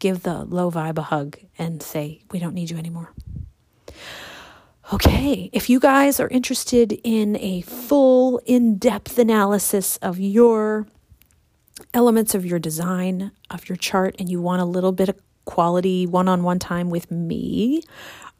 give 0.00 0.24
the 0.24 0.44
low 0.44 0.72
vibe 0.72 0.98
a 0.98 1.02
hug 1.02 1.38
and 1.56 1.80
say, 1.80 2.20
We 2.32 2.40
don't 2.40 2.54
need 2.54 2.68
you 2.68 2.76
anymore. 2.76 3.14
Okay, 4.92 5.50
if 5.52 5.70
you 5.70 5.78
guys 5.78 6.18
are 6.18 6.26
interested 6.26 6.98
in 7.04 7.36
a 7.36 7.60
full, 7.60 8.40
in 8.44 8.76
depth 8.76 9.20
analysis 9.20 9.98
of 9.98 10.18
your 10.18 10.88
elements 11.94 12.34
of 12.34 12.44
your 12.44 12.58
design, 12.58 13.30
of 13.50 13.68
your 13.68 13.76
chart, 13.76 14.16
and 14.18 14.28
you 14.28 14.40
want 14.40 14.62
a 14.62 14.64
little 14.64 14.90
bit 14.90 15.08
of 15.08 15.16
quality 15.44 16.08
one 16.08 16.26
on 16.26 16.42
one 16.42 16.58
time 16.58 16.90
with 16.90 17.08
me, 17.08 17.84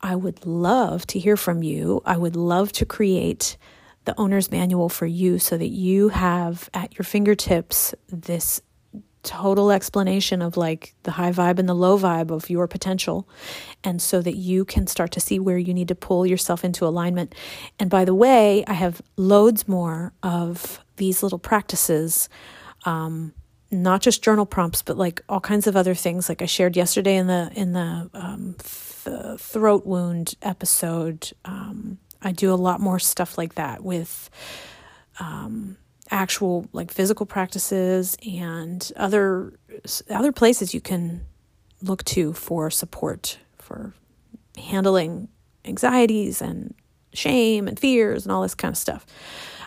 I 0.00 0.16
would 0.16 0.44
love 0.44 1.06
to 1.08 1.20
hear 1.20 1.36
from 1.36 1.62
you. 1.62 2.02
I 2.04 2.16
would 2.16 2.34
love 2.34 2.72
to 2.72 2.84
create 2.84 3.56
the 4.04 4.18
owner's 4.18 4.50
manual 4.50 4.88
for 4.88 5.06
you 5.06 5.38
so 5.38 5.56
that 5.56 5.68
you 5.68 6.08
have 6.08 6.68
at 6.74 6.98
your 6.98 7.04
fingertips 7.04 7.94
this 8.08 8.60
total 9.22 9.70
explanation 9.70 10.42
of 10.42 10.56
like 10.56 10.94
the 11.02 11.12
high 11.12 11.32
vibe 11.32 11.58
and 11.58 11.68
the 11.68 11.74
low 11.74 11.98
vibe 11.98 12.30
of 12.30 12.48
your 12.48 12.66
potential. 12.66 13.28
And 13.84 14.00
so 14.00 14.22
that 14.22 14.36
you 14.36 14.64
can 14.64 14.86
start 14.86 15.12
to 15.12 15.20
see 15.20 15.38
where 15.38 15.58
you 15.58 15.74
need 15.74 15.88
to 15.88 15.94
pull 15.94 16.26
yourself 16.26 16.64
into 16.64 16.86
alignment. 16.86 17.34
And 17.78 17.90
by 17.90 18.04
the 18.04 18.14
way, 18.14 18.64
I 18.66 18.72
have 18.72 19.02
loads 19.16 19.68
more 19.68 20.12
of 20.22 20.80
these 20.96 21.22
little 21.22 21.38
practices. 21.38 22.28
Um, 22.84 23.34
not 23.70 24.02
just 24.02 24.24
journal 24.24 24.46
prompts, 24.46 24.82
but 24.82 24.96
like 24.96 25.22
all 25.28 25.40
kinds 25.40 25.66
of 25.66 25.76
other 25.76 25.94
things. 25.94 26.28
Like 26.28 26.42
I 26.42 26.46
shared 26.46 26.76
yesterday 26.76 27.16
in 27.16 27.28
the 27.28 27.52
in 27.54 27.72
the 27.72 28.10
um, 28.14 28.56
the 29.04 29.38
throat 29.38 29.86
wound 29.86 30.34
episode, 30.42 31.30
um, 31.44 31.98
I 32.22 32.32
do 32.32 32.52
a 32.52 32.56
lot 32.56 32.80
more 32.80 32.98
stuff 32.98 33.38
like 33.38 33.54
that 33.54 33.82
with 33.82 34.28
um, 35.20 35.76
actual 36.10 36.66
like 36.72 36.90
physical 36.90 37.26
practices 37.26 38.16
and 38.26 38.92
other 38.96 39.52
other 40.10 40.32
places 40.32 40.74
you 40.74 40.80
can 40.80 41.24
look 41.82 42.04
to 42.04 42.32
for 42.32 42.70
support 42.70 43.38
for 43.58 43.94
handling 44.56 45.28
anxieties 45.64 46.42
and 46.42 46.74
shame 47.12 47.68
and 47.68 47.78
fears 47.78 48.24
and 48.24 48.32
all 48.32 48.42
this 48.42 48.54
kind 48.54 48.72
of 48.72 48.78
stuff 48.78 49.06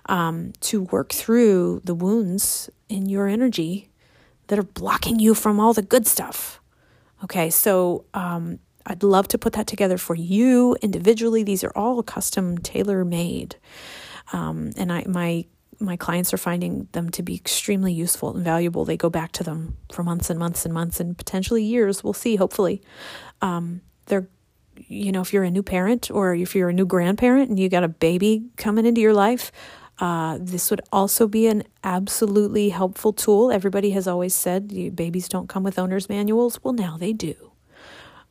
um, 0.08 0.54
to 0.60 0.84
work 0.84 1.12
through 1.12 1.82
the 1.84 1.96
wounds 1.96 2.70
in 2.90 3.08
your 3.08 3.28
energy 3.28 3.90
that 4.48 4.60
are 4.60 4.64
blocking 4.64 5.20
you 5.20 5.34
from 5.34 5.60
all 5.60 5.74
the 5.74 5.82
good 5.82 6.06
stuff. 6.06 6.60
Okay, 7.24 7.50
so 7.50 8.06
um, 8.14 8.60
I'd 8.86 9.04
love 9.04 9.28
to 9.30 9.38
put 9.38 9.54
that 9.54 9.68
together 9.68 9.98
for 9.98 10.16
you 10.16 10.76
individually. 10.82 11.44
These 11.44 11.64
are 11.64 11.72
all 11.76 12.04
custom 12.04 12.58
tailor 12.58 13.06
made. 13.06 13.56
Um, 14.34 14.72
and 14.78 14.92
I, 14.92 15.06
my 15.08 15.46
my 15.84 15.98
clients 15.98 16.34
are 16.34 16.38
finding 16.38 16.88
them 16.94 17.10
to 17.12 17.22
be 17.22 17.36
extremely 17.36 17.94
useful 17.94 18.36
and 18.36 18.44
valuable. 18.44 18.86
They 18.86 18.98
go 18.98 19.10
back 19.10 19.32
to 19.34 19.44
them 19.44 19.78
for 19.92 20.04
months 20.04 20.30
and 20.30 20.40
months 20.40 20.66
and 20.66 20.74
months 20.74 21.00
and 21.00 21.18
potentially 21.18 21.64
years. 21.64 22.04
We'll 22.04 22.14
see, 22.14 22.36
hopefully. 22.38 22.82
Um, 23.42 23.82
they're, 24.06 24.28
you 24.76 25.12
know, 25.12 25.22
if 25.22 25.34
you're 25.34 25.44
a 25.44 25.52
new 25.52 25.64
parent 25.64 26.10
or 26.10 26.34
if 26.34 26.56
you're 26.56 26.70
a 26.70 26.74
new 26.74 26.86
grandparent 26.86 27.50
and 27.50 27.60
you 27.60 27.70
got 27.70 27.84
a 27.84 27.90
baby 27.90 28.46
coming 28.56 28.86
into 28.86 29.02
your 29.02 29.14
life, 29.14 29.52
uh, 30.00 30.38
this 30.42 30.72
would 30.72 30.82
also 30.92 31.28
be 31.28 31.48
an 31.48 31.64
absolutely 31.84 32.70
helpful 32.70 33.14
tool. 33.14 33.52
Everybody 33.52 33.92
has 33.92 34.08
always 34.08 34.34
said 34.34 34.96
babies 34.96 35.28
don't 35.28 35.48
come 35.50 35.64
with 35.64 35.78
owner's 35.78 36.10
manuals. 36.10 36.60
Well, 36.64 36.74
now 36.74 36.98
they 36.98 37.14
do. 37.14 37.52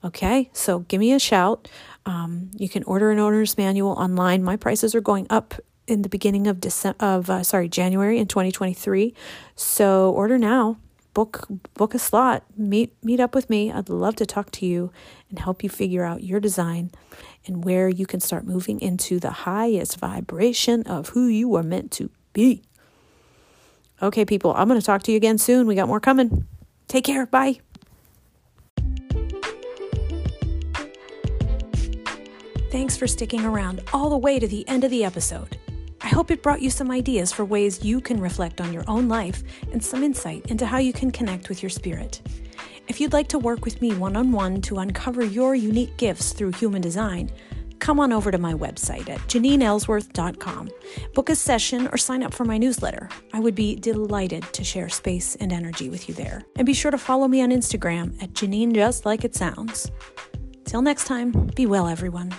Okay, 0.05 0.51
so 0.53 0.81
give 0.81 0.99
me 0.99 1.13
a 1.13 1.21
shout. 1.21 1.69
Um, 2.07 2.51
you 2.57 2.69
can 2.69 2.83
order 2.85 3.13
an 3.13 3.21
owner's 3.21 3.57
manual 3.57 3.93
online. 3.93 4.43
My 4.43 4.57
prices 4.57 4.97
are 4.97 5.01
going 5.01 5.29
up 5.31 5.55
in 5.87 6.03
the 6.03 6.09
beginning 6.09 6.47
of 6.47 6.61
December 6.61 6.97
of 7.05 7.31
uh, 7.31 7.43
sorry 7.43 7.69
January 7.69 8.19
in 8.19 8.27
2023. 8.27 9.15
So 9.57 10.11
order 10.13 10.39
now. 10.39 10.79
Book 11.15 11.47
book 11.75 11.95
a 11.95 11.99
slot. 11.99 12.45
Meet 12.57 12.95
meet 13.03 13.21
up 13.21 13.35
with 13.35 13.51
me. 13.51 13.71
I'd 13.71 13.91
love 13.91 14.17
to 14.17 14.27
talk 14.27 14.51
to 14.53 14.67
you 14.67 14.91
and 15.29 15.39
help 15.39 15.63
you 15.63 15.69
figure 15.69 16.05
out 16.05 16.23
your 16.23 16.41
design 16.41 16.91
and 17.47 17.65
where 17.65 17.89
you 17.89 18.07
can 18.07 18.21
start 18.21 18.47
moving 18.47 18.81
into 18.81 19.21
the 19.21 19.31
highest 19.31 19.99
vibration 19.99 20.85
of 20.85 21.11
who 21.11 21.27
you 21.27 21.49
were 21.49 21.63
meant 21.63 21.91
to 21.93 22.09
be. 22.33 22.63
Okay, 24.01 24.25
people, 24.25 24.55
I'm 24.55 24.69
going 24.69 24.81
to 24.81 24.85
talk 24.85 25.03
to 25.05 25.13
you 25.13 25.17
again 25.17 25.39
soon. 25.39 25.67
We 25.67 25.75
got 25.75 25.87
more 25.87 26.01
coming. 26.01 26.47
Take 26.89 27.05
care. 27.05 27.27
Bye. 27.27 27.61
Thanks 32.71 32.97
for 32.97 33.07
sticking 33.07 33.45
around 33.45 33.83
all 33.93 34.09
the 34.09 34.17
way 34.17 34.39
to 34.39 34.49
the 34.49 34.67
end 34.67 34.83
of 34.83 34.91
the 34.91 35.05
episode. 35.05 35.59
I 36.05 36.09
hope 36.09 36.31
it 36.31 36.43
brought 36.43 36.63
you 36.63 36.71
some 36.71 36.91
ideas 36.91 37.33
for 37.33 37.45
ways 37.45 37.85
you 37.85 38.01
can 38.01 38.21
reflect 38.21 38.61
on 38.61 38.73
your 38.73 38.85
own 38.89 39.09
life 39.09 39.45
and 39.73 39.83
some 39.83 40.03
insight 40.03 40.47
into 40.51 40.67
how 40.67 40.79
you 40.79 40.93
can 40.93 41.13
connect 41.13 41.49
with 41.49 41.63
your 41.63 41.71
spirit. 41.71 42.21
If 42.89 43.01
you'd 43.01 43.13
like 43.13 43.29
to 43.29 43.39
work 43.39 43.65
with 43.65 43.81
me 43.81 43.95
one 43.95 44.17
on 44.17 44.33
one 44.33 44.61
to 44.63 44.79
uncover 44.79 45.25
your 45.25 45.55
unique 45.55 45.97
gifts 45.97 46.33
through 46.33 46.53
human 46.53 46.83
design, 46.83 47.31
come 47.79 48.01
on 48.01 48.13
over 48.13 48.33
to 48.33 48.39
my 48.39 48.53
website 48.53 49.09
at 49.09 49.21
janineellsworth.com. 49.29 50.71
Book 51.15 51.31
a 51.31 51.37
session 51.37 51.89
or 51.89 51.97
sign 51.97 52.25
up 52.25 52.35
for 52.35 52.45
my 52.45 52.59
newsletter. 52.59 53.09
I 53.33 53.39
would 53.39 53.55
be 53.55 53.77
delighted 53.77 54.43
to 54.53 54.65
share 54.65 54.89
space 54.89 55.37
and 55.37 55.53
energy 55.53 55.89
with 55.89 56.09
you 56.09 56.15
there. 56.15 56.43
And 56.57 56.67
be 56.67 56.75
sure 56.75 56.91
to 56.91 56.99
follow 56.99 57.29
me 57.29 57.43
on 57.43 57.51
Instagram 57.51 58.21
at 58.21 58.33
Janine 58.33 58.75
Just 58.75 59.07
Like 59.07 59.25
It 59.25 59.37
Sounds. 59.37 59.91
Till 60.65 60.83
next 60.83 61.07
time, 61.07 61.31
be 61.55 61.67
well, 61.67 61.87
everyone. 61.87 62.33